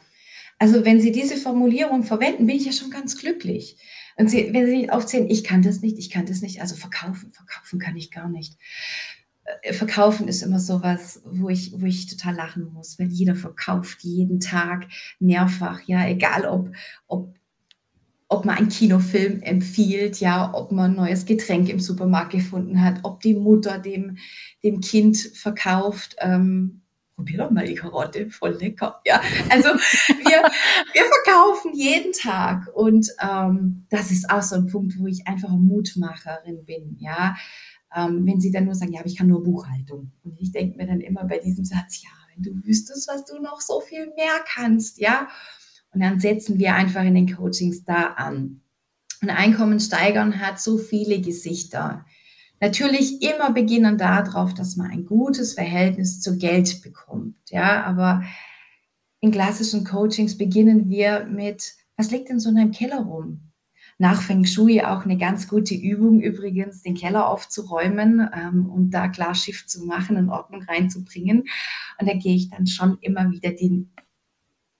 Also 0.57 0.85
wenn 0.85 1.01
Sie 1.01 1.11
diese 1.11 1.37
Formulierung 1.37 2.03
verwenden, 2.03 2.45
bin 2.45 2.57
ich 2.57 2.65
ja 2.65 2.71
schon 2.71 2.91
ganz 2.91 3.17
glücklich. 3.17 3.77
Und 4.17 4.29
Sie, 4.29 4.53
wenn 4.53 4.65
Sie 4.65 4.77
nicht 4.77 4.91
aufzählen, 4.91 5.29
ich 5.29 5.43
kann 5.43 5.61
das 5.61 5.81
nicht, 5.81 5.97
ich 5.97 6.09
kann 6.09 6.25
das 6.25 6.41
nicht, 6.41 6.61
also 6.61 6.75
verkaufen, 6.75 7.31
verkaufen 7.31 7.79
kann 7.79 7.95
ich 7.95 8.11
gar 8.11 8.29
nicht. 8.29 8.57
Äh, 9.61 9.73
verkaufen 9.73 10.27
ist 10.27 10.41
immer 10.41 10.59
so 10.59 10.81
was, 10.83 11.21
wo 11.25 11.49
ich, 11.49 11.73
wo 11.79 11.85
ich 11.85 12.07
total 12.07 12.35
lachen 12.35 12.71
muss, 12.73 12.99
weil 12.99 13.07
jeder 13.07 13.35
verkauft 13.35 13.99
jeden 14.01 14.39
Tag 14.39 14.87
mehrfach, 15.19 15.81
ja, 15.85 16.07
egal 16.07 16.45
ob, 16.45 16.71
ob, 17.07 17.35
ob 18.27 18.45
man 18.45 18.57
einen 18.57 18.69
Kinofilm 18.69 19.41
empfiehlt, 19.41 20.19
ja, 20.19 20.53
ob 20.53 20.71
man 20.71 20.91
ein 20.91 20.97
neues 20.97 21.25
Getränk 21.25 21.69
im 21.69 21.79
Supermarkt 21.79 22.31
gefunden 22.31 22.83
hat, 22.83 22.99
ob 23.03 23.21
die 23.21 23.33
Mutter 23.33 23.79
dem, 23.79 24.17
dem 24.63 24.81
Kind 24.81 25.17
verkauft, 25.17 26.15
ähm, 26.19 26.81
probier 27.15 27.39
doch 27.39 27.51
mal 27.51 27.65
die 27.65 27.75
Karotte, 27.75 28.29
voll 28.29 28.53
lecker. 28.53 29.01
Ja, 29.05 29.21
also 29.49 29.69
wir, 29.69 30.43
wir 30.93 31.03
verkaufen 31.25 31.73
jeden 31.73 32.13
Tag 32.13 32.69
und 32.73 33.07
ähm, 33.21 33.85
das 33.89 34.11
ist 34.11 34.29
auch 34.29 34.43
so 34.43 34.55
ein 34.55 34.67
Punkt, 34.67 34.97
wo 34.99 35.07
ich 35.07 35.27
einfach 35.27 35.49
Mutmacherin 35.49 36.63
bin. 36.65 36.95
Ja, 36.99 37.35
ähm, 37.95 38.25
wenn 38.25 38.39
sie 38.39 38.51
dann 38.51 38.65
nur 38.65 38.75
sagen, 38.75 38.93
ja, 38.93 38.99
aber 38.99 39.09
ich 39.09 39.17
kann 39.17 39.27
nur 39.27 39.43
Buchhaltung. 39.43 40.11
Und 40.23 40.39
ich 40.39 40.51
denke 40.51 40.77
mir 40.77 40.87
dann 40.87 41.01
immer 41.01 41.25
bei 41.25 41.39
diesem 41.39 41.65
Satz, 41.65 42.01
ja, 42.03 42.09
wenn 42.33 42.43
du 42.43 42.63
wüsstest, 42.63 43.07
was 43.07 43.25
du 43.25 43.41
noch 43.41 43.61
so 43.61 43.81
viel 43.81 44.07
mehr 44.15 44.39
kannst, 44.45 44.99
ja. 44.99 45.27
Und 45.91 46.01
dann 46.01 46.19
setzen 46.19 46.59
wir 46.59 46.75
einfach 46.75 47.03
in 47.03 47.15
den 47.15 47.35
Coachings 47.35 47.83
da 47.83 48.13
an. 48.13 48.61
Und 49.21 49.29
Einkommen 49.29 49.79
steigern 49.79 50.39
hat 50.39 50.61
so 50.61 50.77
viele 50.77 51.19
Gesichter. 51.19 52.05
Natürlich 52.61 53.21
immer 53.21 53.51
beginnen 53.51 53.97
darauf, 53.97 54.53
dass 54.53 54.75
man 54.75 54.91
ein 54.91 55.05
gutes 55.05 55.53
Verhältnis 55.53 56.21
zu 56.21 56.37
Geld 56.37 56.81
bekommt, 56.83 57.37
ja. 57.49 57.83
Aber 57.83 58.23
in 59.21 59.31
klassischen 59.31 59.83
Coachings 59.83 60.37
beginnen 60.37 60.89
wir 60.89 61.25
mit, 61.25 61.73
was 61.97 62.11
liegt 62.11 62.29
denn 62.29 62.39
so 62.39 62.49
in 62.49 62.57
einem 62.57 62.71
Keller 62.71 63.01
rum? 63.01 63.48
Nach 63.99 64.21
Feng 64.21 64.45
Shui 64.45 64.81
auch 64.81 65.03
eine 65.03 65.17
ganz 65.17 65.47
gute 65.47 65.75
Übung 65.75 66.21
übrigens, 66.21 66.81
den 66.81 66.95
Keller 66.95 67.27
aufzuräumen 67.27 68.27
ähm, 68.33 68.69
und 68.69 68.91
da 68.91 69.09
klar 69.09 69.35
Schiff 69.35 69.67
zu 69.67 69.85
machen 69.85 70.15
und 70.15 70.29
Ordnung 70.29 70.63
reinzubringen. 70.63 71.43
Und 71.99 72.09
da 72.09 72.13
gehe 72.13 72.35
ich 72.35 72.49
dann 72.49 72.65
schon 72.65 72.97
immer 73.01 73.29
wieder 73.29 73.51
den 73.51 73.93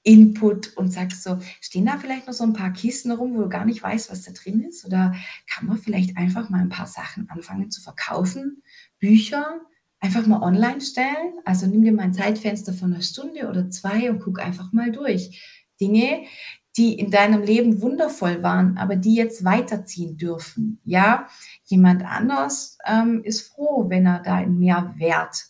Input 0.03 0.77
und 0.77 0.93
sage 0.93 1.13
so, 1.13 1.38
stehen 1.60 1.86
da 1.86 1.97
vielleicht 1.97 2.27
noch 2.27 2.34
so 2.34 2.45
ein 2.45 2.53
paar 2.53 2.71
Kisten 2.71 3.12
rum, 3.12 3.36
wo 3.36 3.41
du 3.41 3.49
gar 3.49 3.65
nicht 3.65 3.84
weißt, 3.84 4.10
was 4.10 4.23
da 4.23 4.32
drin 4.32 4.63
ist? 4.63 4.86
Oder 4.86 5.13
kann 5.53 5.67
man 5.67 5.77
vielleicht 5.77 6.15
einfach 6.15 6.49
mal 6.49 6.62
ein 6.62 6.69
paar 6.69 6.88
Sachen 6.88 7.29
anfangen 7.29 7.71
zu 7.71 7.82
verkaufen? 7.82 8.63
Bücher, 8.99 9.60
einfach 9.99 10.25
mal 10.27 10.41
online 10.41 10.79
stellen. 10.79 11.34
Also 11.43 11.67
nimm 11.67 11.84
dir 11.84 11.91
mal 11.91 12.03
ein 12.03 12.13
Zeitfenster 12.13 12.73
von 12.73 12.93
einer 12.93 13.03
Stunde 13.03 13.49
oder 13.49 13.69
zwei 13.69 14.10
und 14.10 14.21
guck 14.21 14.39
einfach 14.39 14.71
mal 14.71 14.93
durch. 14.93 15.43
Dinge, 15.82 16.23
die 16.80 16.94
in 16.94 17.12
deinem 17.12 17.44
Leben 17.44 17.82
wundervoll 17.82 18.42
waren, 18.42 18.78
aber 18.78 18.96
die 18.96 19.13
jetzt 19.13 19.44
weiterziehen 19.44 20.15
dürfen. 20.15 20.80
Ja, 20.86 21.28
jemand 21.65 22.06
anders 22.06 22.78
ähm, 22.88 23.22
ist 23.26 23.42
froh, 23.42 23.89
wenn 23.89 24.06
er 24.06 24.20
da 24.20 24.36
einen 24.36 24.60
Mehrwert 24.60 25.48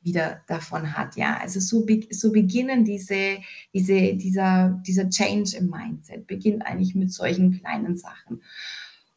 wieder 0.00 0.42
davon 0.46 0.96
hat. 0.96 1.16
Ja, 1.16 1.38
also 1.38 1.58
so, 1.58 1.84
so 2.10 2.30
beginnen 2.30 2.84
diese, 2.84 3.38
diese, 3.74 4.14
dieser, 4.14 4.80
dieser 4.86 5.10
Change 5.10 5.56
im 5.56 5.70
Mindset, 5.70 6.28
beginnt 6.28 6.64
eigentlich 6.64 6.94
mit 6.94 7.12
solchen 7.12 7.60
kleinen 7.60 7.96
Sachen. 7.96 8.40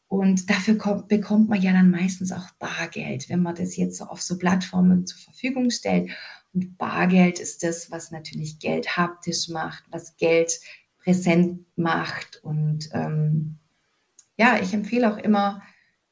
Und 0.08 0.50
dafür 0.50 0.76
kommt, 0.76 1.06
bekommt 1.06 1.48
man 1.48 1.62
ja 1.62 1.72
dann 1.72 1.92
meistens 1.92 2.32
auch 2.32 2.50
Bargeld, 2.58 3.28
wenn 3.28 3.42
man 3.42 3.54
das 3.54 3.76
jetzt 3.76 3.98
so 3.98 4.06
auf 4.06 4.20
so 4.20 4.38
Plattformen 4.38 5.06
zur 5.06 5.20
Verfügung 5.20 5.70
stellt. 5.70 6.10
Und 6.52 6.76
Bargeld 6.78 7.38
ist 7.38 7.62
das, 7.62 7.92
was 7.92 8.10
natürlich 8.10 8.58
Geld 8.58 8.96
haptisch 8.96 9.48
macht, 9.48 9.84
was 9.92 10.16
Geld 10.16 10.58
präsent 11.04 11.66
macht. 11.76 12.42
Und 12.42 12.88
ähm, 12.92 13.58
ja, 14.36 14.58
ich 14.60 14.72
empfehle 14.74 15.12
auch 15.12 15.18
immer, 15.18 15.62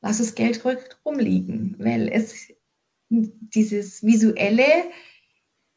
lass 0.00 0.18
das 0.18 0.34
Geld 0.34 0.62
rumliegen, 1.04 1.76
weil 1.78 2.08
es 2.08 2.48
dieses 3.08 4.02
Visuelle 4.02 4.90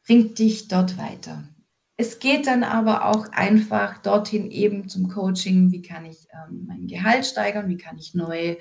bringt 0.05 0.37
dich 0.37 0.67
dort 0.67 0.97
weiter. 0.97 1.49
Es 1.97 2.19
geht 2.19 2.45
dann 2.47 2.63
aber 2.63 3.05
auch 3.05 3.31
einfach 3.31 3.99
dorthin 3.99 4.51
eben 4.51 4.89
zum 4.89 5.07
Coaching, 5.07 5.71
wie 5.71 5.81
kann 5.81 6.05
ich 6.05 6.27
ähm, 6.33 6.65
mein 6.67 6.87
Gehalt 6.87 7.25
steigern, 7.25 7.69
wie 7.69 7.77
kann 7.77 7.97
ich 7.97 8.13
neu 8.13 8.57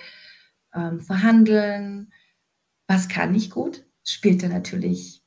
ähm, 0.72 1.00
verhandeln, 1.00 2.12
was 2.86 3.08
kann 3.08 3.34
ich 3.34 3.50
gut, 3.50 3.84
spielt 4.04 4.42
da 4.42 4.48
natürlich 4.48 5.22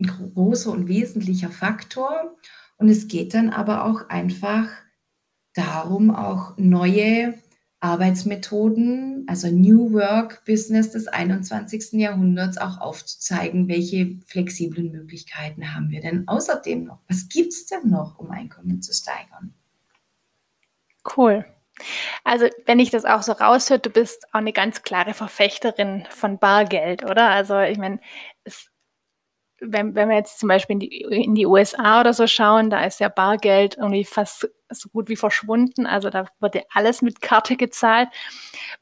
ein 0.00 0.06
großer 0.06 0.70
und 0.70 0.86
wesentlicher 0.86 1.50
Faktor. 1.50 2.36
Und 2.78 2.88
es 2.88 3.08
geht 3.08 3.34
dann 3.34 3.50
aber 3.50 3.84
auch 3.84 4.08
einfach 4.08 4.68
darum, 5.52 6.14
auch 6.14 6.56
neue 6.56 7.34
Arbeitsmethoden, 7.80 9.24
also 9.28 9.48
New 9.48 9.92
Work 9.92 10.44
Business 10.44 10.90
des 10.90 11.06
21. 11.06 11.92
Jahrhunderts 11.92 12.58
auch 12.58 12.80
aufzuzeigen, 12.80 13.68
welche 13.68 14.18
flexiblen 14.26 14.90
Möglichkeiten 14.90 15.74
haben 15.74 15.90
wir 15.90 16.00
denn 16.00 16.26
außerdem 16.26 16.84
noch? 16.84 16.98
Was 17.08 17.28
gibt 17.28 17.52
es 17.52 17.66
denn 17.66 17.88
noch, 17.88 18.18
um 18.18 18.30
Einkommen 18.30 18.82
zu 18.82 18.92
steigern? 18.92 19.54
Cool. 21.16 21.44
Also, 22.24 22.46
wenn 22.66 22.80
ich 22.80 22.90
das 22.90 23.04
auch 23.04 23.22
so 23.22 23.32
raushöre, 23.32 23.78
du 23.78 23.90
bist 23.90 24.26
auch 24.32 24.40
eine 24.40 24.52
ganz 24.52 24.82
klare 24.82 25.14
Verfechterin 25.14 26.04
von 26.10 26.38
Bargeld, 26.38 27.04
oder? 27.04 27.30
Also, 27.30 27.60
ich 27.60 27.78
meine, 27.78 28.00
wenn, 29.60 29.94
wenn 29.94 30.08
wir 30.08 30.16
jetzt 30.16 30.38
zum 30.38 30.48
Beispiel 30.48 30.74
in 30.74 30.80
die, 30.80 31.00
in 31.00 31.34
die 31.34 31.46
USA 31.46 32.00
oder 32.00 32.12
so 32.14 32.26
schauen, 32.26 32.70
da 32.70 32.84
ist 32.84 33.00
ja 33.00 33.08
Bargeld 33.08 33.76
irgendwie 33.76 34.04
fast 34.04 34.48
so 34.70 34.88
gut 34.90 35.08
wie 35.08 35.16
verschwunden. 35.16 35.86
Also 35.86 36.10
da 36.10 36.26
wird 36.40 36.54
ja 36.54 36.62
alles 36.72 37.02
mit 37.02 37.20
Karte 37.20 37.56
gezahlt. 37.56 38.08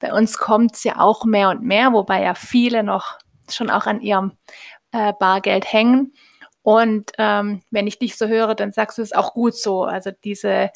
Bei 0.01 0.12
uns 0.12 0.39
kommt 0.39 0.75
es 0.75 0.85
ja 0.85 0.99
auch 0.99 1.25
mehr 1.25 1.51
und 1.51 1.62
mehr, 1.62 1.93
wobei 1.93 2.23
ja 2.23 2.35
viele 2.35 2.83
noch 2.83 3.19
schon 3.51 3.71
auch 3.71 3.87
an 3.87 4.01
ihrem 4.01 4.33
äh, 4.93 5.12
Bargeld 5.19 5.73
hängen. 5.73 6.12
Und 6.62 7.12
ähm, 7.19 7.62
wenn 7.71 7.87
ich 7.87 7.99
dich 7.99 8.17
so 8.17 8.27
höre, 8.27 8.55
dann 8.55 8.73
sagst 8.73 8.99
du 8.99 9.03
es 9.03 9.12
auch 9.12 9.35
gut 9.35 9.55
so. 9.55 9.85
Also 9.85 10.11
diese, 10.25 10.71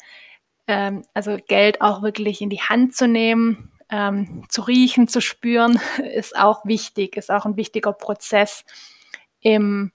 ähm, 0.67 1.03
also 1.13 1.37
Geld 1.47 1.81
auch 1.81 2.01
wirklich 2.01 2.41
in 2.41 2.49
die 2.49 2.61
Hand 2.61 2.95
zu 2.95 3.07
nehmen, 3.07 3.71
ähm, 3.89 4.45
zu 4.47 4.61
riechen, 4.61 5.09
zu 5.09 5.19
spüren, 5.19 5.79
ist 6.15 6.37
auch 6.37 6.65
wichtig, 6.65 7.17
ist 7.17 7.29
auch 7.29 7.45
ein 7.45 7.57
wichtiger 7.57 7.91
Prozess 7.91 8.63
im, 9.41 9.91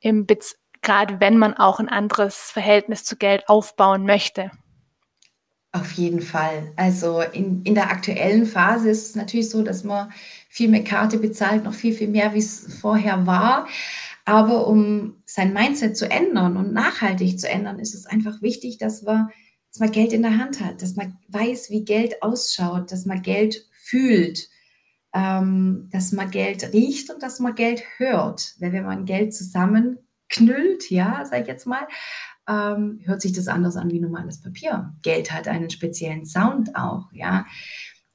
im 0.00 0.26
gerade 0.82 1.20
wenn 1.20 1.38
man 1.38 1.54
auch 1.54 1.78
ein 1.78 1.88
anderes 1.88 2.50
Verhältnis 2.50 3.04
zu 3.04 3.16
Geld 3.16 3.48
aufbauen 3.48 4.04
möchte. 4.04 4.50
Auf 5.74 5.92
jeden 5.92 6.20
Fall. 6.20 6.72
Also 6.76 7.22
in, 7.22 7.62
in 7.62 7.74
der 7.74 7.90
aktuellen 7.90 8.44
Phase 8.44 8.90
ist 8.90 9.08
es 9.08 9.14
natürlich 9.14 9.48
so, 9.48 9.62
dass 9.62 9.84
man 9.84 10.12
viel 10.50 10.68
mehr 10.68 10.84
Karte 10.84 11.16
bezahlt, 11.16 11.64
noch 11.64 11.72
viel, 11.72 11.94
viel 11.94 12.08
mehr, 12.08 12.34
wie 12.34 12.40
es 12.40 12.78
vorher 12.80 13.26
war. 13.26 13.66
Aber 14.26 14.66
um 14.66 15.22
sein 15.24 15.54
Mindset 15.54 15.96
zu 15.96 16.10
ändern 16.10 16.58
und 16.58 16.74
nachhaltig 16.74 17.40
zu 17.40 17.48
ändern, 17.48 17.78
ist 17.78 17.94
es 17.94 18.06
einfach 18.06 18.42
wichtig, 18.42 18.76
dass 18.76 19.02
man, 19.02 19.30
dass 19.70 19.80
man 19.80 19.92
Geld 19.92 20.12
in 20.12 20.22
der 20.22 20.36
Hand 20.36 20.60
hat, 20.60 20.82
dass 20.82 20.94
man 20.94 21.16
weiß, 21.28 21.70
wie 21.70 21.84
Geld 21.84 22.22
ausschaut, 22.22 22.92
dass 22.92 23.06
man 23.06 23.22
Geld 23.22 23.66
fühlt 23.72 24.48
ähm, 25.14 25.88
dass 25.92 26.12
man 26.12 26.30
Geld 26.30 26.72
riecht 26.72 27.10
und 27.10 27.22
dass 27.22 27.40
man 27.40 27.54
Geld 27.54 27.82
hört. 27.98 28.54
Weil 28.60 28.72
wenn 28.72 28.84
man 28.84 29.04
Geld 29.04 29.34
zusammen 29.34 29.98
knüllt, 30.28 30.90
ja, 30.90 31.24
sag 31.24 31.42
ich 31.42 31.48
jetzt 31.48 31.66
mal, 31.66 31.86
ähm, 32.48 33.00
hört 33.04 33.20
sich 33.20 33.32
das 33.32 33.48
anders 33.48 33.76
an 33.76 33.90
wie 33.90 34.00
normales 34.00 34.40
Papier. 34.40 34.94
Geld 35.02 35.32
hat 35.32 35.48
einen 35.48 35.70
speziellen 35.70 36.24
Sound 36.24 36.74
auch, 36.74 37.12
ja. 37.12 37.46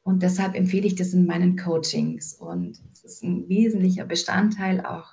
Und 0.03 0.23
deshalb 0.23 0.55
empfehle 0.55 0.88
ich 0.88 0.95
das 0.95 1.13
in 1.13 1.25
meinen 1.25 1.57
Coachings. 1.57 2.33
Und 2.33 2.79
es 2.93 3.03
ist 3.03 3.23
ein 3.23 3.47
wesentlicher 3.49 4.05
Bestandteil 4.05 4.86
auch 4.86 5.12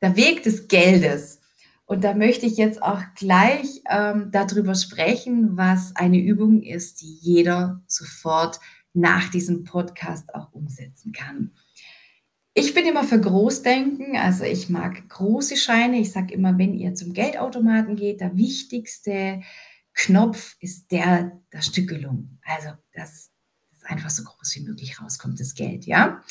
der 0.00 0.16
Weg 0.16 0.42
des 0.42 0.68
Geldes. 0.68 1.40
Und 1.84 2.04
da 2.04 2.14
möchte 2.14 2.46
ich 2.46 2.56
jetzt 2.56 2.82
auch 2.82 3.02
gleich 3.14 3.82
ähm, 3.90 4.30
darüber 4.32 4.74
sprechen, 4.74 5.56
was 5.56 5.94
eine 5.96 6.18
Übung 6.18 6.62
ist, 6.62 7.02
die 7.02 7.14
jeder 7.20 7.82
sofort 7.86 8.58
nach 8.94 9.30
diesem 9.30 9.64
Podcast 9.64 10.34
auch 10.34 10.52
umsetzen 10.52 11.12
kann. 11.12 11.52
Ich 12.54 12.74
bin 12.74 12.84
immer 12.84 13.04
für 13.04 13.18
Großdenken, 13.18 14.16
also 14.16 14.44
ich 14.44 14.68
mag 14.68 15.08
große 15.08 15.56
Scheine. 15.56 15.98
Ich 15.98 16.12
sage 16.12 16.34
immer, 16.34 16.58
wenn 16.58 16.74
ihr 16.74 16.94
zum 16.94 17.14
Geldautomaten 17.14 17.96
geht, 17.96 18.20
der 18.20 18.36
wichtigste 18.36 19.40
Knopf 19.94 20.56
ist 20.60 20.92
der 20.92 21.40
der 21.52 21.62
Stückelung. 21.62 22.38
Also 22.44 22.70
dass 22.92 23.30
das 23.70 23.90
einfach 23.90 24.10
so 24.10 24.24
groß 24.24 24.56
wie 24.56 24.64
möglich 24.64 25.00
rauskommt, 25.00 25.40
das 25.40 25.54
Geld, 25.54 25.86
ja. 25.86 26.22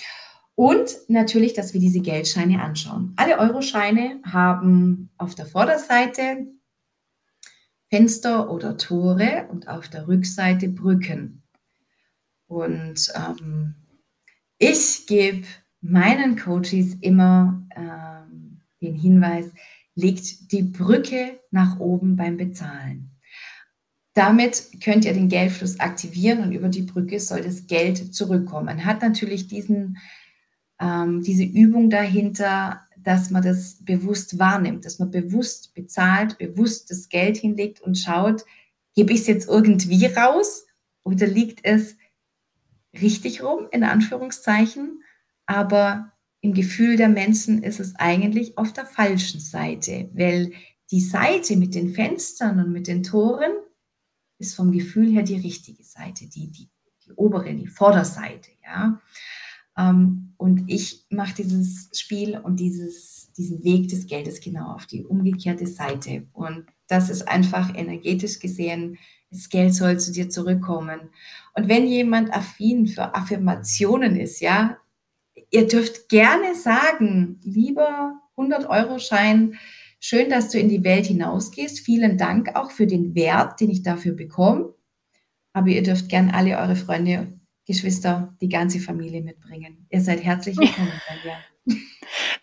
Und 0.55 0.95
natürlich, 1.07 1.53
dass 1.53 1.73
wir 1.73 1.81
diese 1.81 2.01
Geldscheine 2.01 2.61
anschauen. 2.61 3.13
Alle 3.15 3.39
Euroscheine 3.39 4.21
haben 4.23 5.09
auf 5.17 5.33
der 5.33 5.45
Vorderseite 5.45 6.47
Fenster 7.89 8.49
oder 8.51 8.77
Tore 8.77 9.47
und 9.49 9.67
auf 9.67 9.89
der 9.89 10.07
Rückseite 10.07 10.69
Brücken. 10.69 11.40
Und 12.51 13.13
ähm, 13.15 13.75
ich 14.57 15.07
gebe 15.07 15.47
meinen 15.79 16.35
Coaches 16.35 16.97
immer 16.99 17.65
ähm, 17.77 18.59
den 18.81 18.93
Hinweis, 18.93 19.45
legt 19.95 20.51
die 20.51 20.63
Brücke 20.63 21.39
nach 21.51 21.79
oben 21.79 22.17
beim 22.17 22.35
Bezahlen. 22.35 23.11
Damit 24.13 24.67
könnt 24.83 25.05
ihr 25.05 25.13
den 25.13 25.29
Geldfluss 25.29 25.79
aktivieren 25.79 26.43
und 26.43 26.51
über 26.51 26.67
die 26.67 26.81
Brücke 26.81 27.21
soll 27.21 27.41
das 27.41 27.67
Geld 27.67 28.13
zurückkommen. 28.13 28.65
Man 28.65 28.83
hat 28.83 29.01
natürlich 29.01 29.47
diesen, 29.47 29.97
ähm, 30.81 31.21
diese 31.21 31.45
Übung 31.45 31.89
dahinter, 31.89 32.81
dass 32.97 33.29
man 33.29 33.43
das 33.43 33.77
bewusst 33.85 34.39
wahrnimmt, 34.39 34.83
dass 34.83 34.99
man 34.99 35.09
bewusst 35.09 35.73
bezahlt, 35.73 36.37
bewusst 36.37 36.91
das 36.91 37.07
Geld 37.07 37.37
hinlegt 37.37 37.79
und 37.79 37.97
schaut, 37.97 38.43
gebe 38.93 39.13
ich 39.13 39.21
es 39.21 39.27
jetzt 39.27 39.47
irgendwie 39.47 40.05
raus 40.07 40.65
oder 41.05 41.25
liegt 41.27 41.63
es 41.63 41.95
richtig 42.93 43.43
rum, 43.43 43.67
in 43.71 43.83
Anführungszeichen? 43.83 45.01
aber 45.51 46.13
im 46.39 46.53
Gefühl 46.53 46.95
der 46.95 47.09
Menschen 47.09 47.61
ist 47.61 47.81
es 47.81 47.95
eigentlich 47.97 48.57
auf 48.57 48.71
der 48.71 48.85
falschen 48.85 49.41
Seite, 49.41 50.09
weil 50.13 50.53
die 50.89 51.01
Seite 51.01 51.57
mit 51.57 51.75
den 51.75 51.93
Fenstern 51.93 52.59
und 52.59 52.71
mit 52.71 52.87
den 52.87 53.03
Toren 53.03 53.51
ist 54.39 54.55
vom 54.55 54.71
Gefühl 54.71 55.11
her 55.11 55.23
die 55.23 55.35
richtige 55.35 55.83
Seite, 55.83 56.27
die, 56.27 56.49
die, 56.51 56.69
die 57.05 57.11
obere, 57.15 57.53
die 57.53 57.67
Vorderseite, 57.67 58.51
ja. 58.63 59.01
Ähm, 59.77 60.33
und 60.37 60.63
ich 60.67 61.05
mache 61.09 61.35
dieses 61.35 61.89
Spiel 61.93 62.37
und 62.37 62.59
dieses, 62.59 63.31
diesen 63.33 63.63
Weg 63.63 63.89
des 63.89 64.07
Geldes 64.07 64.39
genau 64.39 64.73
auf 64.73 64.85
die 64.85 65.03
umgekehrte 65.03 65.67
Seite. 65.67 66.27
Und 66.33 66.65
das 66.87 67.09
ist 67.09 67.27
einfach 67.27 67.75
energetisch 67.75 68.39
gesehen, 68.39 68.97
das 69.31 69.49
Geld 69.49 69.73
soll 69.73 69.99
zu 69.99 70.11
dir 70.11 70.29
zurückkommen. 70.29 71.09
Und 71.53 71.69
wenn 71.69 71.87
jemand 71.87 72.33
affin 72.33 72.87
für 72.87 73.15
Affirmationen 73.15 74.15
ist, 74.17 74.41
ja, 74.41 74.77
ihr 75.49 75.67
dürft 75.67 76.09
gerne 76.09 76.55
sagen, 76.55 77.39
lieber 77.43 78.19
100-Euro-Schein, 78.37 79.57
schön, 79.99 80.29
dass 80.29 80.49
du 80.49 80.59
in 80.59 80.69
die 80.69 80.83
Welt 80.83 81.05
hinausgehst. 81.05 81.79
Vielen 81.79 82.17
Dank 82.17 82.55
auch 82.55 82.71
für 82.71 82.87
den 82.87 83.15
Wert, 83.15 83.59
den 83.59 83.69
ich 83.69 83.83
dafür 83.83 84.13
bekomme. 84.13 84.73
Aber 85.53 85.67
ihr 85.67 85.83
dürft 85.83 86.09
gerne 86.09 86.33
alle 86.33 86.57
eure 86.57 86.75
Freunde, 86.75 87.39
Geschwister, 87.65 88.35
die 88.41 88.49
ganze 88.49 88.79
Familie 88.79 89.21
mitbringen. 89.21 89.85
Ihr 89.89 90.01
seid 90.01 90.23
herzlich 90.23 90.57
willkommen 90.59 90.91
bei 91.07 91.29
mir. 91.29 91.81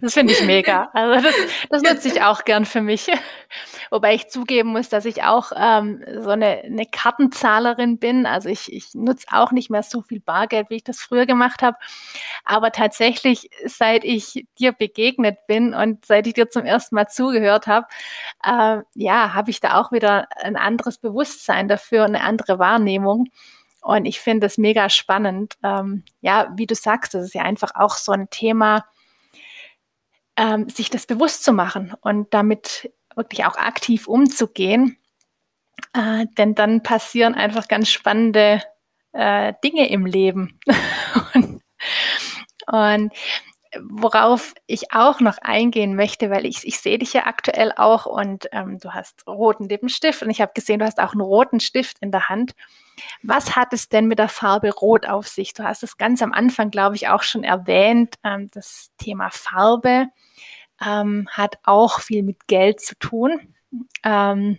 Das 0.01 0.15
finde 0.15 0.33
ich 0.33 0.43
mega. 0.45 0.91
Also 0.99 1.23
das, 1.23 1.35
das 1.71 1.83
nutze 1.83 2.09
ich 2.09 2.23
auch 2.23 2.45
gern 2.45 2.65
für 2.65 2.81
mich. 2.81 3.07
Wobei 3.91 4.15
ich 4.15 4.29
zugeben 4.29 4.71
muss, 4.71 4.89
dass 4.89 5.05
ich 5.05 5.23
auch 5.23 5.53
ähm, 5.57 6.05
so 6.21 6.31
eine, 6.31 6.63
eine 6.65 6.87
Kartenzahlerin 6.87 7.99
bin. 7.99 8.27
Also 8.27 8.49
ich, 8.49 8.73
ich 8.73 8.95
nutze 8.95 9.27
auch 9.31 9.53
nicht 9.53 9.71
mehr 9.71 9.83
so 9.83 10.03
viel 10.03 10.21
Bargeld, 10.21 10.71
wie 10.71 10.77
ich 10.77 10.85
das 10.85 11.01
früher 11.01 11.27
gemacht 11.27 11.63
habe. 11.63 11.77
Aber 12.45 12.73
tatsächlich, 12.73 13.51
seit 13.65 14.05
ich 14.05 14.47
dir 14.59 14.73
begegnet 14.73 15.47
bin 15.47 15.75
und 15.75 16.05
seit 16.05 16.27
ich 16.27 16.35
dir 16.35 16.49
zum 16.49 16.65
ersten 16.65 16.95
Mal 16.95 17.09
zugehört 17.09 17.67
habe, 17.67 17.87
äh, 18.45 18.83
ja, 18.95 19.35
habe 19.35 19.51
ich 19.51 19.61
da 19.61 19.81
auch 19.81 19.93
wieder 19.93 20.29
ein 20.43 20.57
anderes 20.57 20.99
Bewusstsein 20.99 21.69
dafür, 21.69 22.05
eine 22.05 22.23
andere 22.23 22.59
Wahrnehmung. 22.59 23.29
Und 23.81 24.05
ich 24.05 24.21
finde 24.21 24.47
es 24.47 24.59
mega 24.59 24.89
spannend. 24.91 25.55
Ähm, 25.63 26.05
ja, 26.21 26.53
wie 26.57 26.67
du 26.67 26.75
sagst, 26.75 27.15
das 27.15 27.25
ist 27.25 27.35
ja 27.35 27.43
einfach 27.43 27.75
auch 27.75 27.97
so 27.97 28.13
ein 28.13 28.29
Thema, 28.31 28.85
ähm, 30.39 30.69
sich 30.69 30.89
das 30.89 31.05
bewusst 31.05 31.45
zu 31.45 31.53
machen 31.53 31.93
und 32.01 32.33
damit 32.33 32.91
wirklich 33.17 33.45
auch 33.45 33.57
aktiv 33.57 34.07
umzugehen. 34.07 34.97
Äh, 35.93 36.27
denn 36.39 36.55
dann 36.55 36.83
passieren 36.83 37.35
einfach 37.35 37.69
ganz 37.69 37.91
spannende 37.91 38.63
äh, 39.13 39.53
Dinge 39.65 39.91
im 39.91 40.07
Leben. 40.07 40.59
und, 41.35 41.61
und 42.69 43.13
worauf 43.89 44.55
ich 44.67 44.93
auch 44.93 45.21
noch 45.21 45.39
eingehen 45.39 45.95
möchte, 45.95 46.31
weil 46.31 46.47
ich, 46.47 46.67
ich 46.67 46.81
sehe 46.81 46.99
dich 46.99 47.13
ja 47.13 47.27
aktuell 47.27 47.73
auch 47.77 48.07
und 48.07 48.49
ähm, 48.53 48.79
du 48.79 48.93
hast 48.93 49.27
roten 49.27 49.69
Lippenstift 49.69 50.23
und 50.23 50.31
ich 50.31 50.41
habe 50.41 50.53
gesehen, 50.55 50.79
du 50.79 50.85
hast 50.85 50.99
auch 50.99 51.13
einen 51.13 51.21
roten 51.21 51.61
Stift 51.61 51.99
in 52.01 52.11
der 52.11 52.29
Hand. 52.29 52.53
Was 53.23 53.57
hat 53.57 53.73
es 53.73 53.89
denn 53.89 54.07
mit 54.07 54.19
der 54.19 54.29
Farbe 54.29 54.71
Rot 54.73 55.07
auf 55.07 55.29
sich? 55.29 55.55
Du 55.55 55.65
hast 55.65 55.83
es 55.83 55.97
ganz 55.99 56.23
am 56.23 56.33
Anfang, 56.33 56.71
glaube 56.71 56.97
ich, 56.97 57.09
auch 57.09 57.23
schon 57.23 57.45
erwähnt, 57.45 58.17
ähm, 58.25 58.51
das 58.53 58.91
Thema 58.99 59.31
Farbe 59.31 60.07
ähm, 60.85 61.29
hat 61.31 61.59
auch 61.65 62.01
viel 62.01 62.23
mit 62.23 62.47
Geld 62.47 62.81
zu 62.81 62.97
tun. 62.99 63.55
Ähm, 64.05 64.59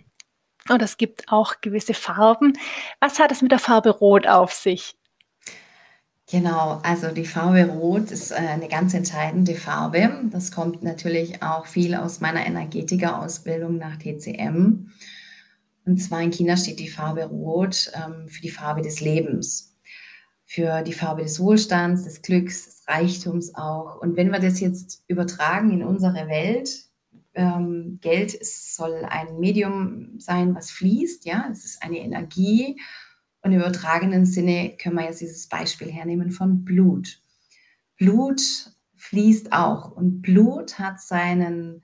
und 0.68 0.82
es 0.82 0.96
gibt 0.96 1.32
auch 1.32 1.60
gewisse 1.60 1.94
Farben. 1.94 2.52
Was 3.00 3.18
hat 3.18 3.32
es 3.32 3.42
mit 3.42 3.50
der 3.50 3.58
Farbe 3.58 3.90
Rot 3.90 4.26
auf 4.26 4.52
sich? 4.52 4.94
Genau, 6.30 6.80
also 6.84 7.08
die 7.08 7.24
Farbe 7.24 7.66
Rot 7.66 8.12
ist 8.12 8.30
äh, 8.30 8.36
eine 8.36 8.68
ganz 8.68 8.94
entscheidende 8.94 9.56
Farbe. 9.56 10.28
Das 10.30 10.52
kommt 10.52 10.84
natürlich 10.84 11.42
auch 11.42 11.66
viel 11.66 11.96
aus 11.96 12.20
meiner 12.20 12.46
Energetikerausbildung 12.46 13.78
nach 13.78 13.96
TCM. 13.96 14.90
Und 15.86 15.96
zwar 15.96 16.22
in 16.22 16.30
China 16.30 16.56
steht 16.56 16.78
die 16.78 16.88
Farbe 16.88 17.24
Rot 17.24 17.90
ähm, 17.94 18.28
für 18.28 18.42
die 18.42 18.50
Farbe 18.50 18.80
des 18.80 19.00
Lebens, 19.00 19.76
für 20.44 20.82
die 20.82 20.92
Farbe 20.92 21.22
des 21.22 21.40
Wohlstands, 21.40 22.04
des 22.04 22.22
Glücks, 22.22 22.64
des 22.64 22.84
Reichtums 22.86 23.56
auch. 23.56 24.00
Und 24.00 24.16
wenn 24.16 24.30
wir 24.30 24.38
das 24.38 24.60
jetzt 24.60 25.02
übertragen 25.08 25.72
in 25.72 25.82
unsere 25.82 26.28
Welt, 26.28 26.84
ähm, 27.34 27.98
Geld 28.00 28.38
soll 28.44 29.04
ein 29.08 29.40
Medium 29.40 30.20
sein, 30.20 30.54
was 30.54 30.70
fließt, 30.70 31.24
ja, 31.24 31.48
es 31.50 31.64
ist 31.64 31.82
eine 31.82 31.98
Energie. 31.98 32.76
Und 33.42 33.52
im 33.52 33.60
übertragenen 33.60 34.26
Sinne 34.26 34.76
können 34.76 34.96
wir 34.96 35.04
jetzt 35.04 35.20
dieses 35.20 35.48
Beispiel 35.48 35.90
hernehmen 35.90 36.30
von 36.30 36.64
Blut. 36.64 37.22
Blut 37.96 38.40
fließt 38.96 39.52
auch 39.52 39.92
und 39.92 40.22
Blut 40.22 40.78
hat 40.78 41.00
seinen 41.00 41.82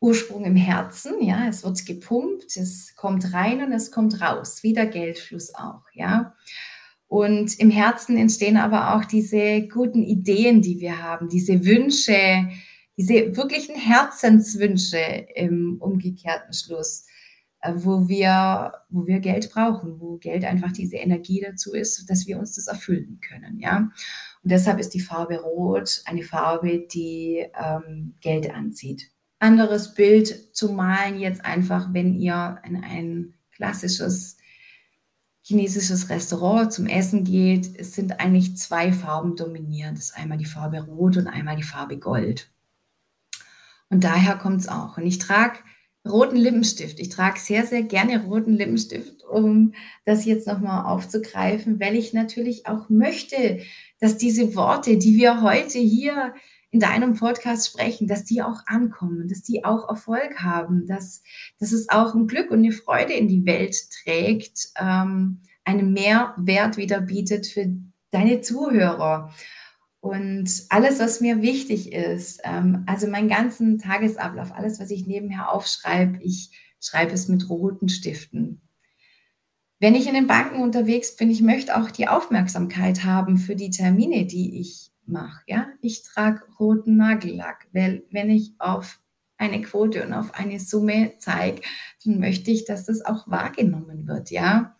Ursprung 0.00 0.44
im 0.44 0.56
Herzen, 0.56 1.22
ja, 1.22 1.46
es 1.48 1.62
wird 1.62 1.86
gepumpt, 1.86 2.56
es 2.56 2.96
kommt 2.96 3.32
rein 3.32 3.62
und 3.64 3.72
es 3.72 3.92
kommt 3.92 4.20
raus, 4.20 4.62
wie 4.62 4.72
der 4.72 4.86
Geldfluss 4.86 5.54
auch, 5.54 5.84
ja. 5.92 6.34
Und 7.06 7.58
im 7.60 7.70
Herzen 7.70 8.16
entstehen 8.16 8.56
aber 8.56 8.94
auch 8.94 9.04
diese 9.04 9.68
guten 9.68 10.02
Ideen, 10.02 10.62
die 10.62 10.80
wir 10.80 11.02
haben, 11.02 11.28
diese 11.28 11.64
Wünsche, 11.64 12.48
diese 12.96 13.36
wirklichen 13.36 13.76
Herzenswünsche 13.76 15.26
im 15.36 15.76
umgekehrten 15.80 16.52
Schluss, 16.52 17.06
wo 17.74 18.08
wir, 18.08 18.72
wo 18.88 19.06
wir 19.06 19.20
Geld 19.20 19.50
brauchen, 19.52 20.00
wo 20.00 20.16
Geld 20.16 20.44
einfach 20.44 20.72
diese 20.72 20.96
Energie 20.96 21.40
dazu 21.40 21.72
ist, 21.72 22.08
dass 22.10 22.26
wir 22.26 22.38
uns 22.38 22.56
das 22.56 22.66
erfüllen 22.66 23.20
können, 23.20 23.58
ja. 23.60 23.90
Und 24.42 24.50
deshalb 24.50 24.80
ist 24.80 24.94
die 24.94 25.00
Farbe 25.00 25.40
Rot 25.40 26.02
eine 26.04 26.22
Farbe, 26.22 26.86
die 26.92 27.46
ähm, 27.60 28.14
Geld 28.20 28.52
anzieht. 28.52 29.10
Anderes 29.38 29.94
Bild 29.94 30.54
zu 30.54 30.72
malen 30.72 31.18
jetzt 31.18 31.44
einfach, 31.44 31.92
wenn 31.92 32.14
ihr 32.14 32.58
in 32.64 32.82
ein 32.82 33.34
klassisches 33.52 34.36
chinesisches 35.42 36.08
Restaurant 36.08 36.72
zum 36.72 36.86
Essen 36.86 37.24
geht, 37.24 37.76
es 37.76 37.94
sind 37.94 38.20
eigentlich 38.20 38.56
zwei 38.56 38.92
Farben 38.92 39.34
dominierend. 39.36 39.98
Das 39.98 40.06
ist 40.06 40.16
einmal 40.16 40.38
die 40.38 40.44
Farbe 40.44 40.80
Rot 40.80 41.16
und 41.16 41.26
einmal 41.26 41.56
die 41.56 41.64
Farbe 41.64 41.98
Gold. 41.98 42.50
Und 43.90 44.04
daher 44.04 44.36
kommt 44.36 44.60
es 44.60 44.68
auch. 44.68 44.96
Und 44.96 45.06
ich 45.06 45.18
trage 45.18 45.58
roten 46.08 46.36
Lippenstift. 46.36 46.98
Ich 46.98 47.08
trage 47.10 47.38
sehr, 47.38 47.64
sehr 47.64 47.82
gerne 47.82 48.24
roten 48.24 48.54
Lippenstift, 48.54 49.22
um 49.24 49.74
das 50.04 50.24
jetzt 50.24 50.46
nochmal 50.46 50.84
aufzugreifen, 50.86 51.80
weil 51.80 51.94
ich 51.94 52.12
natürlich 52.12 52.66
auch 52.66 52.88
möchte, 52.88 53.60
dass 54.00 54.16
diese 54.16 54.54
Worte, 54.54 54.96
die 54.96 55.16
wir 55.16 55.42
heute 55.42 55.78
hier 55.78 56.34
in 56.72 56.80
deinem 56.80 57.14
Podcast 57.14 57.68
sprechen, 57.68 58.08
dass 58.08 58.24
die 58.24 58.42
auch 58.42 58.62
ankommen, 58.66 59.28
dass 59.28 59.42
die 59.42 59.64
auch 59.64 59.88
Erfolg 59.88 60.42
haben, 60.42 60.86
dass, 60.86 61.22
dass 61.60 61.72
es 61.72 61.88
auch 61.90 62.14
ein 62.14 62.26
Glück 62.26 62.50
und 62.50 62.60
eine 62.60 62.72
Freude 62.72 63.12
in 63.12 63.28
die 63.28 63.44
Welt 63.44 63.76
trägt, 64.02 64.70
ähm, 64.80 65.42
einen 65.64 65.92
Mehrwert 65.92 66.78
wieder 66.78 67.00
bietet 67.00 67.46
für 67.46 67.66
deine 68.10 68.40
Zuhörer. 68.40 69.32
Und 70.02 70.64
alles, 70.68 70.98
was 70.98 71.20
mir 71.20 71.42
wichtig 71.42 71.92
ist, 71.92 72.40
ähm, 72.42 72.82
also 72.86 73.06
meinen 73.06 73.28
ganzen 73.28 73.78
Tagesablauf, 73.78 74.52
alles, 74.52 74.80
was 74.80 74.90
ich 74.90 75.06
nebenher 75.06 75.52
aufschreibe, 75.52 76.18
ich 76.20 76.50
schreibe 76.80 77.12
es 77.12 77.28
mit 77.28 77.48
roten 77.48 77.88
Stiften. 77.88 78.60
Wenn 79.78 79.94
ich 79.94 80.08
in 80.08 80.14
den 80.14 80.26
Banken 80.26 80.60
unterwegs 80.60 81.14
bin, 81.14 81.30
ich 81.30 81.40
möchte 81.40 81.76
auch 81.76 81.88
die 81.92 82.08
Aufmerksamkeit 82.08 83.04
haben 83.04 83.38
für 83.38 83.54
die 83.54 83.70
Termine, 83.70 84.26
die 84.26 84.58
ich 84.58 84.90
mache. 85.06 85.40
Ja? 85.46 85.68
Ich 85.82 86.02
trage 86.02 86.42
roten 86.58 86.96
Nagellack, 86.96 87.68
weil 87.72 88.02
wenn 88.10 88.28
ich 88.28 88.54
auf 88.58 89.00
eine 89.36 89.62
Quote 89.62 90.04
und 90.04 90.14
auf 90.14 90.34
eine 90.34 90.58
Summe 90.58 91.12
zeige, 91.20 91.62
dann 92.04 92.18
möchte 92.18 92.50
ich, 92.50 92.64
dass 92.64 92.86
das 92.86 93.04
auch 93.04 93.28
wahrgenommen 93.28 94.08
wird. 94.08 94.32
Ja? 94.32 94.74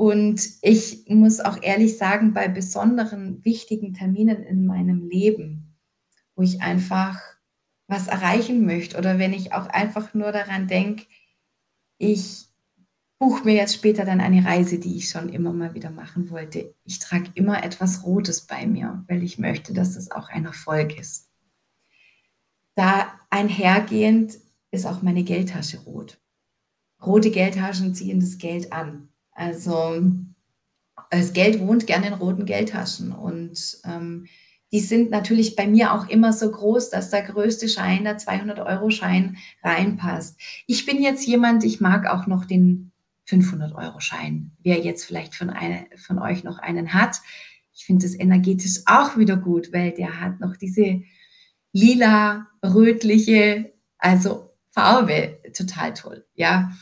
Und 0.00 0.40
ich 0.62 1.04
muss 1.08 1.40
auch 1.40 1.62
ehrlich 1.62 1.98
sagen, 1.98 2.32
bei 2.32 2.48
besonderen 2.48 3.44
wichtigen 3.44 3.92
Terminen 3.92 4.42
in 4.44 4.64
meinem 4.64 5.06
Leben, 5.06 5.76
wo 6.34 6.42
ich 6.42 6.62
einfach 6.62 7.20
was 7.86 8.08
erreichen 8.08 8.64
möchte 8.64 8.96
oder 8.96 9.18
wenn 9.18 9.34
ich 9.34 9.52
auch 9.52 9.66
einfach 9.66 10.14
nur 10.14 10.32
daran 10.32 10.68
denke, 10.68 11.04
ich 11.98 12.46
buche 13.18 13.44
mir 13.44 13.52
jetzt 13.52 13.74
später 13.74 14.06
dann 14.06 14.22
eine 14.22 14.42
Reise, 14.42 14.78
die 14.78 14.96
ich 14.96 15.10
schon 15.10 15.28
immer 15.28 15.52
mal 15.52 15.74
wieder 15.74 15.90
machen 15.90 16.30
wollte. 16.30 16.74
Ich 16.84 16.98
trage 16.98 17.30
immer 17.34 17.62
etwas 17.62 18.02
Rotes 18.02 18.46
bei 18.46 18.66
mir, 18.66 19.04
weil 19.06 19.22
ich 19.22 19.38
möchte, 19.38 19.74
dass 19.74 19.96
es 19.96 20.10
auch 20.10 20.30
ein 20.30 20.46
Erfolg 20.46 20.98
ist. 20.98 21.28
Da 22.74 23.20
einhergehend 23.28 24.38
ist 24.70 24.86
auch 24.86 25.02
meine 25.02 25.24
Geldtasche 25.24 25.80
rot. 25.80 26.18
Rote 27.04 27.30
Geldtaschen 27.30 27.94
ziehen 27.94 28.20
das 28.20 28.38
Geld 28.38 28.72
an. 28.72 29.09
Also 29.40 30.02
das 31.10 31.32
Geld 31.32 31.60
wohnt 31.60 31.86
gerne 31.86 32.08
in 32.08 32.12
roten 32.12 32.44
Geldtaschen 32.44 33.10
und 33.10 33.78
ähm, 33.86 34.26
die 34.70 34.80
sind 34.80 35.10
natürlich 35.10 35.56
bei 35.56 35.66
mir 35.66 35.94
auch 35.94 36.08
immer 36.10 36.34
so 36.34 36.50
groß, 36.50 36.90
dass 36.90 37.08
der 37.08 37.22
größte 37.22 37.66
Schein, 37.66 38.04
der 38.04 38.18
200-Euro-Schein 38.18 39.38
reinpasst. 39.64 40.38
Ich 40.66 40.84
bin 40.84 41.02
jetzt 41.02 41.26
jemand, 41.26 41.64
ich 41.64 41.80
mag 41.80 42.06
auch 42.06 42.26
noch 42.26 42.44
den 42.44 42.92
500-Euro-Schein. 43.28 44.52
Wer 44.62 44.80
jetzt 44.80 45.06
vielleicht 45.06 45.34
von, 45.34 45.48
eine, 45.48 45.86
von 45.96 46.18
euch 46.18 46.44
noch 46.44 46.58
einen 46.58 46.92
hat, 46.92 47.22
ich 47.72 47.86
finde 47.86 48.04
das 48.04 48.14
energetisch 48.14 48.82
auch 48.84 49.16
wieder 49.16 49.38
gut, 49.38 49.72
weil 49.72 49.92
der 49.92 50.20
hat 50.20 50.38
noch 50.38 50.54
diese 50.54 51.00
lila, 51.72 52.46
rötliche, 52.62 53.72
also 53.96 54.50
Farbe, 54.70 55.40
total 55.56 55.94
toll, 55.94 56.26
ja. 56.34 56.72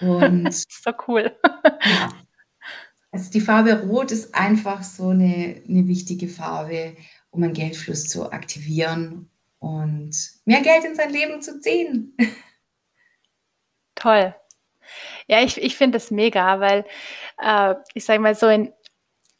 Und 0.00 0.52
so 0.68 0.92
cool. 1.06 1.36
ja. 1.84 2.10
Also 3.10 3.30
die 3.30 3.40
Farbe 3.40 3.86
Rot 3.86 4.10
ist 4.10 4.34
einfach 4.34 4.82
so 4.82 5.08
eine, 5.08 5.62
eine 5.66 5.88
wichtige 5.88 6.28
Farbe, 6.28 6.96
um 7.30 7.42
einen 7.42 7.54
Geldfluss 7.54 8.04
zu 8.04 8.30
aktivieren 8.32 9.30
und 9.58 10.14
mehr 10.44 10.60
Geld 10.60 10.84
in 10.84 10.94
sein 10.94 11.10
Leben 11.10 11.40
zu 11.40 11.60
ziehen. 11.60 12.16
Toll. 13.94 14.34
Ja, 15.26 15.42
ich, 15.42 15.60
ich 15.60 15.76
finde 15.76 15.98
das 15.98 16.10
mega, 16.10 16.60
weil 16.60 16.84
äh, 17.42 17.74
ich 17.94 18.04
sage 18.04 18.20
mal 18.20 18.34
so 18.34 18.46
in 18.46 18.72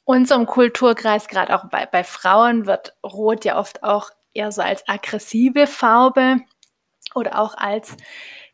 unserem 0.04 0.46
Kulturkreis, 0.46 1.28
gerade 1.28 1.54
auch 1.54 1.68
bei, 1.68 1.86
bei 1.86 2.04
Frauen, 2.04 2.66
wird 2.66 2.96
Rot 3.04 3.44
ja 3.44 3.58
oft 3.58 3.82
auch 3.82 4.10
eher 4.32 4.52
so 4.52 4.62
als 4.62 4.86
aggressive 4.88 5.66
Farbe 5.66 6.40
oder 7.14 7.38
auch 7.38 7.54
als 7.56 7.96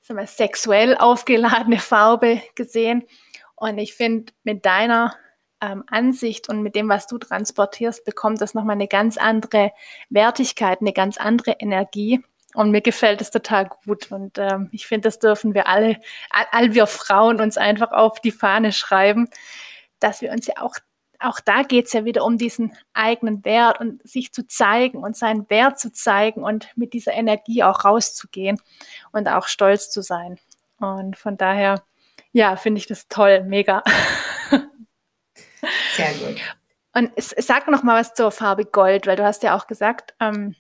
sagen 0.05 0.21
wir, 0.21 0.27
sexuell 0.27 0.97
aufgeladene 0.97 1.79
Farbe 1.79 2.43
gesehen. 2.55 3.05
Und 3.57 3.79
ich 3.79 3.95
finde, 3.95 4.33
mit 4.43 4.67
deiner 4.67 5.15
ähm, 5.63 5.83
Ansicht 5.87 6.49
und 6.49 6.63
mit 6.63 6.75
dem, 6.77 6.91
was 6.91 7.07
du 7.07 7.17
transportierst, 7.17 8.05
bekommt 8.05 8.41
das 8.41 8.53
nochmal 8.53 8.75
eine 8.75 8.89
ganz 8.89 9.17
andere 9.17 9.73
Wertigkeit, 10.11 10.81
eine 10.81 10.93
ganz 10.93 11.17
andere 11.17 11.53
Energie. 11.53 12.23
Und 12.53 12.71
mir 12.71 12.83
gefällt 12.83 13.23
es 13.23 13.31
total 13.31 13.67
gut. 13.67 14.13
Und 14.13 14.39
ähm, 14.39 14.69
ich 14.73 14.87
finde, 14.87 15.09
das 15.09 15.19
dürfen 15.19 15.55
wir 15.55 15.67
alle, 15.69 15.99
all, 16.31 16.47
all 16.51 16.75
wir 16.75 16.87
Frauen 16.87 17.41
uns 17.41 17.57
einfach 17.57 17.91
auf 17.91 18.21
die 18.21 18.31
Fahne 18.31 18.73
schreiben, 18.73 19.29
dass 20.01 20.21
wir 20.21 20.33
uns 20.33 20.47
ja 20.47 20.55
auch 20.59 20.75
auch 21.21 21.41
da 21.41 21.63
geht 21.63 21.87
es 21.87 21.93
ja 21.93 22.05
wieder 22.05 22.25
um 22.25 22.39
diesen 22.39 22.77
eigenen 22.93 23.45
Wert 23.45 23.81
und 23.81 24.07
sich 24.07 24.33
zu 24.33 24.47
zeigen 24.47 24.99
und 24.99 25.17
seinen 25.17 25.49
Wert 25.51 25.79
zu 25.79 25.93
zeigen 25.93 26.43
und 26.43 26.69
mit 26.77 26.93
dieser 26.93 27.13
Energie 27.13 27.63
auch 27.63 27.85
rauszugehen 27.85 28.61
und 29.13 29.29
auch 29.29 29.47
stolz 29.47 29.91
zu 29.91 30.03
sein. 30.03 30.39
Und 30.79 31.17
von 31.17 31.37
daher, 31.37 31.83
ja, 32.33 32.57
finde 32.57 32.79
ich 32.79 32.87
das 32.87 33.09
toll, 33.09 33.45
mega. 33.45 33.83
Sehr 35.97 36.13
gut. 36.15 36.41
Und 36.95 37.11
sag 37.17 37.69
noch 37.69 37.83
mal 37.83 38.01
was 38.01 38.15
zur 38.15 38.31
Farbe 38.31 38.65
Gold, 38.65 39.07
weil 39.07 39.17
du 39.17 39.25
hast 39.25 39.43
ja 39.43 39.57
auch 39.57 39.67
gesagt, 39.67 40.15
ähm, 40.21 40.55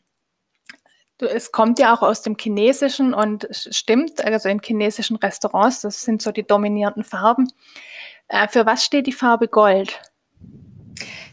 du, 1.18 1.26
es 1.26 1.52
kommt 1.52 1.78
ja 1.78 1.94
auch 1.94 2.02
aus 2.02 2.22
dem 2.22 2.36
Chinesischen 2.38 3.14
und 3.14 3.48
stimmt, 3.50 4.24
also 4.24 4.48
in 4.48 4.60
chinesischen 4.60 5.16
Restaurants, 5.16 5.82
das 5.82 6.02
sind 6.02 6.22
so 6.22 6.32
die 6.32 6.46
dominierenden 6.46 7.04
Farben. 7.04 7.52
Äh, 8.28 8.48
für 8.48 8.66
was 8.66 8.84
steht 8.84 9.06
die 9.06 9.12
Farbe 9.12 9.48
Gold? 9.48 10.00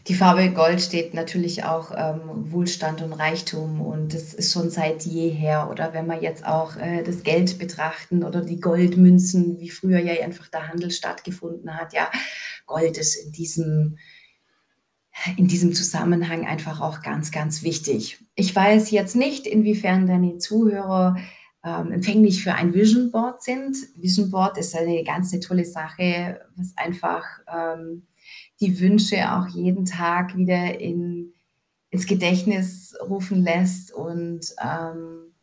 Die 0.07 0.15
Farbe 0.15 0.49
Gold 0.51 0.81
steht 0.81 1.13
natürlich 1.13 1.63
auch 1.63 1.91
ähm, 1.95 2.51
Wohlstand 2.51 3.03
und 3.03 3.13
Reichtum 3.13 3.81
und 3.81 4.13
das 4.13 4.33
ist 4.33 4.51
schon 4.51 4.71
seit 4.71 5.03
jeher. 5.03 5.69
Oder 5.69 5.93
wenn 5.93 6.07
wir 6.07 6.21
jetzt 6.21 6.45
auch 6.45 6.75
äh, 6.75 7.03
das 7.03 7.21
Geld 7.23 7.59
betrachten 7.59 8.23
oder 8.23 8.41
die 8.41 8.59
Goldmünzen, 8.59 9.59
wie 9.59 9.69
früher 9.69 9.99
ja 9.99 10.23
einfach 10.23 10.47
der 10.47 10.67
Handel 10.67 10.89
stattgefunden 10.89 11.77
hat, 11.77 11.93
ja, 11.93 12.09
Gold 12.65 12.97
ist 12.97 13.15
in 13.15 13.31
diesem, 13.31 13.97
in 15.37 15.47
diesem 15.47 15.73
Zusammenhang 15.73 16.47
einfach 16.47 16.81
auch 16.81 17.03
ganz, 17.03 17.31
ganz 17.31 17.61
wichtig. 17.61 18.25
Ich 18.33 18.55
weiß 18.55 18.89
jetzt 18.89 19.15
nicht, 19.15 19.45
inwiefern 19.45 20.07
deine 20.07 20.39
Zuhörer 20.39 21.17
ähm, 21.63 21.91
empfänglich 21.91 22.43
für 22.43 22.55
ein 22.55 22.73
Vision 22.73 23.11
Board 23.11 23.43
sind. 23.43 23.77
Vision 23.95 24.31
Board 24.31 24.57
ist 24.57 24.75
eine 24.75 25.03
ganz 25.03 25.31
eine 25.31 25.41
tolle 25.41 25.65
Sache, 25.65 26.41
was 26.55 26.73
einfach 26.75 27.23
ähm, 27.47 28.07
die 28.61 28.79
Wünsche 28.79 29.33
auch 29.33 29.47
jeden 29.47 29.85
Tag 29.85 30.37
wieder 30.37 30.79
in, 30.79 31.33
ins 31.89 32.05
Gedächtnis 32.05 32.95
rufen 33.01 33.43
lässt 33.43 33.91
und 33.91 34.41
ähm, 34.63 35.33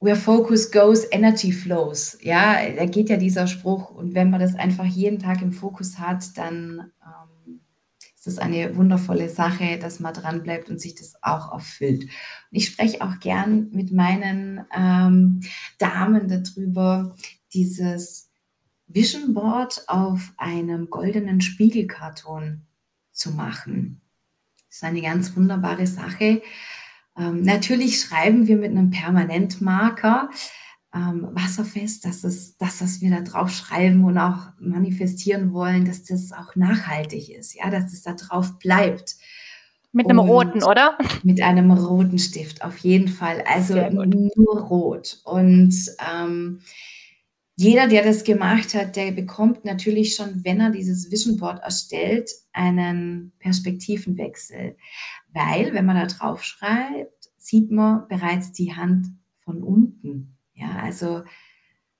where 0.00 0.16
focus 0.16 0.70
goes, 0.70 1.04
energy 1.10 1.52
flows. 1.52 2.16
Ja, 2.22 2.56
da 2.74 2.86
geht 2.86 3.10
ja 3.10 3.16
dieser 3.16 3.46
Spruch 3.46 3.90
und 3.90 4.14
wenn 4.14 4.30
man 4.30 4.40
das 4.40 4.54
einfach 4.54 4.86
jeden 4.86 5.18
Tag 5.18 5.42
im 5.42 5.52
Fokus 5.52 5.98
hat, 5.98 6.38
dann 6.38 6.92
ähm, 7.04 7.60
ist 8.14 8.26
das 8.26 8.38
eine 8.38 8.76
wundervolle 8.76 9.28
Sache, 9.28 9.78
dass 9.78 10.00
man 10.00 10.14
dran 10.14 10.42
bleibt 10.42 10.70
und 10.70 10.80
sich 10.80 10.94
das 10.94 11.14
auch 11.22 11.52
erfüllt. 11.52 12.04
Und 12.04 12.10
ich 12.50 12.66
spreche 12.66 13.02
auch 13.02 13.18
gern 13.18 13.70
mit 13.72 13.92
meinen 13.92 14.64
ähm, 14.74 15.40
Damen 15.78 16.28
darüber, 16.28 17.16
dieses 17.52 18.29
Vision 18.92 19.34
Board 19.34 19.84
auf 19.86 20.32
einem 20.36 20.90
goldenen 20.90 21.40
Spiegelkarton 21.40 22.62
zu 23.12 23.30
machen. 23.30 24.00
Das 24.68 24.76
ist 24.76 24.84
eine 24.84 25.02
ganz 25.02 25.36
wunderbare 25.36 25.86
Sache. 25.86 26.42
Ähm, 27.18 27.42
natürlich 27.42 28.00
schreiben 28.00 28.46
wir 28.46 28.56
mit 28.56 28.70
einem 28.70 28.90
Permanentmarker 28.90 30.30
ähm, 30.94 31.28
wasserfest, 31.32 32.04
dass, 32.04 32.24
es, 32.24 32.56
das, 32.56 32.80
was 32.80 33.00
wir 33.00 33.10
da 33.10 33.20
drauf 33.20 33.50
schreiben 33.50 34.04
und 34.04 34.18
auch 34.18 34.48
manifestieren 34.58 35.52
wollen, 35.52 35.84
dass 35.84 36.04
das 36.04 36.32
auch 36.32 36.56
nachhaltig 36.56 37.30
ist, 37.30 37.54
ja, 37.54 37.70
dass 37.70 37.90
das 37.92 38.02
da 38.02 38.14
drauf 38.14 38.58
bleibt. 38.58 39.16
Mit 39.92 40.08
einem 40.08 40.20
und 40.20 40.28
roten, 40.28 40.62
oder? 40.62 40.96
Mit 41.22 41.42
einem 41.42 41.70
roten 41.70 42.18
Stift, 42.18 42.62
auf 42.62 42.78
jeden 42.78 43.08
Fall. 43.08 43.42
Also 43.46 43.74
nur 43.90 44.60
rot. 44.60 45.20
Und 45.24 45.74
ähm, 46.12 46.60
jeder, 47.60 47.88
der 47.88 48.02
das 48.02 48.24
gemacht 48.24 48.72
hat, 48.72 48.96
der 48.96 49.12
bekommt 49.12 49.66
natürlich 49.66 50.14
schon, 50.14 50.46
wenn 50.46 50.60
er 50.60 50.70
dieses 50.70 51.10
Vision 51.10 51.36
Board 51.36 51.62
erstellt, 51.62 52.30
einen 52.54 53.32
Perspektivenwechsel. 53.38 54.78
Weil, 55.34 55.74
wenn 55.74 55.84
man 55.84 55.96
da 55.96 56.06
drauf 56.06 56.42
schreibt, 56.42 57.28
sieht 57.36 57.70
man 57.70 58.08
bereits 58.08 58.52
die 58.52 58.74
Hand 58.74 59.08
von 59.44 59.62
unten. 59.62 60.38
Ja, 60.54 60.78
also 60.82 61.22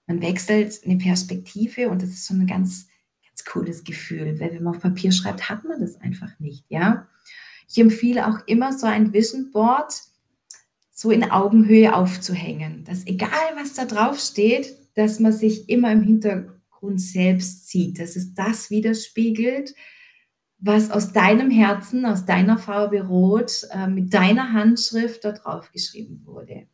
man 0.06 0.22
wechselt 0.22 0.80
eine 0.86 0.96
Perspektive 0.96 1.90
und 1.90 2.00
das 2.00 2.08
ist 2.08 2.24
so 2.24 2.32
ein 2.32 2.46
ganz, 2.46 2.88
ganz 3.28 3.44
cooles 3.44 3.84
Gefühl, 3.84 4.40
weil 4.40 4.54
wenn 4.54 4.62
man 4.62 4.76
auf 4.76 4.80
Papier 4.80 5.12
schreibt, 5.12 5.50
hat 5.50 5.64
man 5.64 5.78
das 5.78 6.00
einfach 6.00 6.40
nicht. 6.40 6.64
Ja, 6.70 7.06
ich 7.68 7.76
empfehle 7.76 8.26
auch 8.26 8.46
immer 8.46 8.72
so 8.72 8.86
ein 8.86 9.12
Vision 9.12 9.50
Board 9.50 9.92
so 10.90 11.10
in 11.10 11.30
Augenhöhe 11.30 11.94
aufzuhängen, 11.94 12.84
dass 12.84 13.06
egal 13.06 13.30
was 13.56 13.74
da 13.74 13.84
drauf 13.84 14.18
steht, 14.18 14.79
dass 14.94 15.20
man 15.20 15.32
sich 15.32 15.68
immer 15.68 15.92
im 15.92 16.02
Hintergrund 16.02 17.00
selbst 17.00 17.68
sieht, 17.68 17.98
dass 17.98 18.16
es 18.16 18.34
das 18.34 18.70
widerspiegelt, 18.70 19.74
was 20.58 20.90
aus 20.90 21.12
deinem 21.12 21.50
Herzen, 21.50 22.04
aus 22.04 22.26
deiner 22.26 22.58
Farbe 22.58 23.02
Rot, 23.02 23.66
äh, 23.70 23.86
mit 23.86 24.12
deiner 24.12 24.52
Handschrift 24.52 25.24
da 25.24 25.32
drauf 25.32 25.70
geschrieben 25.72 26.22
wurde. 26.26 26.66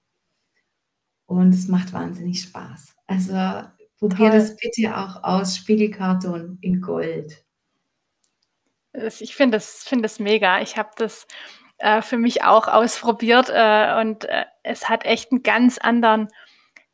Und 1.26 1.54
es 1.54 1.68
macht 1.68 1.92
wahnsinnig 1.92 2.42
Spaß. 2.42 2.96
Also 3.06 3.68
probier 3.98 4.30
Toll. 4.30 4.38
das 4.38 4.56
bitte 4.56 4.96
auch 4.96 5.22
aus, 5.22 5.56
Spiegelkarton 5.56 6.58
in 6.60 6.80
Gold. 6.80 7.44
Ich 8.92 9.36
finde 9.36 9.58
das, 9.58 9.84
find 9.84 10.04
das 10.04 10.18
mega. 10.18 10.60
Ich 10.60 10.76
habe 10.76 10.90
das 10.96 11.26
äh, 11.78 12.00
für 12.02 12.16
mich 12.16 12.42
auch 12.42 12.68
ausprobiert 12.68 13.50
äh, 13.52 14.00
und 14.00 14.24
äh, 14.24 14.46
es 14.62 14.88
hat 14.88 15.04
echt 15.04 15.30
einen 15.30 15.42
ganz 15.42 15.78
anderen 15.78 16.28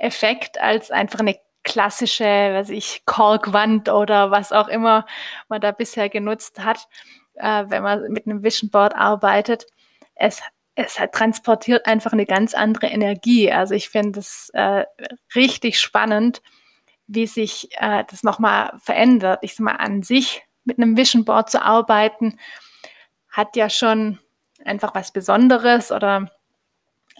Effekt 0.03 0.61
als 0.61 0.91
einfach 0.91 1.21
eine 1.21 1.37
klassische, 1.63 2.25
was 2.25 2.71
ich, 2.71 3.03
Korkwand 3.07 3.89
oder 3.89 4.31
was 4.31 4.53
auch 4.53 4.69
immer 4.69 5.07
man 5.49 5.61
da 5.61 5.71
bisher 5.71 6.09
genutzt 6.09 6.59
hat, 6.59 6.89
äh, 7.35 7.65
wenn 7.69 7.83
man 7.83 8.11
mit 8.11 8.27
einem 8.27 8.43
Vision 8.43 8.71
Board 8.71 8.97
arbeitet. 8.97 9.67
Es, 10.15 10.43
es 10.75 10.99
hat, 10.99 11.13
transportiert 11.13 11.87
einfach 11.87 12.13
eine 12.13 12.27
ganz 12.27 12.55
andere 12.55 12.89
Energie. 12.89 13.53
Also 13.53 13.75
ich 13.75 13.91
finde 13.91 14.21
es 14.21 14.51
äh, 14.55 14.85
richtig 15.35 15.79
spannend, 15.79 16.43
wie 17.07 17.27
sich 17.27 17.69
äh, 17.79 18.05
das 18.11 18.25
nochmal 18.25 18.73
verändert. 18.83 19.39
Ich 19.43 19.55
sag 19.55 19.65
mal, 19.65 19.77
an 19.77 20.03
sich 20.03 20.43
mit 20.65 20.79
einem 20.79 20.97
Vision 20.97 21.25
Board 21.25 21.51
zu 21.51 21.63
arbeiten, 21.63 22.39
hat 23.29 23.57
ja 23.57 23.71
schon 23.71 24.19
einfach 24.65 24.95
was 24.95 25.13
Besonderes 25.13 25.93
oder 25.93 26.31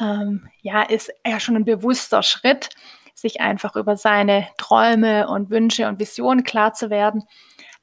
ähm, 0.01 0.49
ja, 0.63 0.83
ist 0.83 1.13
ja 1.27 1.41
schon 1.41 1.57
ein 1.57 1.65
bewusster 1.65 2.23
Schritt 2.23 2.71
sich 3.15 3.41
einfach 3.41 3.77
über 3.77 3.97
seine 3.97 4.49
Träume 4.57 5.29
und 5.29 5.51
Wünsche 5.51 5.87
und 5.87 6.01
Visionen 6.01 6.45
klar 6.45 6.73
zu 6.73 6.91
werden, 6.91 7.25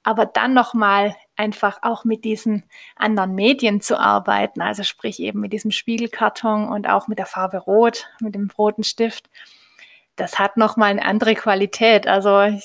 aber 0.04 0.26
dann 0.26 0.54
nochmal 0.54 1.16
einfach 1.36 1.80
auch 1.82 2.04
mit 2.04 2.26
diesen 2.26 2.64
anderen 2.96 3.36
Medien 3.36 3.80
zu 3.80 3.98
arbeiten, 3.98 4.62
also 4.62 4.84
sprich 4.84 5.20
eben 5.20 5.40
mit 5.40 5.54
diesem 5.54 5.72
Spiegelkarton 5.72 6.68
und 6.68 6.90
auch 6.90 7.08
mit 7.08 7.20
der 7.20 7.26
Farbe 7.26 7.58
Rot, 7.58 8.08
mit 8.20 8.36
dem 8.36 8.50
roten 8.58 8.84
Stift, 8.84 9.30
das 10.20 10.38
hat 10.38 10.58
nochmal 10.58 10.92
eine 10.92 11.06
andere 11.06 11.34
Qualität. 11.34 12.08
Also 12.08 12.60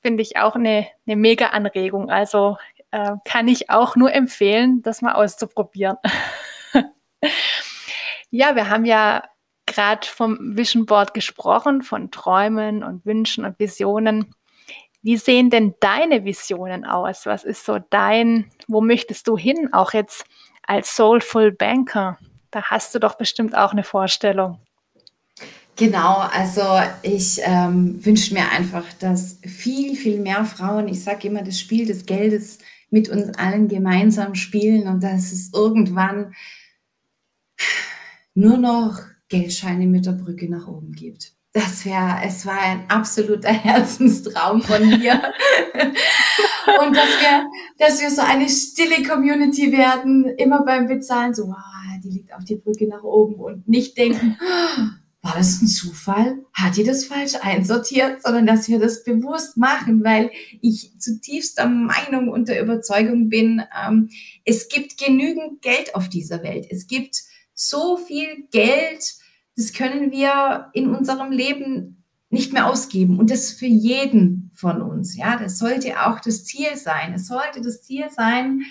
finde 0.00 0.22
ich 0.22 0.38
auch 0.38 0.54
eine, 0.54 0.86
eine 1.06 1.16
mega 1.16 1.48
Anregung. 1.48 2.10
Also 2.10 2.56
äh, 2.90 3.12
kann 3.24 3.46
ich 3.46 3.70
auch 3.70 3.94
nur 3.96 4.12
empfehlen, 4.12 4.82
das 4.82 5.02
mal 5.02 5.12
auszuprobieren. 5.12 5.96
ja, 8.34 8.56
wir 8.56 8.68
haben 8.68 8.84
ja 8.84 9.22
gerade 9.64 10.04
vom 10.04 10.56
Vision 10.56 10.86
Board 10.86 11.14
gesprochen, 11.14 11.82
von 11.82 12.10
Träumen 12.10 12.82
und 12.82 13.06
Wünschen 13.06 13.44
und 13.44 13.60
Visionen. 13.60 14.34
Wie 15.02 15.16
sehen 15.16 15.50
denn 15.50 15.74
deine 15.78 16.24
Visionen 16.24 16.84
aus? 16.84 17.26
Was 17.26 17.44
ist 17.44 17.64
so 17.64 17.78
dein, 17.90 18.50
wo 18.66 18.80
möchtest 18.80 19.28
du 19.28 19.38
hin, 19.38 19.72
auch 19.72 19.92
jetzt 19.92 20.24
als 20.66 20.96
Soulful 20.96 21.52
Banker? 21.52 22.18
Da 22.50 22.64
hast 22.64 22.92
du 22.96 22.98
doch 22.98 23.14
bestimmt 23.14 23.56
auch 23.56 23.70
eine 23.70 23.84
Vorstellung. 23.84 24.58
Genau, 25.76 26.18
also 26.32 26.62
ich 27.02 27.40
ähm, 27.44 28.04
wünsche 28.04 28.34
mir 28.34 28.50
einfach, 28.50 28.84
dass 28.98 29.38
viel, 29.46 29.94
viel 29.94 30.18
mehr 30.18 30.44
Frauen, 30.44 30.88
ich 30.88 31.04
sage 31.04 31.28
immer, 31.28 31.42
das 31.42 31.60
Spiel 31.60 31.86
des 31.86 32.04
Geldes 32.04 32.58
mit 32.90 33.08
uns 33.08 33.38
allen 33.38 33.68
gemeinsam 33.68 34.34
spielen 34.34 34.88
und 34.88 35.04
dass 35.04 35.30
es 35.30 35.52
irgendwann 35.52 36.34
nur 38.34 38.58
noch 38.58 39.00
Geldscheine 39.28 39.86
mit 39.86 40.06
der 40.06 40.12
Brücke 40.12 40.50
nach 40.50 40.68
oben 40.68 40.92
gibt. 40.92 41.32
Das 41.52 41.84
wäre, 41.84 42.18
es 42.24 42.44
war 42.46 42.60
ein 42.60 42.90
absoluter 42.90 43.52
Herzenstraum 43.52 44.60
von 44.60 44.86
mir. 44.88 45.12
und 46.80 46.96
dass 46.96 47.08
wir, 47.20 47.46
dass 47.78 48.00
wir 48.00 48.10
so 48.10 48.22
eine 48.22 48.48
stille 48.48 49.06
Community 49.08 49.70
werden, 49.70 50.24
immer 50.36 50.64
beim 50.64 50.88
Bezahlen, 50.88 51.32
so, 51.32 51.46
wow, 51.46 52.00
die 52.02 52.10
liegt 52.10 52.34
auf 52.34 52.44
die 52.44 52.56
Brücke 52.56 52.88
nach 52.88 53.04
oben 53.04 53.36
und 53.36 53.68
nicht 53.68 53.96
denken, 53.96 54.36
war 55.22 55.34
das 55.36 55.62
ein 55.62 55.68
Zufall? 55.68 56.44
Hat 56.52 56.76
die 56.76 56.84
das 56.84 57.06
falsch 57.06 57.34
einsortiert? 57.40 58.22
Sondern 58.22 58.46
dass 58.46 58.68
wir 58.68 58.78
das 58.78 59.04
bewusst 59.04 59.56
machen, 59.56 60.04
weil 60.04 60.30
ich 60.60 60.92
zutiefst 60.98 61.56
der 61.58 61.68
Meinung 61.68 62.28
und 62.28 62.48
der 62.48 62.60
Überzeugung 62.60 63.30
bin, 63.30 63.62
ähm, 63.86 64.10
es 64.44 64.68
gibt 64.68 64.98
genügend 64.98 65.62
Geld 65.62 65.94
auf 65.94 66.10
dieser 66.10 66.42
Welt. 66.42 66.66
Es 66.68 66.88
gibt 66.88 67.22
so 67.68 67.96
viel 67.96 68.46
Geld, 68.50 69.14
das 69.56 69.72
können 69.72 70.10
wir 70.10 70.70
in 70.72 70.94
unserem 70.94 71.30
Leben 71.30 72.04
nicht 72.30 72.52
mehr 72.52 72.66
ausgeben. 72.66 73.18
Und 73.18 73.30
das 73.30 73.52
für 73.52 73.66
jeden 73.66 74.50
von 74.54 74.82
uns. 74.82 75.16
Ja, 75.16 75.36
das 75.36 75.58
sollte 75.58 76.04
auch 76.04 76.20
das 76.20 76.44
Ziel 76.44 76.76
sein. 76.76 77.14
Es 77.14 77.28
sollte 77.28 77.60
das 77.60 77.82
Ziel 77.82 78.10
sein, 78.10 78.62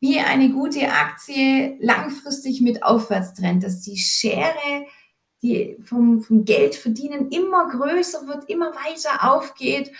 wie 0.00 0.18
eine 0.18 0.50
gute 0.50 0.90
Aktie 0.90 1.76
langfristig 1.80 2.60
mit 2.60 2.82
Aufwärtstrend, 2.82 3.62
dass 3.62 3.80
die 3.80 3.98
Schere, 3.98 4.86
die 5.42 5.76
vom, 5.82 6.22
vom 6.22 6.44
Geld 6.44 6.74
verdienen 6.74 7.30
immer 7.30 7.68
größer 7.68 8.26
wird, 8.26 8.48
immer 8.48 8.72
weiter 8.72 9.30
aufgeht 9.30 9.90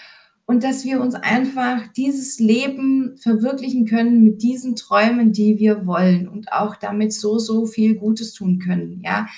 und 0.51 0.65
dass 0.65 0.85
wir 0.85 1.01
uns 1.01 1.15
einfach 1.15 1.87
dieses 1.93 2.41
Leben 2.41 3.17
verwirklichen 3.19 3.87
können 3.87 4.25
mit 4.25 4.43
diesen 4.43 4.75
Träumen, 4.75 5.31
die 5.31 5.61
wir 5.61 5.87
wollen 5.87 6.27
und 6.27 6.53
auch 6.53 6.75
damit 6.75 7.13
so, 7.13 7.39
so 7.39 7.67
viel 7.67 7.95
Gutes 7.95 8.35
tun 8.35 8.59
können. 8.59 9.01
Ja, 9.05 9.29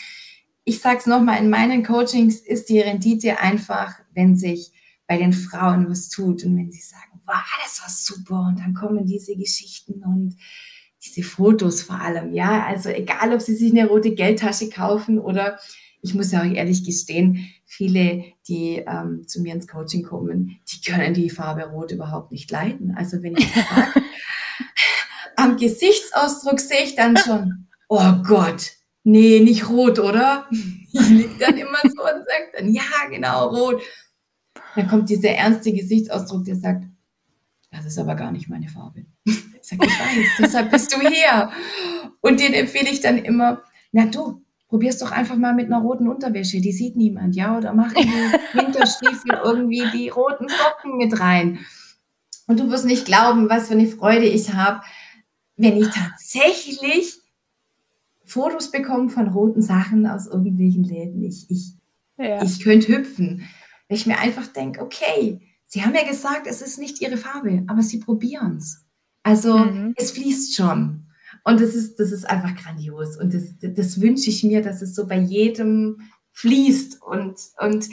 ich 0.64 0.80
sage 0.80 1.00
es 1.00 1.06
nochmal, 1.06 1.38
in 1.42 1.50
meinen 1.50 1.82
Coachings 1.82 2.40
ist 2.40 2.70
die 2.70 2.80
Rendite 2.80 3.40
einfach, 3.40 3.92
wenn 4.14 4.36
sich 4.36 4.72
bei 5.06 5.18
den 5.18 5.34
Frauen 5.34 5.86
was 5.90 6.08
tut 6.08 6.44
und 6.44 6.56
wenn 6.56 6.72
sie 6.72 6.80
sagen, 6.80 7.20
wow, 7.26 7.44
das 7.62 7.82
war 7.82 7.90
super 7.90 8.46
und 8.48 8.60
dann 8.60 8.72
kommen 8.72 9.04
diese 9.04 9.36
Geschichten 9.36 10.02
und 10.02 10.38
diese 11.04 11.28
Fotos 11.28 11.82
vor 11.82 12.00
allem, 12.00 12.32
ja, 12.32 12.64
also 12.64 12.88
egal, 12.88 13.34
ob 13.34 13.42
sie 13.42 13.54
sich 13.54 13.70
eine 13.70 13.86
rote 13.86 14.14
Geldtasche 14.14 14.70
kaufen 14.70 15.18
oder 15.18 15.58
ich 16.00 16.14
muss 16.14 16.32
ja 16.32 16.40
auch 16.40 16.50
ehrlich 16.50 16.84
gestehen, 16.84 17.50
viele, 17.72 18.24
die 18.48 18.84
ähm, 18.86 19.26
zu 19.26 19.40
mir 19.40 19.54
ins 19.54 19.66
Coaching 19.66 20.02
kommen, 20.02 20.58
die 20.70 20.90
können 20.90 21.14
die 21.14 21.30
Farbe 21.30 21.64
Rot 21.64 21.90
überhaupt 21.90 22.30
nicht 22.30 22.50
leiden. 22.50 22.94
Also 22.96 23.22
wenn 23.22 23.34
ich 23.34 23.50
sage, 23.54 24.02
am 25.36 25.56
Gesichtsausdruck 25.56 26.60
sehe 26.60 26.84
ich 26.84 26.96
dann 26.96 27.16
schon, 27.16 27.68
oh 27.88 28.12
Gott, 28.26 28.72
nee, 29.04 29.40
nicht 29.40 29.68
rot, 29.68 29.98
oder? 29.98 30.48
Ich 30.94 31.08
liege 31.08 31.38
dann 31.38 31.56
immer 31.56 31.78
so 31.84 32.02
und 32.02 32.26
sage 32.26 32.52
dann, 32.54 32.70
ja, 32.70 32.82
genau, 33.08 33.48
rot. 33.48 33.80
Dann 34.76 34.88
kommt 34.88 35.08
dieser 35.08 35.30
ernste 35.30 35.72
Gesichtsausdruck, 35.72 36.44
der 36.44 36.56
sagt, 36.56 36.84
das 37.70 37.86
ist 37.86 37.96
aber 37.96 38.14
gar 38.14 38.30
nicht 38.30 38.50
meine 38.50 38.68
Farbe. 38.68 39.06
Ich 39.24 39.42
sage, 39.62 39.86
ich 39.86 39.98
weiß, 39.98 40.28
deshalb 40.38 40.70
bist 40.70 40.94
du 40.94 41.00
hier. 41.00 41.50
Und 42.20 42.40
den 42.40 42.52
empfehle 42.52 42.90
ich 42.90 43.00
dann 43.00 43.16
immer, 43.16 43.62
na 43.90 44.04
du, 44.04 44.42
probier's 44.72 44.96
doch 44.96 45.12
einfach 45.12 45.36
mal 45.36 45.54
mit 45.54 45.66
einer 45.66 45.82
roten 45.82 46.08
Unterwäsche, 46.08 46.62
die 46.62 46.72
sieht 46.72 46.96
niemand, 46.96 47.36
ja, 47.36 47.58
oder 47.58 47.74
mach 47.74 47.92
in 47.92 48.04
die 48.04 48.08
Winterstiefel 48.58 49.38
irgendwie 49.44 49.84
die 49.92 50.08
roten 50.08 50.48
Socken 50.48 50.96
mit 50.96 51.20
rein. 51.20 51.58
Und 52.46 52.58
du 52.58 52.70
wirst 52.70 52.86
nicht 52.86 53.04
glauben, 53.04 53.50
was 53.50 53.68
für 53.68 53.74
eine 53.74 53.86
Freude 53.86 54.24
ich 54.24 54.54
habe, 54.54 54.80
wenn 55.58 55.76
ich 55.76 55.88
tatsächlich 55.88 57.18
Fotos 58.24 58.70
bekommen 58.70 59.10
von 59.10 59.28
roten 59.28 59.60
Sachen 59.60 60.06
aus 60.06 60.26
irgendwelchen 60.26 60.84
Läden. 60.84 61.22
Ich, 61.22 61.50
ich, 61.50 61.72
ja. 62.16 62.42
ich 62.42 62.64
könnte 62.64 62.96
hüpfen. 62.96 63.46
Weil 63.90 63.98
ich 63.98 64.06
mir 64.06 64.18
einfach 64.20 64.46
denke, 64.46 64.80
okay, 64.80 65.38
Sie 65.66 65.82
haben 65.84 65.94
ja 65.94 66.08
gesagt, 66.08 66.46
es 66.46 66.62
ist 66.62 66.78
nicht 66.78 67.02
Ihre 67.02 67.18
Farbe, 67.18 67.62
aber 67.66 67.82
Sie 67.82 67.98
probieren 67.98 68.56
es. 68.56 68.86
Also 69.22 69.58
mhm. 69.58 69.92
es 69.98 70.12
fließt 70.12 70.56
schon. 70.56 71.08
Und 71.44 71.60
das 71.60 71.74
ist, 71.74 71.98
das 71.98 72.12
ist 72.12 72.24
einfach 72.28 72.54
grandios. 72.54 73.16
Und 73.16 73.34
das, 73.34 73.54
das 73.60 74.00
wünsche 74.00 74.30
ich 74.30 74.44
mir, 74.44 74.62
dass 74.62 74.82
es 74.82 74.94
so 74.94 75.06
bei 75.06 75.18
jedem 75.18 76.00
fließt 76.32 77.02
und, 77.02 77.38
und 77.58 77.88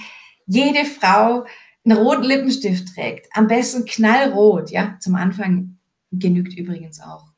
jede 0.45 0.85
Frau 0.85 1.45
einen 1.85 1.97
roten 1.97 2.23
Lippenstift 2.23 2.93
trägt. 2.93 3.27
Am 3.33 3.47
besten 3.47 3.85
knallrot, 3.85 4.71
ja. 4.71 4.97
Zum 4.99 5.15
Anfang 5.15 5.77
genügt 6.11 6.57
übrigens 6.57 7.01
auch 7.01 7.29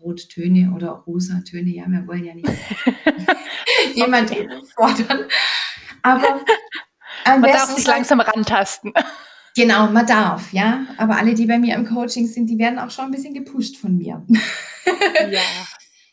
Rottöne 0.00 0.72
oder 0.74 0.90
Rosatöne. 1.06 1.70
Ja, 1.70 1.84
wir 1.86 2.06
wollen 2.06 2.24
ja 2.24 2.34
nicht 2.34 2.48
jemand 3.94 4.30
fordern. 4.74 5.28
Aber 6.02 6.40
man 7.24 7.42
darf 7.42 7.76
sich 7.76 7.86
langsam 7.86 8.20
rantasten. 8.20 8.92
Genau, 9.54 9.90
man 9.90 10.06
darf, 10.06 10.52
ja. 10.52 10.86
Aber 10.96 11.16
alle, 11.16 11.34
die 11.34 11.46
bei 11.46 11.58
mir 11.58 11.74
im 11.74 11.86
Coaching 11.86 12.26
sind, 12.26 12.48
die 12.48 12.58
werden 12.58 12.78
auch 12.78 12.90
schon 12.90 13.06
ein 13.06 13.10
bisschen 13.10 13.34
gepusht 13.34 13.76
von 13.76 13.96
mir. 13.96 14.24
ja. 15.30 15.40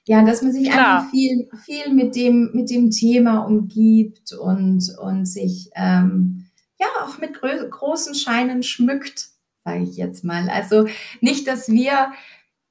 Ja, 0.05 0.23
dass 0.23 0.41
man 0.41 0.51
sich 0.51 0.71
Klar. 0.71 1.01
einfach 1.01 1.11
viel, 1.11 1.47
viel 1.65 1.93
mit 1.93 2.15
dem, 2.15 2.49
mit 2.53 2.71
dem 2.71 2.89
Thema 2.89 3.41
umgibt 3.41 4.33
und, 4.33 4.89
und 4.99 5.27
sich 5.27 5.69
ähm, 5.75 6.47
ja 6.79 6.87
auch 7.03 7.19
mit 7.19 7.39
großen 7.69 8.15
Scheinen 8.15 8.63
schmückt, 8.63 9.27
sage 9.63 9.83
ich 9.83 9.97
jetzt 9.97 10.23
mal. 10.23 10.49
Also 10.49 10.87
nicht, 11.21 11.47
dass 11.47 11.69
wir 11.69 12.11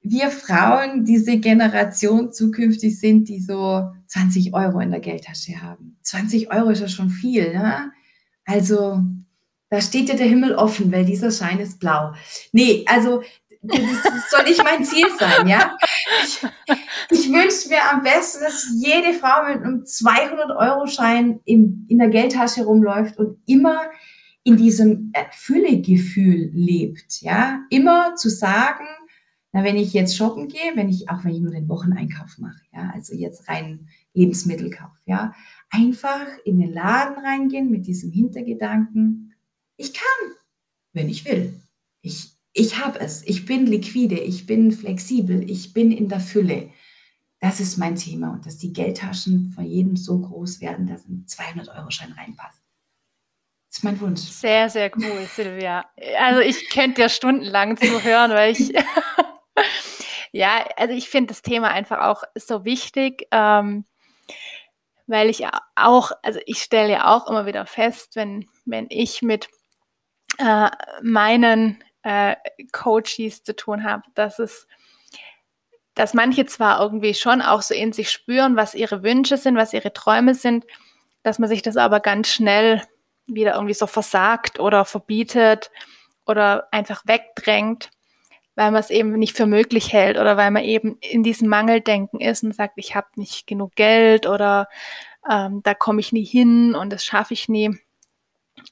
wir 0.00 0.30
Frauen 0.30 1.04
diese 1.04 1.38
Generation 1.38 2.32
zukünftig 2.32 2.98
sind, 2.98 3.28
die 3.28 3.40
so 3.40 3.88
20 4.06 4.54
Euro 4.54 4.80
in 4.80 4.90
der 4.90 5.00
Geldtasche 5.00 5.60
haben. 5.62 5.98
20 6.02 6.52
Euro 6.52 6.70
ist 6.70 6.80
ja 6.80 6.88
schon 6.88 7.10
viel, 7.10 7.52
ne? 7.52 7.92
Also, 8.44 9.02
da 9.70 9.80
steht 9.80 10.08
ja 10.08 10.16
der 10.16 10.26
Himmel 10.26 10.54
offen, 10.54 10.90
weil 10.92 11.04
dieser 11.04 11.30
Schein 11.30 11.60
ist 11.60 11.78
blau. 11.78 12.12
Nee, 12.52 12.84
also 12.86 13.22
das 13.60 14.30
soll 14.30 14.44
nicht 14.44 14.62
mein 14.62 14.84
Ziel 14.84 15.06
sein, 15.18 15.48
ja. 15.48 15.76
Ich, 16.24 16.46
ich 17.10 17.32
wünsche 17.32 17.68
mir 17.68 17.90
am 17.90 18.02
besten, 18.02 18.44
dass 18.44 18.68
jede 18.76 19.12
Frau 19.14 19.46
mit 19.48 19.62
einem 19.62 19.82
200-Euro-Schein 19.82 21.40
in, 21.44 21.86
in 21.88 21.98
der 21.98 22.08
Geldtasche 22.08 22.64
rumläuft 22.64 23.18
und 23.18 23.38
immer 23.46 23.82
in 24.44 24.56
diesem 24.56 25.12
Füllegefühl 25.32 26.50
lebt, 26.54 27.20
ja. 27.20 27.60
Immer 27.70 28.14
zu 28.14 28.30
sagen, 28.30 28.86
na, 29.52 29.64
wenn 29.64 29.76
ich 29.76 29.92
jetzt 29.92 30.16
shoppen 30.16 30.48
gehe, 30.48 30.76
wenn 30.76 30.88
ich, 30.88 31.08
auch 31.10 31.24
wenn 31.24 31.34
ich 31.34 31.40
nur 31.40 31.52
den 31.52 31.68
Wocheneinkauf 31.68 32.38
mache, 32.38 32.60
ja, 32.72 32.90
also 32.94 33.14
jetzt 33.14 33.48
rein 33.48 33.88
Lebensmittelkauf, 34.12 34.92
ja, 35.06 35.34
einfach 35.70 36.26
in 36.44 36.58
den 36.58 36.72
Laden 36.72 37.24
reingehen 37.24 37.70
mit 37.70 37.86
diesem 37.86 38.12
Hintergedanken, 38.12 39.27
ich 39.78 39.94
kann, 39.94 40.34
wenn 40.92 41.08
ich 41.08 41.24
will. 41.24 41.58
Ich, 42.02 42.32
ich 42.52 42.78
habe 42.78 43.00
es, 43.00 43.22
ich 43.26 43.46
bin 43.46 43.66
liquide, 43.66 44.18
ich 44.18 44.44
bin 44.44 44.72
flexibel, 44.72 45.48
ich 45.48 45.72
bin 45.72 45.90
in 45.92 46.08
der 46.08 46.20
Fülle. 46.20 46.70
Das 47.40 47.60
ist 47.60 47.78
mein 47.78 47.94
Thema 47.94 48.32
und 48.32 48.44
dass 48.44 48.58
die 48.58 48.72
Geldtaschen 48.72 49.52
von 49.54 49.64
jedem 49.64 49.96
so 49.96 50.18
groß 50.18 50.60
werden, 50.60 50.88
dass 50.88 51.06
ein 51.06 51.24
200-Euro-Schein 51.28 52.12
reinpasst. 52.12 52.60
Das 53.68 53.78
ist 53.78 53.84
mein 53.84 54.00
Wunsch. 54.00 54.20
Sehr, 54.20 54.68
sehr 54.68 54.90
cool, 54.96 55.26
Silvia. 55.32 55.84
Also 56.18 56.40
ich 56.40 56.68
könnte 56.70 57.02
dir 57.02 57.08
stundenlang 57.08 57.76
zuhören, 57.76 58.32
weil 58.32 58.52
ich, 58.52 58.72
ja, 60.32 60.66
also 60.76 60.94
ich 60.94 61.08
finde 61.08 61.28
das 61.28 61.42
Thema 61.42 61.68
einfach 61.68 62.00
auch 62.00 62.24
so 62.34 62.64
wichtig, 62.64 63.28
ähm, 63.30 63.84
weil 65.06 65.30
ich 65.30 65.46
auch, 65.76 66.10
also 66.22 66.40
ich 66.46 66.58
stelle 66.58 66.92
ja 66.92 67.14
auch 67.14 67.28
immer 67.28 67.46
wieder 67.46 67.66
fest, 67.66 68.16
wenn, 68.16 68.46
wenn 68.64 68.86
ich 68.90 69.22
mit 69.22 69.48
äh, 70.38 70.70
meinen 71.02 71.82
äh, 72.02 72.36
Coaches 72.72 73.42
zu 73.42 73.54
tun 73.54 73.84
habe, 73.84 74.02
dass 74.14 74.38
es 74.38 74.66
dass 75.94 76.14
manche 76.14 76.46
zwar 76.46 76.80
irgendwie 76.80 77.12
schon 77.12 77.42
auch 77.42 77.60
so 77.60 77.74
in 77.74 77.92
sich 77.92 78.12
spüren, 78.12 78.54
was 78.54 78.76
ihre 78.76 79.02
Wünsche 79.02 79.36
sind, 79.36 79.56
was 79.56 79.72
ihre 79.72 79.92
Träume 79.92 80.36
sind, 80.36 80.64
dass 81.24 81.40
man 81.40 81.48
sich 81.48 81.60
das 81.60 81.76
aber 81.76 81.98
ganz 81.98 82.28
schnell 82.28 82.82
wieder 83.26 83.54
irgendwie 83.54 83.74
so 83.74 83.88
versagt 83.88 84.60
oder 84.60 84.84
verbietet 84.84 85.72
oder 86.24 86.68
einfach 86.70 87.02
wegdrängt, 87.04 87.90
weil 88.54 88.70
man 88.70 88.80
es 88.80 88.90
eben 88.90 89.12
nicht 89.14 89.36
für 89.36 89.46
möglich 89.46 89.92
hält 89.92 90.18
oder 90.18 90.36
weil 90.36 90.52
man 90.52 90.62
eben 90.62 90.98
in 91.00 91.24
diesem 91.24 91.48
Mangeldenken 91.48 92.20
ist 92.20 92.44
und 92.44 92.54
sagt, 92.54 92.74
ich 92.76 92.94
habe 92.94 93.08
nicht 93.16 93.48
genug 93.48 93.74
Geld 93.74 94.28
oder 94.28 94.68
ähm, 95.28 95.62
da 95.64 95.74
komme 95.74 95.98
ich 95.98 96.12
nie 96.12 96.24
hin 96.24 96.76
und 96.76 96.92
das 96.92 97.04
schaffe 97.04 97.34
ich 97.34 97.48
nie. 97.48 97.76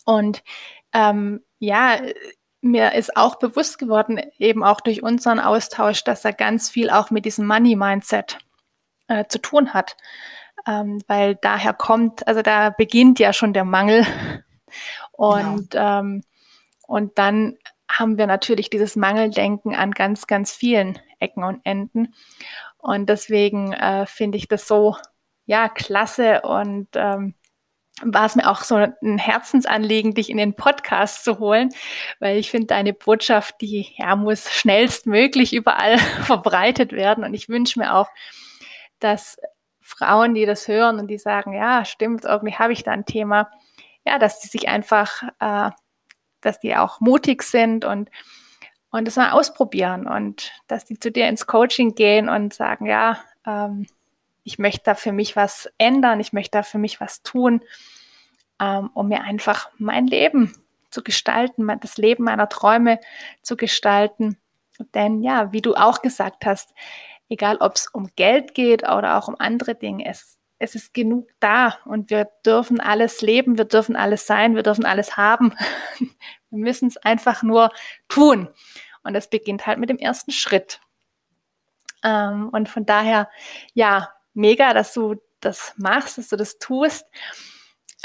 Und 0.05 0.45
ähm, 0.93 1.43
ja, 1.59 2.00
mir 2.61 2.92
ist 2.94 3.16
auch 3.16 3.36
bewusst 3.36 3.78
geworden, 3.78 4.20
eben 4.38 4.64
auch 4.64 4.80
durch 4.80 5.02
unseren 5.02 5.38
Austausch, 5.38 6.04
dass 6.04 6.24
er 6.24 6.32
ganz 6.32 6.68
viel 6.68 6.90
auch 6.90 7.11
mit 7.11 7.24
diesem 7.24 7.46
Money-Mindset 7.46 8.38
äh, 9.09 9.24
zu 9.28 9.38
tun 9.38 9.72
hat. 9.72 9.96
Ähm, 10.66 11.00
weil 11.07 11.36
daher 11.36 11.72
kommt, 11.72 12.26
also 12.26 12.42
da 12.42 12.70
beginnt 12.70 13.18
ja 13.18 13.32
schon 13.32 13.52
der 13.52 13.64
Mangel. 13.64 14.04
Und, 15.12 15.70
genau. 15.70 16.00
ähm, 16.00 16.22
und 16.86 17.16
dann 17.18 17.57
haben 17.90 18.18
wir 18.18 18.26
natürlich 18.26 18.68
dieses 18.68 18.96
Mangeldenken 18.96 19.74
an 19.74 19.92
ganz, 19.92 20.26
ganz 20.26 20.52
vielen 20.52 20.98
Ecken 21.20 21.44
und 21.44 21.64
Enden. 21.64 22.14
Und 22.76 23.09
deswegen 23.09 23.72
äh, 23.72 24.07
finde 24.07 24.38
ich 24.38 24.48
das 24.48 24.66
so, 24.66 24.96
ja, 25.46 25.68
klasse 25.68 26.42
und 26.42 26.88
ähm, 26.94 27.34
war 28.03 28.26
es 28.26 28.36
mir 28.36 28.51
auch 28.51 28.62
so 28.62 28.74
ein 28.74 29.18
Herzensanliegen, 29.18 30.14
dich 30.14 30.28
in 30.28 30.36
den 30.36 30.55
Podcast 30.55 31.24
zu 31.24 31.38
holen, 31.38 31.70
weil 32.20 32.36
ich 32.36 32.51
finde, 32.51 32.66
deine 32.66 32.92
Botschaft, 32.92 33.61
die 33.61 33.94
ja, 33.97 34.16
muss 34.16 34.51
schnellstmöglich 34.53 35.55
überall 35.55 35.99
verbreitet 36.24 36.92
werden. 36.92 37.24
Und 37.24 37.34
ich 37.34 37.49
wünsche 37.49 37.78
mir 37.78 37.94
auch, 37.94 38.09
dass 38.99 39.38
Frauen, 39.80 40.34
die 40.34 40.47
das 40.47 40.68
hören 40.68 40.99
und 40.99 41.09
die 41.09 41.18
sagen, 41.18 41.53
ja, 41.53 41.84
stimmt, 41.84 42.24
irgendwie 42.24 42.55
habe 42.55 42.72
ich 42.72 42.82
da 42.82 42.90
ein 42.90 43.07
Thema, 43.07 43.51
ja, 44.05 44.18
dass 44.18 44.40
die 44.40 44.49
sich 44.49 44.68
einfach, 44.68 45.22
äh, 45.40 45.70
dass 46.40 46.61
die 46.61 46.76
auch 46.76 47.01
mutig 47.01 47.42
sind 47.42 47.84
und 47.84 48.11
und 48.90 49.07
das 49.07 49.16
mal 49.16 49.32
ausprobieren 49.32 50.07
und 50.07 50.53
dass 50.68 50.84
die 50.86 50.99
zu 50.99 51.11
dir 51.12 51.28
ins 51.28 51.47
Coaching 51.47 51.94
gehen 51.94 52.30
und 52.30 52.55
sagen, 52.55 52.86
ja, 52.86 53.18
ähm, 53.47 53.86
ich 54.47 54.61
möchte 54.61 54.82
da 54.84 54.94
für 54.94 55.11
mich 55.11 55.34
was 55.34 55.68
ändern, 55.76 56.20
ich 56.20 56.32
möchte 56.32 56.59
da 56.59 56.62
für 56.62 56.78
mich 56.78 57.01
was 57.01 57.22
tun, 57.22 57.62
ähm, 58.61 58.90
um 58.94 59.09
mir 59.09 59.22
einfach 59.22 59.70
mein 59.76 60.07
Leben 60.07 60.55
zu 60.88 61.03
gestalten, 61.03 61.66
das 61.80 61.99
Leben 61.99 62.22
meiner 62.22 62.49
Träume 62.49 63.01
zu 63.42 63.57
gestalten. 63.57 64.38
Denn 64.94 65.20
ja, 65.20 65.53
wie 65.53 65.62
du 65.62 65.74
auch 65.74 66.01
gesagt 66.01 66.47
hast, 66.47 66.72
egal 67.28 67.57
ob 67.57 67.74
es 67.74 67.88
um 67.88 68.09
Geld 68.14 68.55
geht 68.55 68.88
oder 68.88 69.18
auch 69.18 69.26
um 69.26 69.34
andere 69.36 69.74
Dinge, 69.74 70.07
es, 70.07 70.38
es 70.61 70.76
ist 70.76 70.94
genug 70.94 71.28
da 71.40 71.78
und 71.84 72.11
wir 72.11 72.28
dürfen 72.47 72.78
alles 72.78 73.22
leben, 73.22 73.59
wir 73.59 73.64
dürfen 73.64 73.97
alles 73.97 74.28
sein, 74.28 74.55
wir 74.55 74.62
dürfen 74.62 74.84
alles 74.84 75.16
haben. 75.16 75.55
wir 75.99 76.09
müssen 76.59 76.86
es 76.86 76.97
einfach 76.99 77.42
nur 77.42 77.70
tun. 78.07 78.49
Und 79.03 79.12
das 79.12 79.28
beginnt 79.28 79.66
halt 79.66 79.80
mit 79.80 79.90
dem 79.90 79.99
ersten 79.99 80.30
Schritt. 80.30 80.80
Ähm, 82.05 82.49
und 82.51 82.68
von 82.68 82.86
daher, 82.86 83.28
ja, 83.74 84.12
mega, 84.37 84.74
dass 84.74 84.93
du 84.93 85.16
das 85.41 85.72
machst, 85.76 86.18
dass 86.18 86.28
du 86.28 86.37
das 86.37 86.59
tust. 86.59 87.07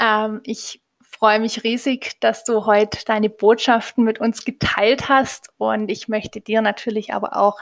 Ähm, 0.00 0.40
ich 0.44 0.82
freue 1.00 1.38
mich 1.38 1.62
riesig, 1.62 2.18
dass 2.20 2.42
du 2.42 2.66
heute 2.66 3.04
deine 3.04 3.30
Botschaften 3.30 4.02
mit 4.02 4.18
uns 4.18 4.44
geteilt 4.44 5.08
hast 5.08 5.50
und 5.58 5.90
ich 5.90 6.08
möchte 6.08 6.40
dir 6.40 6.62
natürlich 6.62 7.14
aber 7.14 7.36
auch 7.36 7.60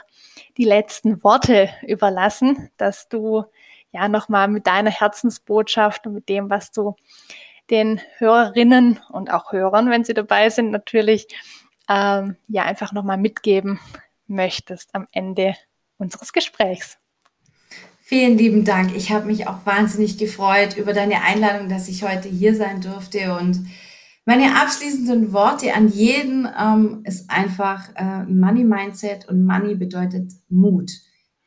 die 0.57 0.63
letzten 0.63 1.23
Worte 1.23 1.69
überlassen, 1.83 2.71
dass 2.77 3.07
du 3.07 3.43
ja 3.91 4.07
nochmal 4.07 4.47
mit 4.47 4.67
deiner 4.67 4.89
Herzensbotschaft 4.89 6.07
und 6.07 6.13
mit 6.13 6.29
dem, 6.29 6.49
was 6.49 6.71
du 6.71 6.95
den 7.69 8.01
Hörerinnen 8.17 8.99
und 9.09 9.31
auch 9.31 9.51
Hörern, 9.51 9.89
wenn 9.89 10.03
sie 10.03 10.13
dabei 10.13 10.49
sind, 10.49 10.71
natürlich 10.71 11.27
ähm, 11.87 12.37
ja 12.47 12.63
einfach 12.63 12.93
nochmal 12.93 13.17
mitgeben 13.17 13.79
möchtest 14.27 14.95
am 14.95 15.07
Ende 15.11 15.55
unseres 15.97 16.33
Gesprächs. 16.33 17.00
Vielen 18.13 18.37
lieben 18.37 18.65
Dank. 18.65 18.93
Ich 18.93 19.09
habe 19.09 19.25
mich 19.25 19.47
auch 19.47 19.65
wahnsinnig 19.65 20.17
gefreut 20.17 20.75
über 20.75 20.91
deine 20.91 21.21
Einladung, 21.21 21.69
dass 21.69 21.87
ich 21.87 22.03
heute 22.03 22.27
hier 22.27 22.53
sein 22.53 22.81
durfte. 22.81 23.37
Und 23.37 23.65
meine 24.25 24.61
abschließenden 24.61 25.31
Worte 25.31 25.73
an 25.73 25.87
jeden 25.87 26.45
ähm, 26.59 27.03
ist 27.05 27.29
einfach 27.29 27.87
äh, 27.95 28.25
Money 28.25 28.65
Mindset 28.65 29.29
und 29.29 29.45
Money 29.45 29.75
bedeutet 29.75 30.33
Mut. 30.49 30.91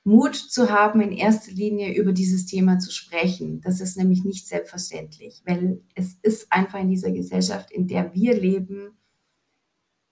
Mut 0.04 0.36
zu 0.36 0.70
haben, 0.70 1.02
in 1.02 1.12
erster 1.12 1.52
Linie 1.52 1.94
über 1.94 2.12
dieses 2.12 2.46
Thema 2.46 2.78
zu 2.78 2.90
sprechen. 2.90 3.60
Das 3.60 3.82
ist 3.82 3.98
nämlich 3.98 4.24
nicht 4.24 4.48
selbstverständlich, 4.48 5.42
weil 5.44 5.82
es 5.94 6.14
ist 6.22 6.50
einfach 6.50 6.80
in 6.80 6.88
dieser 6.88 7.10
Gesellschaft, 7.10 7.72
in 7.72 7.88
der 7.88 8.14
wir 8.14 8.40
leben, 8.40 8.96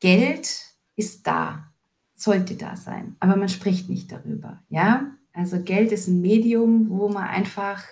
Geld 0.00 0.50
ist 0.96 1.26
da, 1.26 1.72
sollte 2.14 2.56
da 2.56 2.76
sein, 2.76 3.16
aber 3.20 3.36
man 3.36 3.48
spricht 3.48 3.88
nicht 3.88 4.12
darüber, 4.12 4.62
ja? 4.68 5.16
Also 5.32 5.60
Geld 5.60 5.92
ist 5.92 6.08
ein 6.08 6.20
Medium, 6.20 6.90
wo 6.90 7.08
man 7.08 7.24
einfach, 7.24 7.82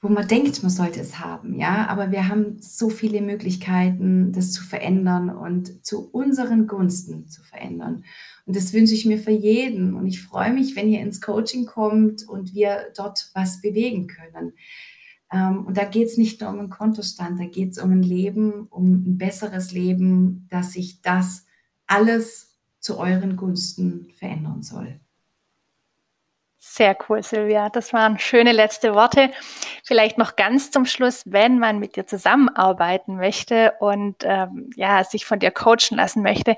wo 0.00 0.08
man 0.08 0.26
denkt, 0.26 0.62
man 0.62 0.70
sollte 0.70 1.00
es 1.00 1.18
haben, 1.18 1.54
ja. 1.58 1.86
Aber 1.88 2.10
wir 2.10 2.28
haben 2.28 2.56
so 2.60 2.88
viele 2.88 3.20
Möglichkeiten, 3.20 4.32
das 4.32 4.52
zu 4.52 4.64
verändern 4.64 5.28
und 5.30 5.84
zu 5.84 6.10
unseren 6.10 6.66
Gunsten 6.66 7.28
zu 7.28 7.42
verändern. 7.42 8.04
Und 8.46 8.56
das 8.56 8.72
wünsche 8.72 8.94
ich 8.94 9.06
mir 9.06 9.18
für 9.18 9.30
jeden. 9.30 9.94
Und 9.94 10.06
ich 10.06 10.22
freue 10.22 10.52
mich, 10.52 10.74
wenn 10.76 10.88
ihr 10.88 11.00
ins 11.00 11.20
Coaching 11.20 11.66
kommt 11.66 12.26
und 12.28 12.54
wir 12.54 12.92
dort 12.96 13.30
was 13.34 13.60
bewegen 13.60 14.08
können. 14.08 14.54
Ähm, 15.32 15.66
und 15.66 15.76
da 15.76 15.84
geht 15.84 16.08
es 16.08 16.16
nicht 16.16 16.40
nur 16.40 16.50
um 16.50 16.58
einen 16.58 16.70
Kontostand, 16.70 17.38
da 17.38 17.44
geht 17.44 17.72
es 17.72 17.78
um 17.78 17.90
ein 17.92 18.02
Leben, 18.02 18.66
um 18.68 18.92
ein 18.92 19.18
besseres 19.18 19.72
Leben, 19.72 20.46
dass 20.50 20.72
sich 20.72 21.00
das 21.02 21.46
alles 21.86 22.58
zu 22.80 22.98
euren 22.98 23.36
Gunsten 23.36 24.10
verändern 24.18 24.62
soll. 24.62 25.00
Sehr 26.74 26.96
cool, 27.06 27.22
Silvia. 27.22 27.68
Das 27.68 27.92
waren 27.92 28.18
schöne 28.18 28.52
letzte 28.52 28.94
Worte. 28.94 29.30
Vielleicht 29.84 30.16
noch 30.16 30.36
ganz 30.36 30.70
zum 30.70 30.86
Schluss, 30.86 31.22
wenn 31.26 31.58
man 31.58 31.78
mit 31.78 31.96
dir 31.96 32.06
zusammenarbeiten 32.06 33.16
möchte 33.16 33.74
und 33.78 34.16
ähm, 34.22 34.70
ja, 34.74 35.04
sich 35.04 35.26
von 35.26 35.38
dir 35.38 35.50
coachen 35.50 35.98
lassen 35.98 36.22
möchte, 36.22 36.56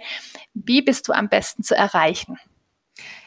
wie 0.54 0.82
bist 0.82 1.08
du 1.08 1.12
am 1.12 1.28
besten 1.28 1.64
zu 1.64 1.74
erreichen? 1.74 2.38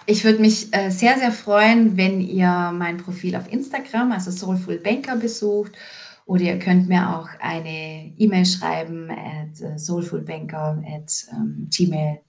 Ich 0.05 0.23
würde 0.23 0.39
mich 0.39 0.73
äh, 0.73 0.89
sehr, 0.89 1.17
sehr 1.17 1.33
freuen, 1.33 1.97
wenn 1.97 2.21
ihr 2.21 2.71
mein 2.73 2.95
Profil 2.95 3.35
auf 3.35 3.51
Instagram, 3.51 4.13
also 4.13 4.31
Soulful 4.31 4.77
Banker, 4.77 5.17
besucht. 5.17 5.73
Oder 6.25 6.43
ihr 6.43 6.59
könnt 6.59 6.87
mir 6.87 7.17
auch 7.17 7.27
eine 7.41 8.13
E-Mail 8.17 8.45
schreiben 8.45 9.09
at 9.11 9.59
äh, 9.59 9.77
soulfulbanker 9.77 10.81
at 10.87 11.11
ähm, 11.33 11.67
gmail.com 11.69 12.26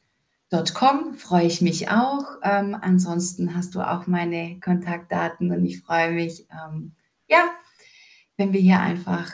Com 0.51 1.15
freue 1.15 1.47
ich 1.47 1.61
mich 1.61 1.91
auch. 1.91 2.25
Ähm, 2.43 2.77
ansonsten 2.81 3.55
hast 3.55 3.75
du 3.75 3.81
auch 3.81 4.07
meine 4.07 4.59
Kontaktdaten 4.61 5.53
und 5.53 5.65
ich 5.67 5.83
freue 5.83 6.13
mich, 6.13 6.47
ähm, 6.51 6.93
ja, 7.29 7.51
wenn 8.37 8.53
wir 8.53 8.61
hier 8.61 8.81
einfach 8.81 9.31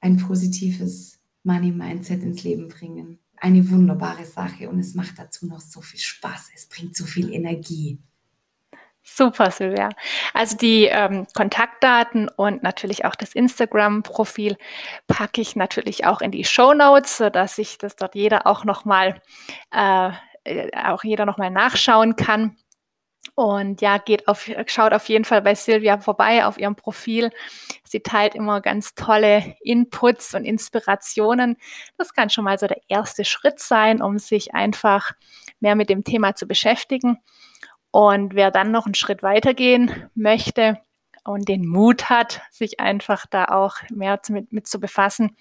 ein 0.00 0.16
positives 0.16 1.20
Money 1.42 1.72
Mindset 1.72 2.22
ins 2.22 2.42
Leben 2.42 2.68
bringen. 2.68 3.18
eine 3.38 3.68
wunderbare 3.70 4.24
Sache 4.24 4.68
und 4.70 4.78
es 4.78 4.94
macht 4.94 5.18
dazu 5.18 5.46
noch 5.46 5.60
so 5.60 5.82
viel 5.82 6.00
Spaß. 6.00 6.50
Es 6.54 6.66
bringt 6.68 6.96
so 6.96 7.04
viel 7.04 7.32
Energie. 7.32 7.98
Super, 9.02 9.50
Silvia. 9.50 9.90
Also 10.34 10.56
die 10.56 10.86
ähm, 10.86 11.26
Kontaktdaten 11.34 12.28
und 12.28 12.62
natürlich 12.62 13.04
auch 13.04 13.14
das 13.14 13.34
Instagram-Profil 13.34 14.56
packe 15.06 15.40
ich 15.40 15.54
natürlich 15.54 16.06
auch 16.06 16.20
in 16.20 16.32
die 16.32 16.44
Show 16.44 16.74
Notes, 16.74 17.18
sodass 17.18 17.56
sich 17.56 17.78
das 17.78 17.94
dort 17.94 18.14
jeder 18.14 18.46
auch 18.46 18.64
nochmal 18.64 19.20
äh, 19.70 20.10
auch 20.74 21.04
jeder 21.04 21.26
nochmal 21.26 21.50
nachschauen 21.50 22.16
kann. 22.16 22.56
Und 23.34 23.80
ja, 23.80 23.98
geht 23.98 24.28
auf, 24.28 24.48
schaut 24.66 24.92
auf 24.92 25.08
jeden 25.08 25.24
Fall 25.24 25.42
bei 25.42 25.54
Silvia 25.54 25.98
vorbei 25.98 26.46
auf 26.46 26.58
ihrem 26.58 26.76
Profil. 26.76 27.30
Sie 27.84 28.00
teilt 28.00 28.34
immer 28.34 28.60
ganz 28.60 28.94
tolle 28.94 29.56
Inputs 29.60 30.34
und 30.34 30.44
Inspirationen. 30.44 31.56
Das 31.98 32.12
kann 32.14 32.30
schon 32.30 32.44
mal 32.44 32.58
so 32.58 32.66
der 32.66 32.80
erste 32.88 33.24
Schritt 33.24 33.58
sein, 33.58 34.00
um 34.00 34.18
sich 34.18 34.54
einfach 34.54 35.12
mehr 35.60 35.74
mit 35.74 35.90
dem 35.90 36.04
Thema 36.04 36.34
zu 36.34 36.46
beschäftigen. 36.46 37.18
Und 37.90 38.34
wer 38.34 38.50
dann 38.50 38.70
noch 38.70 38.86
einen 38.86 38.94
Schritt 38.94 39.22
weitergehen 39.22 40.10
möchte 40.14 40.78
und 41.24 41.48
den 41.48 41.66
Mut 41.66 42.08
hat, 42.08 42.42
sich 42.50 42.78
einfach 42.80 43.26
da 43.26 43.46
auch 43.46 43.76
mehr 43.90 44.20
mit, 44.28 44.52
mit 44.52 44.66
zu 44.66 44.78
befassen, 44.78 45.36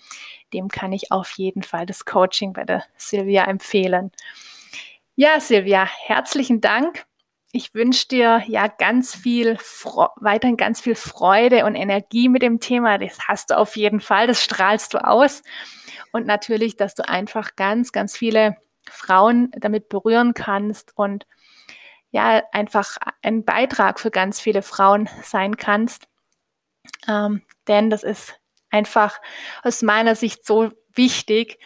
dem 0.54 0.70
kann 0.70 0.92
ich 0.92 1.12
auf 1.12 1.32
jeden 1.32 1.64
Fall 1.64 1.86
das 1.86 2.06
Coaching 2.06 2.54
bei 2.54 2.64
der 2.64 2.84
Silvia 2.98 3.46
empfehlen. 3.46 4.12
Ja, 5.16 5.40
Silvia, 5.40 5.86
herzlichen 5.86 6.62
Dank 6.62 7.06
ich 7.56 7.74
wünsche 7.74 8.10
dir 8.10 8.44
ja 8.48 8.68
ganz 8.68 9.16
viel, 9.16 9.58
weiterhin 10.18 10.58
ganz 10.58 10.82
viel 10.82 10.96
Freude 10.96 11.64
und 11.66 11.76
Energie 11.76 12.28
mit 12.28 12.42
dem 12.42 12.60
Thema. 12.60 12.98
Das 12.98 13.18
hast 13.30 13.50
du 13.50 13.58
auf 13.58 13.78
jeden 13.78 14.02
Fall, 14.02 14.28
das 14.28 14.44
strahlst 14.44 14.94
du 14.94 14.98
aus. 14.98 15.42
Und 16.12 16.28
natürlich, 16.28 16.76
dass 16.76 16.96
du 16.96 17.08
einfach 17.08 17.56
ganz, 17.56 17.94
ganz 17.94 18.18
viele 18.18 18.58
Frauen 18.90 19.52
damit 19.58 19.88
berühren 19.88 20.34
kannst 20.34 20.92
und 20.98 21.26
ja, 22.12 22.44
einfach 22.52 22.98
ein 23.22 23.46
Beitrag 23.46 24.02
für 24.02 24.12
ganz 24.12 24.42
viele 24.42 24.62
Frauen 24.62 25.10
sein 25.24 25.56
kannst. 25.56 26.10
Ähm, 27.08 27.42
denn 27.70 27.90
das 27.90 28.04
ist 28.04 28.38
einfach 28.70 29.22
aus 29.64 29.82
meiner 29.82 30.16
Sicht 30.16 30.46
so 30.46 30.72
wichtig, 30.94 31.58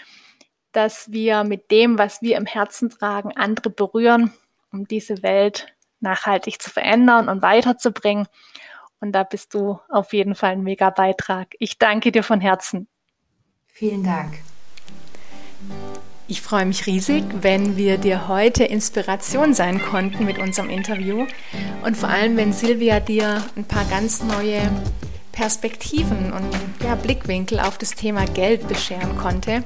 dass 0.72 1.12
wir 1.12 1.44
mit 1.44 1.72
dem, 1.72 1.98
was 1.98 2.22
wir 2.22 2.38
im 2.38 2.46
Herzen 2.46 2.90
tragen, 2.90 3.36
andere 3.36 3.70
berühren, 3.70 4.34
um 4.72 4.88
diese 4.88 5.24
Welt 5.24 5.68
nachhaltig 6.00 6.62
zu 6.62 6.70
verändern 6.70 7.30
und 7.30 7.42
weiterzubringen. 7.42 8.28
Und 9.02 9.14
da 9.14 9.24
bist 9.24 9.54
du 9.54 9.80
auf 9.90 10.14
jeden 10.14 10.36
Fall 10.36 10.52
ein 10.52 10.64
mega 10.64 10.90
Beitrag. 10.90 11.56
Ich 11.60 11.78
danke 11.78 12.12
dir 12.12 12.24
von 12.24 12.42
Herzen. 12.42 12.88
Vielen 13.68 14.04
Dank. 14.04 14.34
Ich 16.28 16.42
freue 16.42 16.66
mich 16.66 16.86
riesig, 16.86 17.24
wenn 17.42 17.76
wir 17.76 17.98
dir 17.98 18.28
heute 18.28 18.64
Inspiration 18.64 19.56
sein 19.56 19.82
konnten 19.82 20.26
mit 20.26 20.38
unserem 20.38 20.70
Interview 20.70 21.26
und 21.84 21.98
vor 21.98 22.10
allem, 22.10 22.38
wenn 22.38 22.54
Silvia 22.54 23.00
dir 23.00 23.44
ein 23.56 23.64
paar 23.66 23.86
ganz 23.86 24.22
neue 24.22 24.62
Perspektiven 25.32 26.32
und 26.32 26.50
ja, 26.84 26.96
Blickwinkel 26.96 27.60
auf 27.60 27.78
das 27.78 27.92
Thema 27.92 28.26
Geld 28.26 28.68
bescheren 28.68 29.18
konnte. 29.18 29.64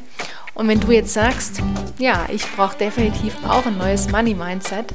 Und 0.55 0.67
wenn 0.67 0.79
du 0.79 0.91
jetzt 0.91 1.13
sagst, 1.13 1.61
ja, 1.97 2.25
ich 2.31 2.45
brauche 2.55 2.77
definitiv 2.77 3.35
auch 3.47 3.65
ein 3.65 3.77
neues 3.77 4.09
Money 4.09 4.35
Mindset, 4.35 4.93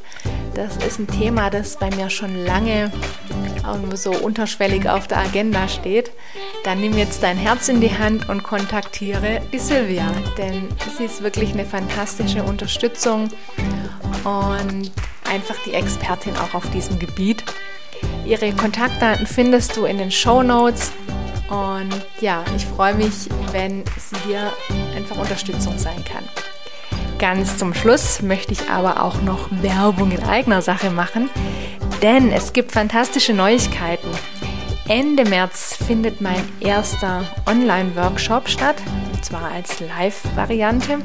das 0.55 0.77
ist 0.79 0.99
ein 0.99 1.07
Thema, 1.07 1.51
das 1.51 1.79
bei 1.79 1.91
mir 1.95 2.11
schon 2.11 2.45
lange 2.45 2.91
so 3.95 4.13
unterschwellig 4.13 4.89
auf 4.89 5.09
der 5.09 5.19
Agenda 5.19 5.69
steht, 5.69 6.11
dann 6.65 6.81
nimm 6.81 6.97
jetzt 6.97 7.23
dein 7.23 7.37
Herz 7.37 7.69
in 7.69 7.81
die 7.81 7.97
Hand 7.97 8.29
und 8.29 8.43
kontaktiere 8.43 9.43
die 9.53 9.59
Silvia, 9.59 10.11
denn 10.39 10.69
sie 10.97 11.05
ist 11.05 11.23
wirklich 11.23 11.53
eine 11.53 11.67
fantastische 11.67 12.43
Unterstützung 12.43 13.29
und 14.25 14.91
einfach 15.31 15.57
die 15.67 15.75
Expertin 15.75 16.35
auch 16.37 16.55
auf 16.55 16.71
diesem 16.71 16.99
Gebiet. 16.99 17.45
Ihre 18.25 18.53
Kontaktdaten 18.53 19.27
findest 19.27 19.77
du 19.77 19.85
in 19.85 19.99
den 19.99 20.11
Show 20.11 20.43
Notes 20.43 20.93
und 21.49 21.91
ja, 22.21 22.45
ich 22.57 22.67
freue 22.67 22.95
mich, 22.95 23.29
wenn 23.53 23.85
sie 23.97 24.29
dir 24.29 24.53
einfach 24.97 25.17
Unterstützung 25.19 25.79
sein 25.79 26.05
kann. 26.05 26.25
Ganz 27.19 27.59
zum 27.59 27.75
Schluss 27.75 28.23
möchte 28.23 28.53
ich 28.53 28.71
aber 28.71 29.03
auch 29.03 29.21
noch 29.23 29.49
Werbung 29.51 30.13
in 30.13 30.23
eigener 30.23 30.63
Sache 30.63 30.91
machen, 30.91 31.31
denn 32.03 32.31
es 32.31 32.53
gibt 32.53 32.73
fantastische 32.73 33.33
Neuigkeiten. 33.33 34.09
Ende 34.89 35.25
März 35.25 35.77
findet 35.87 36.21
mein 36.21 36.49
erster 36.61 37.25
Online-Workshop 37.47 38.49
statt, 38.49 38.77
und 39.13 39.25
zwar 39.25 39.51
als 39.51 39.81
Live-Variante. 39.81 40.99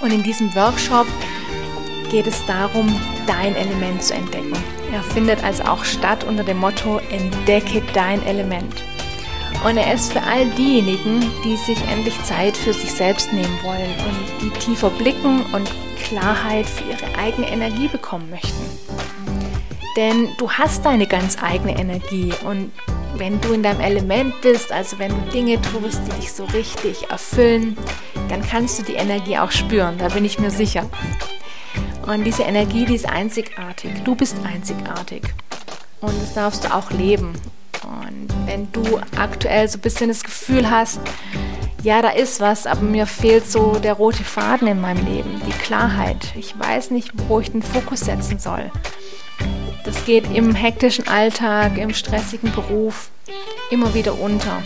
Und 0.00 0.12
in 0.12 0.22
diesem 0.22 0.54
Workshop 0.54 1.06
geht 2.10 2.26
es 2.26 2.44
darum, 2.46 2.88
dein 3.26 3.54
Element 3.54 4.02
zu 4.02 4.14
entdecken. 4.14 4.52
Er 4.92 5.02
findet 5.02 5.44
also 5.44 5.64
auch 5.64 5.84
statt 5.84 6.24
unter 6.24 6.44
dem 6.44 6.58
Motto 6.58 7.00
Entdecke 7.10 7.82
dein 7.92 8.24
Element. 8.24 8.82
Und 9.64 9.76
er 9.76 9.94
ist 9.94 10.12
für 10.12 10.22
all 10.22 10.46
diejenigen, 10.50 11.20
die 11.44 11.56
sich 11.56 11.78
endlich 11.88 12.22
Zeit 12.22 12.56
für 12.56 12.72
sich 12.72 12.92
selbst 12.92 13.32
nehmen 13.32 13.58
wollen 13.62 13.90
und 14.06 14.42
die 14.42 14.50
tiefer 14.58 14.90
blicken 14.90 15.44
und 15.52 15.70
Klarheit 16.04 16.66
für 16.66 16.84
ihre 16.84 17.18
eigene 17.18 17.48
Energie 17.48 17.88
bekommen 17.88 18.30
möchten. 18.30 18.64
Denn 19.96 20.28
du 20.38 20.50
hast 20.50 20.84
deine 20.84 21.06
ganz 21.06 21.42
eigene 21.42 21.78
Energie 21.78 22.32
und 22.44 22.70
wenn 23.16 23.40
du 23.40 23.52
in 23.52 23.62
deinem 23.62 23.80
Element 23.80 24.40
bist, 24.42 24.70
also 24.70 24.98
wenn 24.98 25.10
du 25.10 25.30
Dinge 25.32 25.60
tust, 25.62 26.00
die 26.06 26.20
dich 26.20 26.32
so 26.32 26.44
richtig 26.44 27.10
erfüllen, 27.10 27.76
dann 28.28 28.46
kannst 28.46 28.78
du 28.78 28.82
die 28.82 28.94
Energie 28.94 29.38
auch 29.38 29.50
spüren, 29.50 29.96
da 29.98 30.08
bin 30.08 30.24
ich 30.24 30.38
mir 30.38 30.50
sicher. 30.50 30.88
Und 32.06 32.24
diese 32.24 32.42
Energie, 32.44 32.84
die 32.84 32.94
ist 32.94 33.08
einzigartig. 33.08 33.90
Du 34.04 34.14
bist 34.14 34.36
einzigartig. 34.44 35.22
Und 36.00 36.14
das 36.22 36.34
darfst 36.34 36.64
du 36.64 36.74
auch 36.74 36.90
leben. 36.90 37.32
Und 37.84 38.28
wenn 38.46 38.70
du 38.72 39.00
aktuell 39.16 39.68
so 39.68 39.78
ein 39.78 39.82
bisschen 39.82 40.08
das 40.08 40.22
Gefühl 40.22 40.70
hast, 40.70 41.00
ja, 41.82 42.02
da 42.02 42.08
ist 42.08 42.40
was, 42.40 42.66
aber 42.66 42.82
mir 42.82 43.06
fehlt 43.06 43.50
so 43.50 43.78
der 43.78 43.94
rote 43.94 44.24
Faden 44.24 44.66
in 44.66 44.80
meinem 44.80 45.06
Leben, 45.06 45.40
die 45.46 45.52
Klarheit. 45.52 46.34
Ich 46.34 46.58
weiß 46.58 46.90
nicht, 46.90 47.12
wo 47.28 47.38
ich 47.40 47.52
den 47.52 47.62
Fokus 47.62 48.00
setzen 48.00 48.38
soll. 48.38 48.72
Das 49.84 50.04
geht 50.04 50.28
im 50.34 50.54
hektischen 50.54 51.06
Alltag, 51.06 51.78
im 51.78 51.94
stressigen 51.94 52.50
Beruf 52.52 53.10
immer 53.70 53.94
wieder 53.94 54.18
unter. 54.18 54.62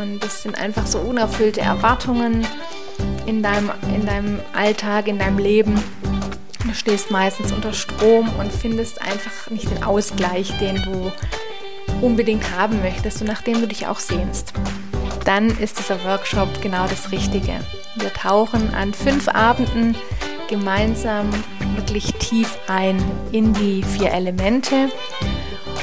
Und 0.00 0.20
das 0.20 0.42
sind 0.42 0.58
einfach 0.58 0.86
so 0.86 0.98
unerfüllte 0.98 1.60
Erwartungen 1.60 2.46
in 3.26 3.42
deinem, 3.42 3.70
in 3.94 4.06
deinem 4.06 4.40
Alltag, 4.54 5.08
in 5.08 5.18
deinem 5.18 5.38
Leben. 5.38 5.82
Du 6.64 6.74
stehst 6.74 7.10
meistens 7.10 7.52
unter 7.52 7.72
Strom 7.72 8.30
und 8.38 8.50
findest 8.50 9.00
einfach 9.02 9.50
nicht 9.50 9.70
den 9.70 9.82
Ausgleich, 9.84 10.56
den 10.58 10.76
du 10.76 11.12
unbedingt 12.00 12.56
haben 12.56 12.80
möchtest 12.82 13.20
und 13.20 13.26
nachdem 13.26 13.60
du 13.60 13.66
dich 13.66 13.86
auch 13.86 13.98
sehnst, 13.98 14.52
dann 15.24 15.50
ist 15.58 15.78
dieser 15.78 16.02
Workshop 16.04 16.62
genau 16.62 16.86
das 16.86 17.10
Richtige. 17.10 17.60
Wir 17.96 18.12
tauchen 18.12 18.72
an 18.74 18.94
fünf 18.94 19.28
Abenden 19.28 19.96
gemeinsam 20.48 21.28
wirklich 21.74 22.14
tief 22.14 22.58
ein 22.68 23.02
in 23.32 23.52
die 23.52 23.82
vier 23.82 24.12
Elemente. 24.12 24.88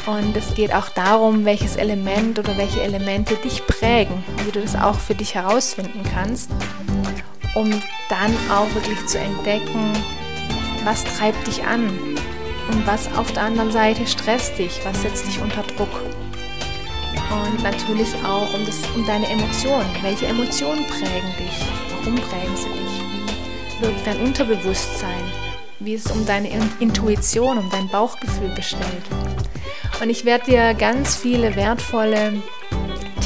Und 0.06 0.36
es 0.36 0.54
geht 0.54 0.74
auch 0.74 0.90
darum, 0.90 1.46
welches 1.46 1.78
Element 1.78 2.38
oder 2.38 2.58
welche 2.58 2.82
Elemente 2.82 3.36
dich 3.36 3.66
prägen, 3.66 4.24
wie 4.46 4.52
du 4.52 4.62
das 4.62 4.76
auch 4.76 5.00
für 5.00 5.16
dich 5.16 5.36
herausfinden 5.36 6.02
kannst, 6.14 6.50
um 7.56 7.70
dann 8.10 8.36
auch 8.52 8.74
wirklich 8.76 9.06
zu 9.06 9.18
entdecken, 9.18 9.94
was 10.84 11.06
treibt 11.06 11.48
dich 11.48 11.64
an, 11.64 11.90
und 12.70 12.86
was 12.88 13.14
auf 13.16 13.32
der 13.32 13.44
anderen 13.44 13.72
Seite 13.72 14.08
stresst 14.08 14.58
dich, 14.58 14.80
was 14.84 15.02
setzt 15.02 15.28
dich 15.28 15.40
unter 15.42 15.64
Druck. 15.64 16.02
Und 17.32 17.64
natürlich 17.64 18.10
auch 18.24 18.54
um, 18.54 18.66
das, 18.66 18.82
um 18.96 19.06
deine 19.06 19.28
Emotionen. 19.28 19.90
Welche 20.02 20.28
Emotionen 20.28 20.86
prägen 20.88 21.34
dich? 21.38 21.66
Warum 21.90 22.16
prägen 22.16 22.56
sie 22.56 22.70
dich? 22.70 23.80
Wie 23.80 23.86
wirkt 23.86 24.06
dein 24.08 24.20
Unterbewusstsein? 24.22 25.24
Wie 25.80 25.94
ist 25.94 26.06
es 26.06 26.12
um 26.12 26.26
deine 26.26 26.50
Intuition, 26.80 27.58
um 27.58 27.70
dein 27.70 27.90
Bauchgefühl 27.90 28.50
bestellt? 28.56 29.04
Und 30.02 30.10
ich 30.10 30.26
werde 30.26 30.46
dir 30.46 30.74
ganz 30.74 31.16
viele 31.16 31.56
wertvolle 31.56 32.42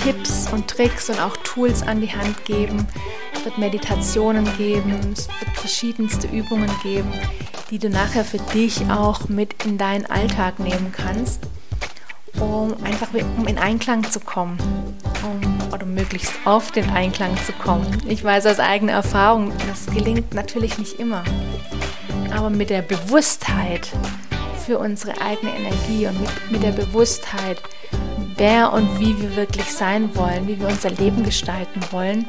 Tipps 0.04 0.48
und 0.52 0.68
Tricks 0.68 1.10
und 1.10 1.20
auch 1.20 1.36
Tools 1.38 1.84
an 1.84 2.02
die 2.02 2.12
Hand 2.12 2.46
geben. 2.46 2.88
Es 3.48 3.52
wird 3.54 3.60
Meditationen 3.60 4.46
geben, 4.58 5.14
es 5.14 5.30
wird 5.30 5.56
verschiedenste 5.56 6.28
Übungen 6.28 6.70
geben, 6.84 7.10
die 7.72 7.80
du 7.80 7.90
nachher 7.90 8.26
für 8.26 8.40
dich 8.40 8.90
auch 8.90 9.30
mit 9.30 9.64
in 9.64 9.78
deinen 9.78 10.06
Alltag 10.06 10.60
nehmen 10.60 10.92
kannst, 10.92 11.44
um 12.42 12.76
einfach 12.84 13.08
um 13.38 13.48
in 13.48 13.58
Einklang 13.58 14.04
zu 14.04 14.20
kommen, 14.20 14.58
um, 15.24 15.74
oder 15.74 15.86
möglichst 15.86 16.34
oft 16.44 16.76
in 16.76 16.90
Einklang 16.90 17.38
zu 17.46 17.54
kommen. 17.54 17.88
Ich 18.10 18.22
weiß 18.22 18.48
aus 18.48 18.60
eigener 18.60 18.92
Erfahrung, 18.92 19.54
das 19.70 19.86
gelingt 19.96 20.34
natürlich 20.34 20.78
nicht 20.78 21.00
immer, 21.00 21.24
aber 22.36 22.50
mit 22.50 22.70
der 22.70 22.82
Bewusstheit 22.82 23.88
für 24.66 24.78
unsere 24.78 25.22
eigene 25.22 25.56
Energie 25.56 26.06
und 26.06 26.20
mit, 26.20 26.52
mit 26.52 26.64
der 26.64 26.74
Bewusstheit, 26.74 27.62
wer 28.36 28.74
und 28.74 29.00
wie 29.00 29.18
wir 29.22 29.38
wirklich 29.38 29.72
sein 29.72 30.14
wollen, 30.18 30.50
wie 30.50 30.60
wir 30.60 30.68
unser 30.68 30.90
Leben 30.90 31.24
gestalten 31.24 31.80
wollen, 31.92 32.28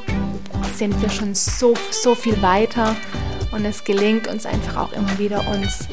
sind 0.77 1.01
wir 1.03 1.11
schon 1.11 1.35
so, 1.35 1.75
so 1.91 2.15
viel 2.15 2.41
weiter 2.43 2.95
und 3.53 3.65
es 3.65 3.85
gelingt 3.85 4.27
uns 4.29 4.45
einfach 4.47 4.77
auch 4.77 4.93
immer 4.93 5.19
wieder, 5.19 5.47
uns 5.49 5.89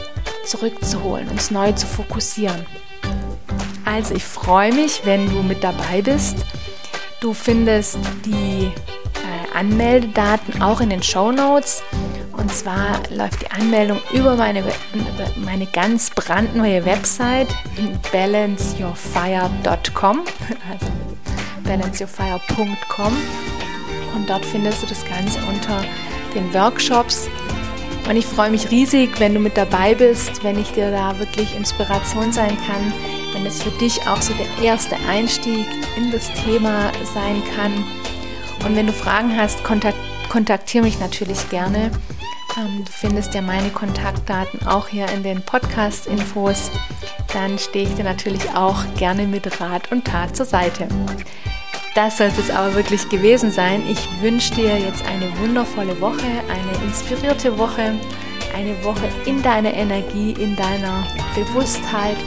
zurückzuholen, 0.45 1.27
uns 1.29 1.49
neu 1.51 1.71
zu 1.71 1.87
fokussieren. 1.87 2.65
Also 3.85 4.15
ich 4.15 4.23
freue 4.23 4.73
mich, 4.73 5.01
wenn 5.05 5.29
du 5.29 5.43
mit 5.43 5.63
dabei 5.63 6.01
bist. 6.01 6.37
Du 7.21 7.33
findest 7.33 7.97
die 8.25 8.65
äh, 8.65 9.57
Anmeldedaten 9.57 10.61
auch 10.61 10.81
in 10.81 10.89
den 10.89 11.01
Show 11.01 11.31
Notes. 11.31 11.81
Und 12.33 12.53
zwar 12.53 12.99
läuft 13.09 13.41
die 13.41 13.49
Anmeldung 13.51 14.01
über 14.13 14.35
meine, 14.35 14.59
über 14.59 15.31
meine 15.37 15.65
ganz 15.67 16.09
brandneue 16.09 16.83
Website 16.85 17.47
balanceyourfire.com, 18.11 20.23
also 20.69 20.87
balanceyourfire.com. 21.63 23.15
Und 24.15 24.29
dort 24.29 24.45
findest 24.45 24.81
du 24.81 24.87
das 24.87 25.05
Ganze 25.05 25.39
unter 25.45 25.83
den 26.33 26.53
Workshops. 26.53 27.27
Und 28.07 28.17
ich 28.17 28.25
freue 28.25 28.51
mich 28.51 28.69
riesig, 28.71 29.19
wenn 29.19 29.33
du 29.33 29.39
mit 29.39 29.57
dabei 29.57 29.95
bist, 29.95 30.43
wenn 30.43 30.59
ich 30.59 30.71
dir 30.71 30.91
da 30.91 31.17
wirklich 31.19 31.55
Inspiration 31.55 32.31
sein 32.31 32.55
kann, 32.67 32.93
wenn 33.33 33.45
es 33.45 33.63
für 33.63 33.71
dich 33.71 34.07
auch 34.07 34.21
so 34.21 34.33
der 34.33 34.63
erste 34.63 34.95
Einstieg 35.09 35.65
in 35.97 36.11
das 36.11 36.31
Thema 36.33 36.91
sein 37.13 37.41
kann. 37.55 37.83
Und 38.65 38.75
wenn 38.75 38.87
du 38.87 38.93
Fragen 38.93 39.35
hast, 39.35 39.63
kontaktiere 39.63 40.83
mich 40.83 40.99
natürlich 40.99 41.49
gerne. 41.49 41.91
Ähm, 42.57 42.85
du 42.85 42.91
findest 42.91 43.33
ja 43.33 43.41
meine 43.41 43.69
Kontaktdaten 43.69 44.65
auch 44.65 44.87
hier 44.87 45.07
in 45.09 45.23
den 45.23 45.41
Podcast-Infos. 45.41 46.71
Dann 47.33 47.59
stehe 47.59 47.87
ich 47.87 47.95
dir 47.95 48.05
natürlich 48.05 48.49
auch 48.55 48.83
gerne 48.97 49.27
mit 49.27 49.59
Rat 49.59 49.91
und 49.91 50.05
Tat 50.05 50.35
zur 50.35 50.45
Seite. 50.45 50.87
Das 51.95 52.17
sollte 52.17 52.41
es 52.41 52.51
aber 52.51 52.75
wirklich 52.75 53.07
gewesen 53.07 53.51
sein. 53.51 53.81
Ich 53.89 54.05
wünsche 54.21 54.53
dir 54.53 54.77
jetzt 54.77 55.05
eine 55.05 55.31
wundervolle 55.39 55.99
Woche, 56.01 56.27
eine 56.49 56.85
inspirierte 56.85 57.57
Woche, 57.57 57.93
eine 58.53 58.83
Woche 58.83 59.07
in 59.25 59.41
deiner 59.41 59.73
Energie, 59.73 60.31
in 60.31 60.57
deiner 60.57 61.07
Bewusstheit 61.35 62.17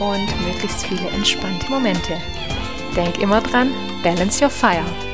und 0.00 0.26
möglichst 0.44 0.84
viele 0.84 1.08
entspannte 1.10 1.70
Momente. 1.70 2.14
Denk 2.96 3.20
immer 3.20 3.40
dran, 3.40 3.70
balance 4.02 4.42
your 4.42 4.50
fire. 4.50 5.11